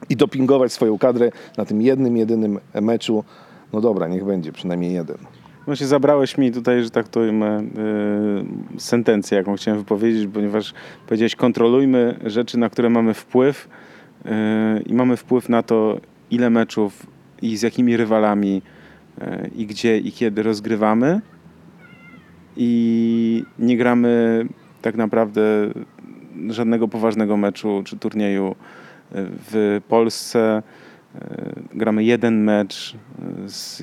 [0.08, 3.24] i dopingować swoją kadrę na tym jednym, jedynym meczu.
[3.72, 5.16] No dobra, niech będzie przynajmniej jeden.
[5.66, 7.32] Właśnie zabrałeś mi tutaj, że tak to e,
[8.78, 10.74] sentencję, jaką chciałem wypowiedzieć, ponieważ
[11.06, 13.68] powiedziałeś, kontrolujmy rzeczy, na które mamy wpływ
[14.24, 17.06] e, i mamy wpływ na to, ile meczów
[17.42, 18.62] i z jakimi rywalami
[19.20, 21.20] e, i gdzie i kiedy rozgrywamy
[22.56, 24.46] i nie gramy
[24.82, 25.42] tak naprawdę
[26.48, 28.54] żadnego poważnego meczu czy turnieju e,
[29.50, 30.62] w Polsce.
[31.14, 32.94] E, Gramy jeden mecz,
[33.44, 33.82] e, z,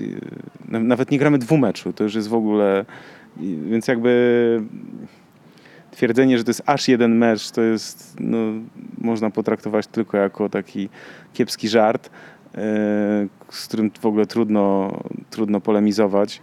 [0.68, 2.86] na- nawet nie gramy dwumeczu, to już jest w ogóle,
[3.70, 4.62] więc jakby
[5.92, 8.38] twierdzenie, że to jest aż jeden mecz, to jest, no,
[8.98, 10.90] można potraktować tylko jako taki
[11.34, 12.10] kiepski żart,
[13.50, 14.92] z którym w ogóle trudno,
[15.30, 16.42] trudno polemizować.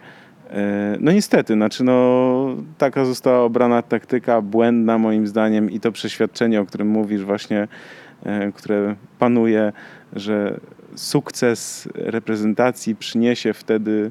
[0.51, 2.47] E, No niestety, znaczy no,
[2.79, 7.69] taka została obrana taktyka, błędna moim zdaniem i to przeświadczenie, o którym mówisz właśnie,
[8.25, 9.73] e, które panuje,
[10.13, 10.61] że
[10.95, 14.11] sukces reprezentacji przyniesie wtedy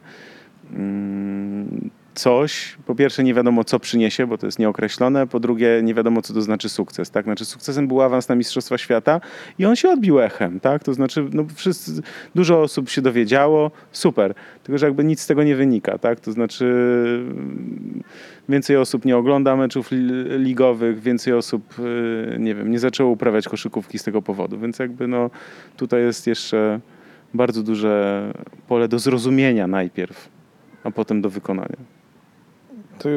[0.73, 2.77] mm, coś.
[2.85, 6.33] Po pierwsze nie wiadomo co przyniesie, bo to jest nieokreślone, po drugie nie wiadomo co
[6.33, 7.25] to znaczy sukces, tak?
[7.25, 9.21] Znaczy sukcesem był awans na Mistrzostwa Świata
[9.59, 10.83] i on się odbił echem, tak?
[10.83, 12.01] To znaczy no, wszyscy,
[12.35, 14.33] dużo osób się dowiedziało, super,
[14.63, 16.19] tylko że jakby nic z tego nie wynika, tak?
[16.19, 18.03] To znaczy mm,
[18.49, 23.49] więcej osób nie ogląda meczów li- ligowych, więcej osób, y, nie wiem, nie zaczęło uprawiać
[23.49, 25.29] koszykówki z tego powodu, więc jakby no
[25.77, 26.79] tutaj jest jeszcze
[27.33, 28.33] bardzo duże
[28.67, 30.29] pole do zrozumienia najpierw,
[30.83, 31.94] a potem do wykonania.
[32.99, 33.09] To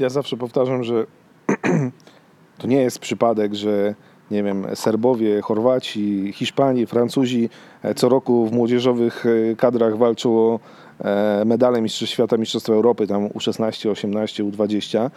[0.00, 1.06] ja zawsze powtarzam, że
[2.58, 3.94] to nie jest przypadek, że
[4.30, 7.48] nie wiem, Serbowie, Chorwaci, Hiszpanie, Francuzi
[7.82, 10.60] e, co roku w młodzieżowych e, kadrach walczą o
[11.04, 15.10] e, medale Mistrzostw Świata, Mistrzostwa Europy, tam U16, 18, U20.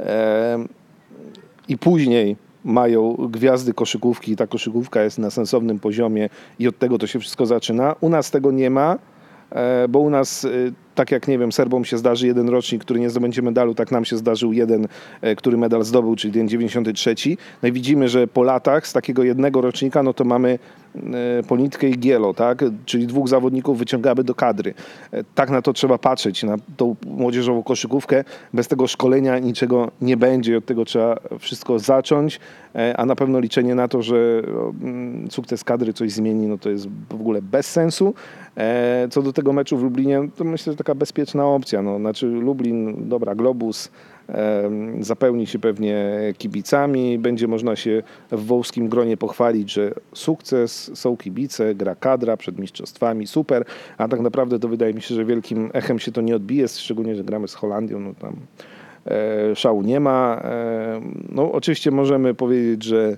[0.00, 0.58] E,
[1.68, 6.28] I później mają gwiazdy koszykówki i ta koszykówka jest na sensownym poziomie
[6.58, 7.94] i od tego to się wszystko zaczyna.
[8.00, 8.98] U nas tego nie ma,
[9.88, 10.48] bo u nas, e,
[10.94, 14.04] tak jak nie wiem, Serbom się zdarzy jeden rocznik, który nie zdobędzie medalu, tak nam
[14.04, 14.88] się zdarzył jeden,
[15.20, 17.14] e, który medal zdobył, czyli ten 93.
[17.62, 20.58] No i widzimy, że po latach z takiego jednego rocznika, no to mamy e,
[21.48, 22.64] Ponitkę i Gielo, tak?
[22.84, 24.74] Czyli dwóch zawodników wyciągamy do kadry.
[25.12, 28.24] E, Tak na to trzeba patrzeć, na tą młodzieżową koszykówkę.
[28.54, 32.40] Bez tego szkolenia niczego nie będzie, od tego trzeba wszystko zacząć,
[32.74, 34.42] e, a na pewno liczenie na to, że
[34.82, 38.14] mm, sukces kadry coś zmieni, no to jest w ogóle bez sensu.
[38.56, 41.82] E, Co do tego meczu w Lublinie, to myślę, że taka bezpieczna opcja.
[41.82, 43.90] No, znaczy Lublin, dobra, Globus,
[45.00, 51.74] zapełni się pewnie kibicami, będzie można się w wołskim gronie pochwalić, że sukces, są kibice,
[51.74, 53.64] gra kadra przed mistrzostwami, super,
[53.98, 57.16] a tak naprawdę to wydaje mi się, że wielkim echem się to nie odbije, szczególnie,
[57.16, 58.36] że gramy z Holandią, no tam
[59.06, 60.42] e, szału nie ma.
[61.28, 63.16] No oczywiście możemy powiedzieć, że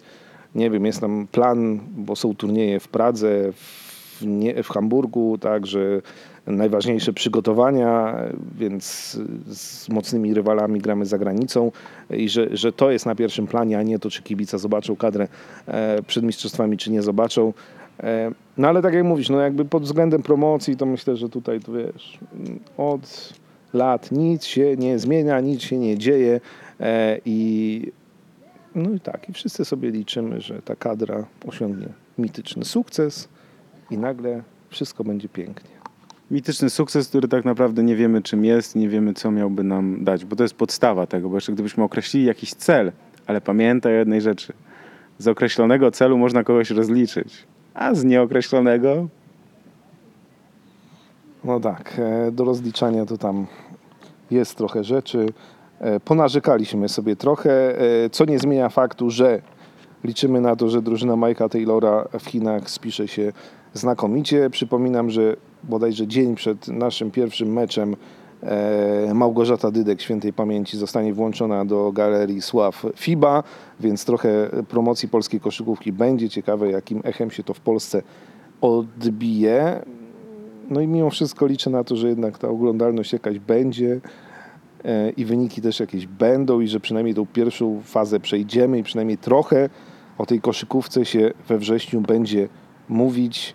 [0.54, 5.66] nie wiem, jest tam plan, bo są turnieje w Pradze, w, nie, w Hamburgu, tak,
[5.66, 6.02] że
[6.46, 8.16] najważniejsze przygotowania,
[8.58, 11.72] więc z mocnymi rywalami gramy za granicą
[12.10, 15.28] i że, że to jest na pierwszym planie, a nie to, czy kibica zobaczą kadrę
[15.66, 17.52] e, przed mistrzostwami, czy nie zobaczą.
[18.00, 21.60] E, no ale tak jak mówisz, no jakby pod względem promocji, to myślę, że tutaj,
[21.60, 22.18] to wiesz,
[22.76, 23.34] od
[23.72, 26.40] lat nic się nie zmienia, nic się nie dzieje
[26.80, 27.92] e, i
[28.74, 31.88] no i tak, i wszyscy sobie liczymy, że ta kadra osiągnie
[32.18, 33.28] mityczny sukces
[33.90, 35.71] i nagle wszystko będzie pięknie.
[36.32, 40.24] Mityczny sukces, który tak naprawdę nie wiemy czym jest, nie wiemy co miałby nam dać,
[40.24, 42.92] bo to jest podstawa tego, bo jeszcze gdybyśmy określili jakiś cel,
[43.26, 44.52] ale pamiętaj o jednej rzeczy.
[45.18, 49.08] Z określonego celu można kogoś rozliczyć, a z nieokreślonego
[51.44, 53.46] No tak, e, do rozliczania to tam
[54.30, 55.26] jest trochę rzeczy.
[55.80, 59.42] E, Ponarzekaliśmy sobie trochę, e, co nie zmienia faktu, że
[60.04, 63.32] liczymy na to, że drużyna Mike'a Taylora w Chinach spisze się
[63.74, 64.50] znakomicie.
[64.50, 67.96] Przypominam, że bodajże dzień przed naszym pierwszym meczem
[68.42, 73.42] e, Małgorzata Dydek świętej pamięci zostanie włączona do galerii sław FIBA,
[73.80, 76.28] więc trochę promocji polskiej koszykówki będzie.
[76.28, 78.02] Ciekawe, jakim echem się to w Polsce
[78.60, 79.82] odbije.
[80.70, 84.00] No i mimo wszystko liczę na to, że jednak ta oglądalność jakaś będzie
[84.84, 89.18] e, i wyniki też jakieś będą i że przynajmniej tą pierwszą fazę przejdziemy i przynajmniej
[89.18, 89.68] trochę
[90.18, 92.48] o tej koszykówce się we wrześniu będzie
[92.88, 93.54] mówić.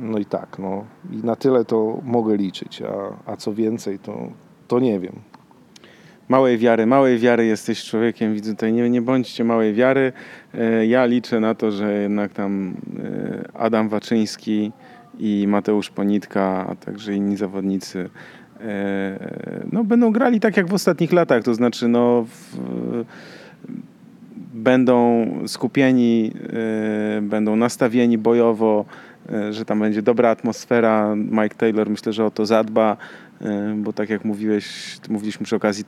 [0.00, 4.28] No i tak, no i na tyle to mogę liczyć, a, a co więcej to,
[4.68, 5.12] to nie wiem.
[6.28, 10.12] małej wiary, małej wiary jesteś człowiekiem, widzę tutaj, nie, nie bądźcie małej wiary.
[10.54, 12.74] E, Ja liczę na to, że jednak tam
[13.54, 14.72] e, Adam Waczyński
[15.18, 18.10] i Mateusz Ponitka, a także inni zawodnicy
[18.60, 22.58] e, no, będą grali tak jak w ostatnich latach, to znaczy no, w,
[24.54, 26.32] będą skupieni,
[27.22, 28.84] będą nastawieni bojowo,
[29.50, 31.14] że tam będzie dobra atmosfera.
[31.16, 32.96] Mike Taylor myślę, że o to zadba,
[33.40, 35.84] e, bo tak jak mówiłeś, mówiliśmy przy okazji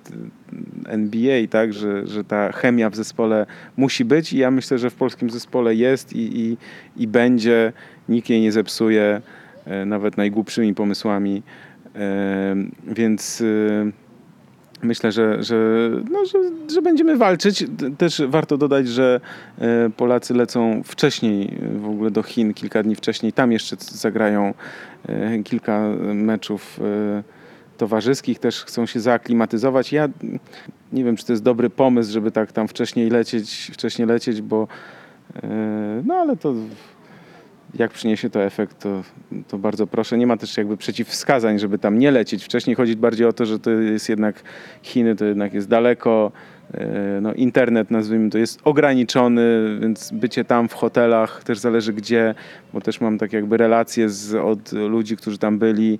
[0.86, 3.46] NBA, tak, że, że ta chemia w zespole
[3.76, 6.56] musi być i ja myślę, że w polskim zespole jest i, i,
[6.96, 7.72] i będzie.
[8.08, 9.22] Nikt jej nie zepsuje,
[9.66, 11.42] e, nawet najgłupszymi pomysłami.
[11.96, 12.56] E,
[12.86, 14.03] Więc e,
[14.84, 16.38] myślę, że, że, no, że,
[16.74, 17.64] że będziemy walczyć.
[17.98, 19.20] Też warto dodać, że
[19.58, 23.32] e, Polacy lecą wcześniej e, w ogóle do Chin, kilka dni wcześniej.
[23.32, 24.54] Tam jeszcze zagrają
[25.08, 26.80] e, kilka meczów
[27.78, 29.92] towarzyskich, też chcą się zaaklimatyzować.
[29.92, 30.08] Ja
[30.92, 34.68] nie wiem, czy to jest dobry pomysł, żeby tak tam wcześniej lecieć, wcześniej lecieć, bo
[36.04, 36.54] no ale to
[37.78, 39.02] jak przyniesie to efekt, to,
[39.48, 40.18] to bardzo proszę.
[40.18, 42.44] Nie ma też jakby przeciwwskazań, żeby tam nie lecieć.
[42.44, 44.42] Wcześniej chodzi bardziej o to, że to jest jednak
[44.82, 46.32] Chiny, to jednak jest daleko.
[46.74, 52.34] e, No, internet, nazwijmy to, jest ograniczony, więc bycie tam w hotelach też zależy gdzie,
[52.72, 55.98] bo też mam tak jakby relacje z, od ludzi, którzy tam byli.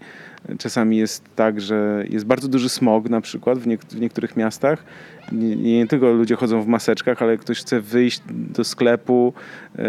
[0.59, 4.85] Czasami jest tak, że jest bardzo duży smog na przykład w, w niektórych miastach.
[5.33, 9.33] Nie, nie tylko ludzie chodzą w maseczkach, ale ktoś chce wyjść do sklepu
[9.79, 9.85] e,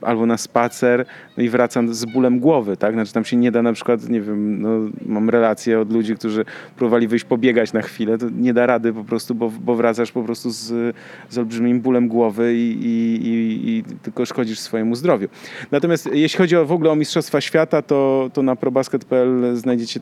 [0.00, 2.94] albo na spacer no i wracam z bólem głowy, tak?
[2.94, 4.68] Znaczy tam się nie da na przykład, nie wiem, no,
[5.06, 6.44] mam relacje od ludzi, którzy
[6.76, 10.12] próbowali wyjść pobiegać na chwilę, to nie da rady po prostu, bo, bo wraca wracasz
[10.12, 10.96] po prostu z,
[11.28, 15.28] z olbrzymim bólem głowy i, i, i, i tylko szkodzisz swojemu zdrowiu.
[15.70, 20.00] Natomiast jeśli chodzi o, w ogóle o Mistrzostwa Świata, to, to na probasket.pl znajdziecie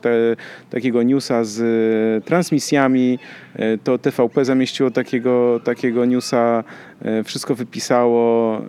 [0.69, 3.19] takiego newsa z e, transmisjami.
[3.55, 6.63] E, To TVP zamieściło takiego, takiego newsa,
[7.01, 8.61] e, wszystko wypisało,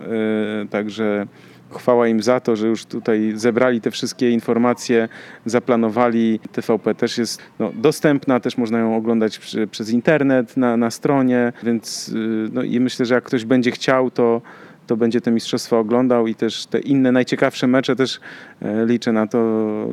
[0.69, 1.27] także
[1.71, 5.09] chwała im za to, że już tutaj zebrali te wszystkie informacje,
[5.45, 6.39] zaplanowali.
[6.51, 11.53] TVP też jest no, dostępna, też można ją oglądać przy, przez internet na, na stronie,
[11.63, 12.11] więc
[12.51, 14.41] no, i myślę, że jak ktoś będzie chciał, to,
[14.87, 18.19] to będzie te mistrzostwa oglądał i też te inne najciekawsze mecze też
[18.61, 19.39] e, liczę na to,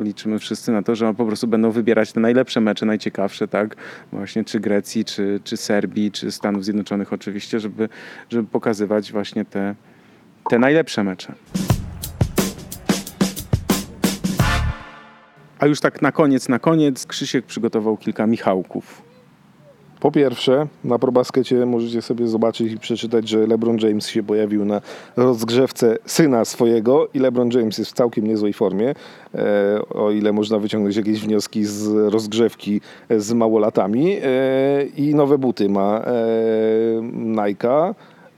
[0.03, 3.77] liczymy wszyscy na to, że po prostu będą wybierać te najlepsze mecze, najciekawsze, tak,
[4.13, 7.89] właśnie czy Grecji, czy, czy Serbii, czy Stanów Zjednoczonych oczywiście, żeby,
[8.31, 9.75] żeby pokazywać właśnie te,
[10.51, 11.33] te najlepsze mecze.
[15.59, 19.14] A już tak na koniec, na koniec Krzysiek przygotował kilka Michałków.
[20.05, 24.81] Po pierwsze, na probaskecie możecie sobie zobaczyć i przeczytać, że LeBron James się pojawił na
[25.17, 28.95] rozgrzewce syna swojego i LeBron James jest w całkiem niezłej formie,
[29.35, 34.17] e, o ile można wyciągnąć jakieś wnioski z rozgrzewki z małolatami.
[34.23, 36.15] E, I nowe buty ma e,
[37.13, 37.95] Nike.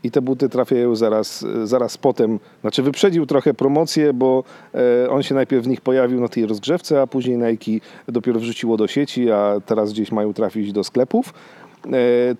[0.07, 2.39] I te buty trafiają zaraz, zaraz potem.
[2.61, 4.45] Znaczy, wyprzedził trochę promocję, bo
[5.05, 8.77] e, on się najpierw w nich pojawił na tej rozgrzewce, a później Nike dopiero wrzuciło
[8.77, 11.35] do sieci, a teraz gdzieś mają trafić do sklepów.
[11.87, 11.91] E,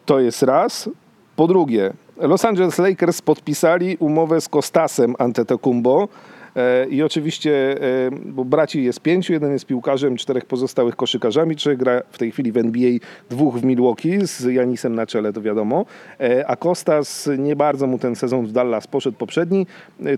[0.07, 0.91] to jest raz.
[1.37, 6.09] Po drugie, Los Angeles Lakers podpisali umowę z Kostasem Antetokounmpo.
[6.57, 11.78] E, I oczywiście, e, bo braci jest pięciu, jeden jest piłkarzem, czterech pozostałych koszykarzami, trzech
[11.78, 12.91] gra w tej chwili w NBA,
[13.31, 15.87] dwóch w Milwaukee z Janisem na czele, to wiadomo.
[16.20, 19.66] E, A Kostas nie bardzo mu ten sezon w Dallas poszedł poprzedni.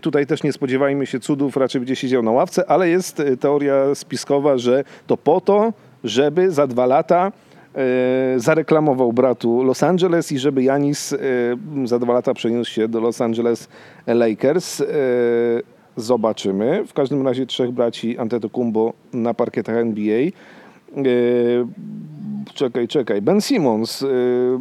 [0.01, 4.59] Tutaj też nie spodziewajmy się cudów, raczej będzie siedział na ławce, ale jest teoria spiskowa,
[4.59, 5.73] że to po to,
[6.05, 7.33] żeby za dwa lata
[8.37, 11.15] zareklamował bratu Los Angeles i żeby Janis
[11.85, 13.69] za dwa lata przeniósł się do Los Angeles
[14.07, 14.83] Lakers.
[15.99, 16.85] Zobaczymy.
[16.87, 20.21] W każdym razie trzech braci Antetokounmpo na parkietach NBA.
[20.97, 21.03] E,
[22.55, 23.23] Czekaj, czekaj.
[23.23, 24.07] Ben Simmons e,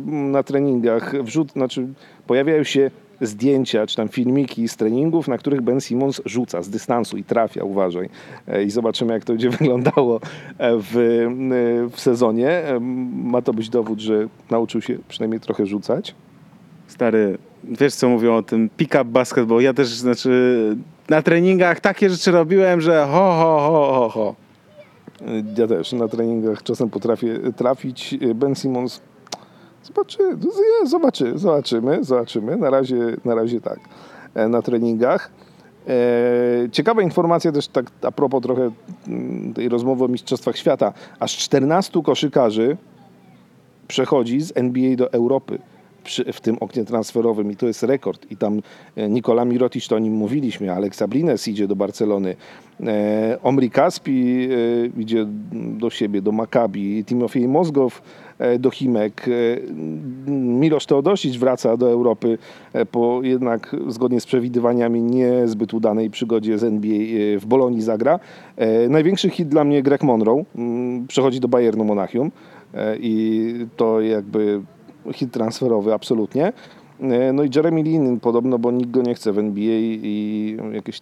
[0.06, 1.88] na treningach wrzut, znaczy
[2.28, 2.92] pojawiają się
[3.22, 7.64] zdjęcia czy tam filmiki z treningów, na których Ben Simmons rzuca z dystansu i trafia,
[7.64, 8.10] uważaj.
[8.48, 10.20] E, I zobaczymy, jak to będzie wyglądało
[10.60, 12.64] w, w sezonie.
[13.24, 16.16] Ma to być dowód, że nauczył się przynajmniej trochę rzucać.
[16.88, 19.62] Stary, wiesz co mówią o tym pick-up basketball?
[19.62, 20.76] Ja też, znaczy
[21.10, 24.36] na treningach takie rzeczy robiłem, że ho, ho, ho, ho, ho.
[25.58, 28.18] Ja też na treningach czasem potrafię trafić.
[28.36, 29.02] Ben Simmons
[29.84, 30.38] zobaczy,
[30.84, 32.58] zobaczy, zobaczymy, zobaczymy.
[32.58, 33.80] Na razie, na razie tak,
[34.36, 35.32] e, na treningach.
[35.88, 38.72] E, Ciekawa informacja też tak a propos trochę
[39.08, 40.94] mm, tej rozmowy o Mistrzostwach Świata.
[41.20, 42.78] Aż 14 koszykarzy
[43.88, 45.60] przechodzi z NBA do Europy
[46.08, 48.32] przy, w tym oknie transferowym i to jest rekord.
[48.32, 48.62] I tam
[48.96, 52.36] e, Nikola Mirotic, to o nim mówiliśmy, Alex Sabrines idzie do Barcelony,
[52.80, 54.50] e, Omri Kaspi
[54.98, 58.02] e, idzie do siebie, do Maccabi, Timofiej Mozgow
[58.40, 62.38] e, do Chimek, e, Milosz Teodosic wraca do Europy
[62.74, 68.20] e, po jednak zgodnie z przewidywaniami niezbyt udanej przygodzie z NBA w Bolonii zagra.
[68.90, 70.44] Największy hit dla mnie Greg Monroe,
[71.08, 72.32] przechodzi do Bayernu Monachium
[73.00, 74.62] i to jakby
[75.14, 76.54] hit transferowy absolutnie.
[77.02, 81.02] E, No i Jeremy Lin podobno, bo nikt go nie chce w NBA i jakieś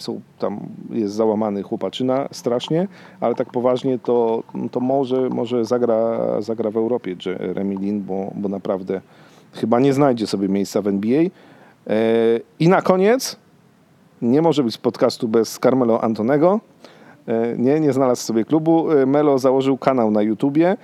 [0.00, 0.60] są tam,
[0.90, 2.88] jest załamany chłopaczyna strasznie,
[3.20, 8.48] ale tak poważnie to, to może, może zagra, zagra w Europie Jeremy Lin, bo, bo
[8.48, 9.00] naprawdę
[9.52, 11.22] chyba nie znajdzie sobie miejsca w NBA.
[11.22, 11.28] E,
[12.58, 13.36] I na koniec,
[14.22, 16.60] nie może być podcastu bez Carmelo Antonego.
[17.26, 18.86] E, Nie, nie znalazł sobie klubu.
[19.06, 20.76] Melo założył kanał na YouTubie.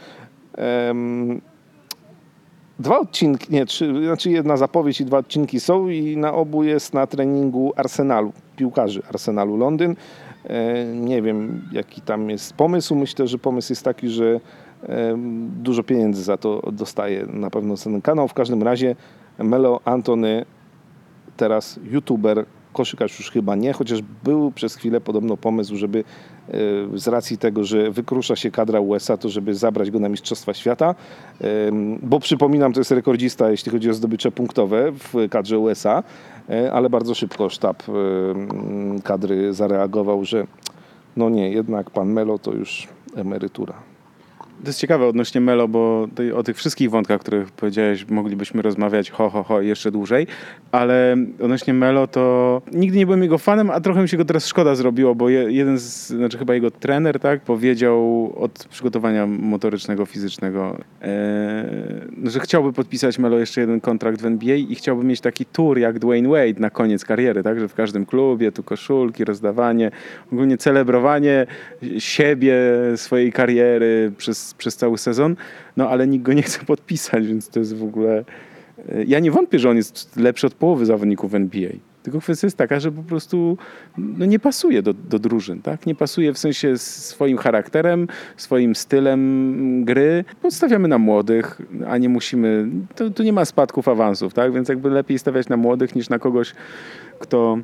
[2.78, 6.94] Dwa odcinki, nie, trzy, znaczy jedna zapowiedź i dwa odcinki są i na obu jest
[6.94, 9.97] na treningu Arsenalu, piłkarzy Arsenalu Londyn.
[10.44, 12.94] E, nie wiem, jaki tam jest pomysł.
[12.94, 14.40] Myślę, że pomysł jest taki, że
[14.82, 15.15] e,
[15.62, 18.28] dużo pieniędzy za to dostaje na pewno ten kanał.
[18.28, 18.97] W każdym razie
[19.39, 20.44] Melo Antony,
[21.36, 26.05] teraz youtuber, koszykarz już chyba nie, chociaż był przez chwilę podobno pomysł, żeby
[26.49, 26.53] e,
[26.99, 30.94] z racji tego, że wykrusza się kadra USA, to żeby zabrać go na Mistrzostwa Świata,
[32.03, 36.03] bo przypominam, to jest rekordzista, jeśli chodzi o zdobycze punktowe w kadrze USA,
[36.51, 40.47] e, ale bardzo szybko sztab em, kadry zareagował, że
[41.16, 43.91] no nie, jednak pan Melo to już emerytura.
[44.62, 49.10] To jest ciekawe odnośnie Melo, bo o tych wszystkich wątkach, o których powiedziałeś, moglibyśmy rozmawiać
[49.10, 50.26] ho, ho, ho jeszcze dłużej,
[50.72, 54.47] ale odnośnie Melo to nigdy nie byłem jego fanem, a trochę mi się go teraz
[54.47, 60.06] szkoda zrobiło, bo je, jeden z, znaczy chyba jego trener, tak, powiedział od przygotowania motorycznego,
[60.06, 61.64] fizycznego, e,
[62.24, 65.98] że chciałby podpisać Melo jeszcze jeden kontrakt w NBA i chciałby mieć taki tour jak
[65.98, 69.90] Dwayne Wade na koniec kariery, tak, że w każdym klubie tu koszulki, rozdawanie,
[70.32, 71.47] ogólnie celebrowanie
[71.98, 72.56] siebie,
[72.97, 75.37] swojej kariery przez, przez cały sezon,
[75.77, 78.24] no ale nikt go nie chce podpisać, więc to jest w ogóle...
[78.89, 81.70] e, Ja nie wątpię, że on jest lepszy od połowy zawodników NBA.
[82.03, 83.59] Tylko kwestia jest taka, że po prostu
[83.99, 85.87] no, nie pasuje do, do drużyn, tak?
[85.87, 90.24] Nie pasuje w sensie swoim charakterem, swoim stylem gry.
[90.43, 91.59] Podstawiamy na młodych,
[91.89, 92.69] a nie musimy...
[93.15, 94.53] Tu nie ma spadków awansów, tak?
[94.53, 96.55] Więc jakby lepiej stawiać na młodych niż na kogoś,
[97.19, 97.59] kto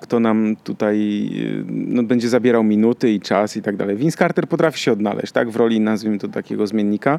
[0.00, 3.96] kto nam tutaj y, no, będzie zabierał minuty i czas i tak dalej.
[3.96, 7.18] Vince Carter potrafi się odnaleźć, tak, w roli, nazwijmy to takiego zmiennika.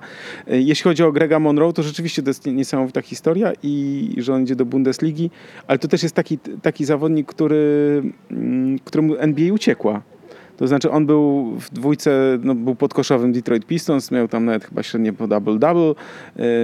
[0.51, 4.43] Y, Jeśli chodzi o Grega Monroe, to rzeczywiście to jest niesamowita historia i że on
[4.43, 5.29] idzie do Bundesligi,
[5.67, 10.01] ale to też jest taki, taki zawodnik, który, mm, któremu NBA uciekła.
[10.57, 14.83] To znaczy on był w dwójce, no, był podkoszowym Detroit Pistons, miał tam nawet chyba
[14.83, 15.95] średnie po double-double,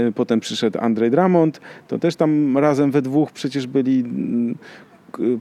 [0.10, 4.56] y, potem przyszedł Andre Drummond, to też tam razem we dwóch przecież byli mm,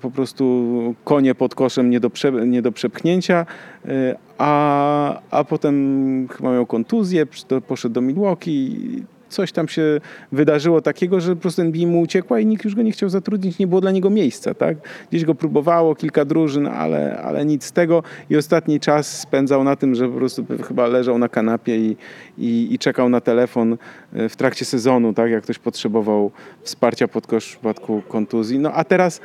[0.00, 3.46] po prostu konie pod koszem nie do, prze, nie do przepchnięcia,
[3.84, 3.90] y,
[4.38, 7.26] a, a potem chyba miał kontuzję,
[7.66, 9.02] poszedł do Milwaukee.
[9.28, 10.00] Coś tam się
[10.32, 13.58] wydarzyło takiego, że po prostu NBA mu uciekła i nikt już go nie chciał zatrudnić,
[13.58, 14.54] nie było dla niego miejsca.
[14.54, 14.76] Tak?
[15.10, 18.02] Gdzieś go próbowało, kilka drużyn, ale, ale nic z tego.
[18.30, 21.96] I ostatni czas spędzał na tym, że po prostu chyba leżał na kanapie i,
[22.38, 25.30] i, i czekał na telefon y, w trakcie sezonu, tak?
[25.30, 26.30] jak ktoś potrzebował
[26.62, 28.58] wsparcia pod kosz w przypadku kontuzji.
[28.58, 29.20] No a teraz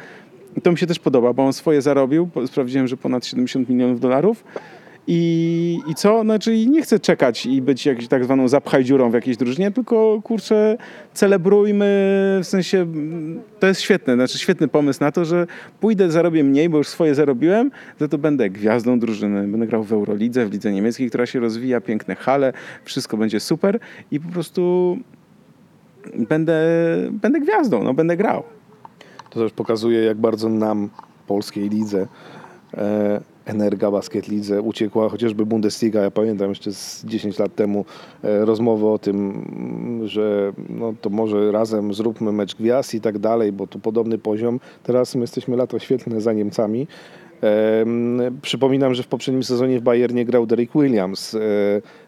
[0.62, 2.30] to mi się też podoba, bo on swoje zarobił.
[2.46, 4.44] Sprawdziłem, że ponad 70 milionów dolarów.
[5.12, 6.22] I, I co?
[6.22, 10.22] Znaczy nie chcę czekać i być jakąś tak zwaną zapchaj dziurą w jakiejś drużynie, tylko
[10.24, 10.78] kurczę,
[11.14, 11.86] celebrujmy,
[12.44, 12.88] w sensie
[13.60, 15.48] to jest świetne, znaczy świetny pomysł na to, że
[15.80, 19.94] pójdę, zarobię mniej, bo już swoje zarobiłem, za to będę gwiazdą drużyny, będę grał w
[19.94, 22.54] Eurolidze, w lidze niemieckiej, która się rozwija, piękne hale,
[22.84, 23.80] wszystko będzie super
[24.12, 24.98] i po prostu
[26.30, 26.62] będę,
[27.12, 28.44] będę gwiazdą, no będę grał.
[29.30, 30.90] To też pokazuje, jak bardzo nam,
[31.28, 32.08] polskiej lidze,
[32.74, 36.02] e, Energa Basket Lidze uciekła chociażby Bundesliga.
[36.02, 37.86] Ja pamiętam jeszcze z 10 lat temu
[38.24, 39.44] e, rozmowę o tym,
[40.06, 44.60] że no to może razem zróbmy mecz gwiazd i tak dalej, bo tu podobny poziom.
[44.84, 46.88] Teraz my jesteśmy lata świetlne za Niemcami.
[48.42, 51.36] Przypominam, że w poprzednim sezonie w Bayernie grał Derek Williams.
[51.36, 51.40] E,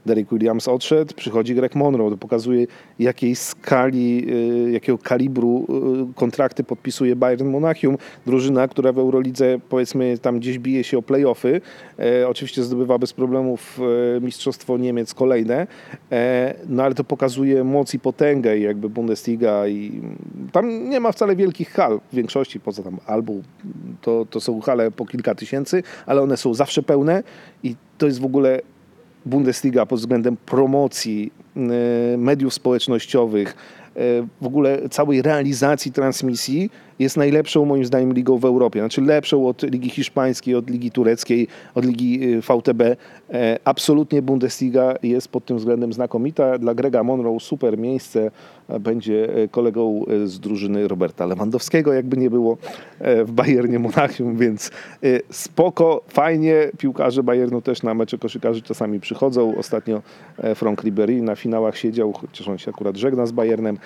[0.06, 2.10] Derek Williams odszedł, przychodzi Greg Monroe.
[2.10, 2.68] To pokazuje,
[3.00, 4.28] jakiej skali,
[4.68, 7.98] e, jakiego kalibru e, kontrakty podpisuje Bayern Monachium.
[8.26, 11.62] Drużyna, która w Eurolidze powiedzmy tam gdzieś bije się o playoffy.
[12.28, 13.80] Oczywiście zdobywa bez problemów
[14.22, 15.68] Mistrzostwo Niemiec kolejne.
[16.70, 20.02] No ale to pokazuje moc i potęgę jakby Bundesliga i
[20.52, 23.42] tam nie ma wcale wielkich hal w większości, poza tam Albu
[24.02, 27.24] to, to są hale po kilka tysięcy, ale one są zawsze pełne
[27.64, 28.62] i to jest w ogóle
[29.26, 33.56] Bundesliga pod względem promocji, e, mediów społecznościowych,
[33.96, 36.70] e, w ogóle całej realizacji transmisji
[37.00, 38.80] jest najlepszą moim zdaniem ligą w Europie.
[38.80, 42.82] Znaczy lepszą od ligi hiszpańskiej, od ligi tureckiej, od ligi e, VTB.
[43.34, 46.58] E, Absolutnie Bundesliga jest pod tym względem znakomita.
[46.58, 48.32] Dla Grega Monroe super miejsce.
[48.80, 52.58] Będzie e, kolegą e, z drużyny Roberta Lewandowskiego, jakby nie było
[53.00, 54.72] w Bayernie Monachium, więc
[55.32, 56.56] spoko, fajnie.
[56.78, 59.58] Piłkarze Bayernu też na mecze koszykarzy czasami przychodzą.
[59.58, 60.02] Ostatnio
[60.56, 63.78] Franck Ribéry na finałach siedział, chociaż on się akurat żegna z Bayernem.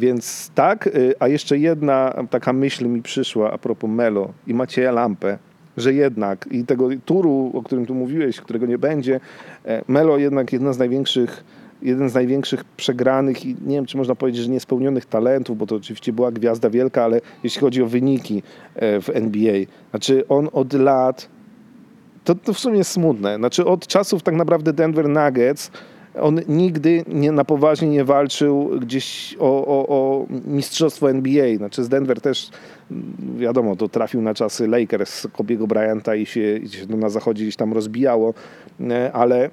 [0.00, 0.88] Więc tak,
[1.20, 5.38] a jeszcze jedna taka myśl mi przyszła a propos Melo i Macieja Lampę
[5.76, 9.20] że jednak i tego turu, o którym tu mówiłeś, którego nie będzie,
[9.64, 11.44] e, Melo jednak jedna z największych
[11.82, 15.76] jeden z największych przegranych i nie wiem, czy można powiedzieć, że niespełnionych talentów, bo to
[15.76, 18.42] oczywiście była gwiazda wielka, ale jeśli chodzi o wyniki
[18.74, 19.54] e, w NBA,
[19.90, 21.28] znaczy on od lat
[22.24, 23.36] to, to w sumie smutne.
[23.36, 25.70] Znaczy od czasów tak naprawdę Denver Nuggets
[26.20, 31.56] on nigdy nie, na poważnie nie walczył gdzieś o, o, o mistrzostwo NBA.
[31.56, 32.50] Znaczy z Denver też
[32.90, 37.44] mm, wiadomo, to trafił na czasy Lakers Kobiego Bryanta i się, i się na zachodzie
[37.44, 38.34] gdzieś tam rozbijało,
[38.80, 39.50] e, ale,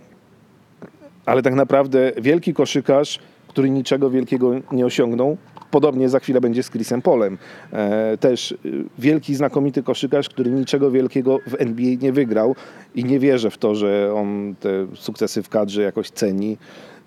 [1.26, 5.38] ale tak naprawdę wielki koszykarz, który niczego wielkiego nie osiągnął,
[5.71, 7.37] Podobnie za chwilę będzie z Chrisem Polem.
[7.71, 8.57] E, też y,
[8.99, 12.55] wielki, znakomity koszykarz, który niczego wielkiego w NBA nie wygrał
[12.95, 16.57] i nie wierzę w to, że on te sukcesy w kadrze jakoś ceni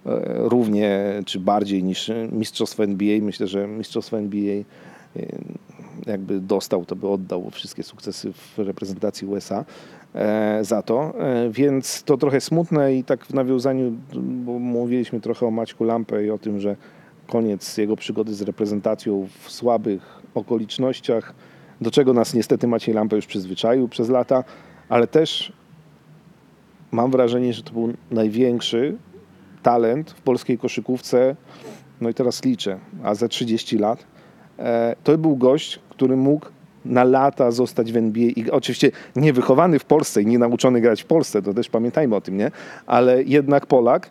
[0.06, 3.18] e, równie czy bardziej niż mistrzostwo NBA.
[3.22, 4.64] Myślę, że mistrzostwo NBA e,
[6.06, 9.64] jakby dostał, to by oddał wszystkie sukcesy w reprezentacji USA.
[10.14, 15.46] e, za to, e, więc to trochę smutne i tak w nawiązaniu, bo mówiliśmy trochę
[15.46, 16.76] o Maćku Lampę i o tym, że
[17.26, 21.34] koniec jego przygody z reprezentacją w słabych okolicznościach,
[21.80, 24.44] do czego nas niestety Maciej Lampę już przyzwyczaił przez lata,
[24.88, 25.52] ale też
[26.90, 28.96] mam wrażenie, że to był największy
[29.62, 31.36] talent w polskiej koszykówce,
[32.00, 34.04] no i teraz liczę, a za 30 lat.
[34.58, 36.46] E, To był gość, który mógł
[36.84, 41.02] na lata zostać w NBA i oczywiście nie wychowany w Polsce i nie nauczony grać
[41.02, 42.50] w Polsce, to też pamiętajmy o tym, nie?
[42.86, 44.10] Ale jednak Polak,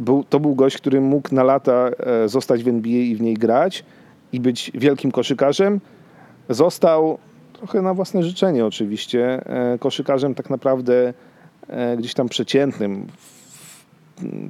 [0.00, 3.34] był, to był gość, który mógł na lata e, zostać w NBA i w niej
[3.34, 3.84] grać
[4.32, 5.80] i być wielkim koszykarzem.
[6.48, 7.18] Został
[7.52, 11.12] trochę na własne życzenie oczywiście, e, koszykarzem tak naprawdę
[11.68, 13.06] e, gdzieś tam przeciętnym,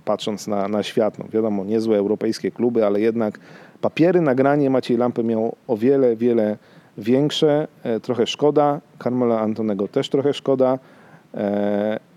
[0.04, 1.18] patrząc na, na świat.
[1.18, 3.38] No wiadomo, niezłe europejskie kluby, ale jednak
[3.80, 6.56] papiery, nagranie Maciej Lampy miał o wiele, wiele
[6.98, 7.68] większe.
[8.02, 8.80] Trochę szkoda.
[9.02, 10.78] Carmela Antonego też trochę szkoda.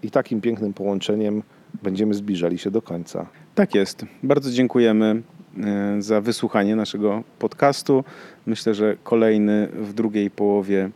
[0.04, 1.44] I takim pięknym połączeniem
[1.84, 3.26] będziemy zbliżali się do końca.
[3.56, 4.06] Tak jest.
[4.24, 5.22] Bardzo dziękujemy
[5.58, 8.04] e, za wysłuchanie naszego podcastu.
[8.46, 10.90] Myślę, że kolejny w drugiej połowie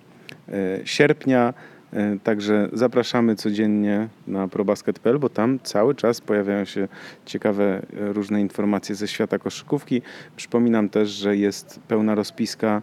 [0.50, 1.54] e, sierpnia.
[1.94, 6.88] E, Także zapraszamy codziennie na probasket.pl, bo tam cały czas pojawiają się
[7.26, 10.02] ciekawe różne informacje ze świata koszykówki.
[10.36, 12.82] Przypominam też, że jest pełna rozpiska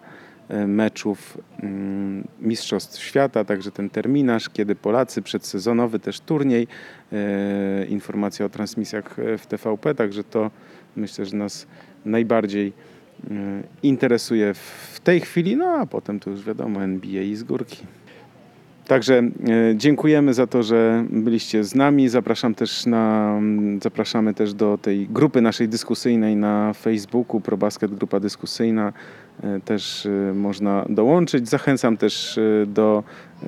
[0.48, 6.66] meczów mm, Mistrzostw Świata, także ten terminarz, kiedy Polacy, przedsezonowy też turniej,
[7.12, 10.50] e, informacja o transmisjach e, w TVP, także to
[10.96, 11.66] myślę, że nas
[12.04, 12.72] najbardziej
[13.30, 13.32] e,
[13.82, 17.86] interesuje w tej chwili, no a potem to już wiadomo, NBA i z górki.
[18.86, 19.30] Także e,
[19.76, 22.08] dziękujemy za to, że byliście z nami.
[22.08, 23.40] Zapraszam też na,
[23.82, 28.92] zapraszamy też do tej grupy naszej dyskusyjnej na Facebooku, ProBasket Grupa Dyskusyjna.
[29.42, 31.48] E, Też e, można dołączyć.
[31.48, 33.04] Zachęcam też e, do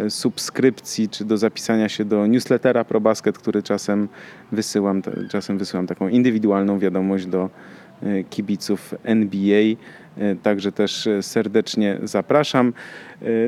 [0.09, 4.09] subskrypcji czy do zapisania się do newslettera ProBasket, który czasem
[4.53, 7.51] wysyłam, czasem wysyłam taką indywidualną wiadomość do
[8.31, 9.63] kibiców NBA.
[10.43, 12.73] Także też serdecznie zapraszam.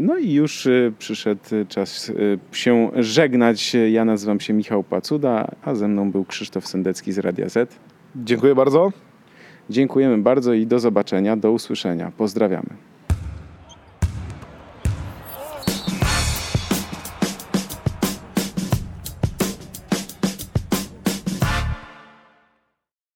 [0.02, 2.12] No i już przyszedł czas
[2.52, 3.76] się żegnać.
[3.90, 7.78] Ja nazywam się Michał Pacuda, a ze mną był Krzysztof Sendecki z Radia Z.
[8.16, 9.07] Dziękuję bardzo.
[9.70, 12.12] Dziękujemy bardzo i do zobaczenia, do usłyszenia.
[12.18, 12.68] Pozdrawiamy.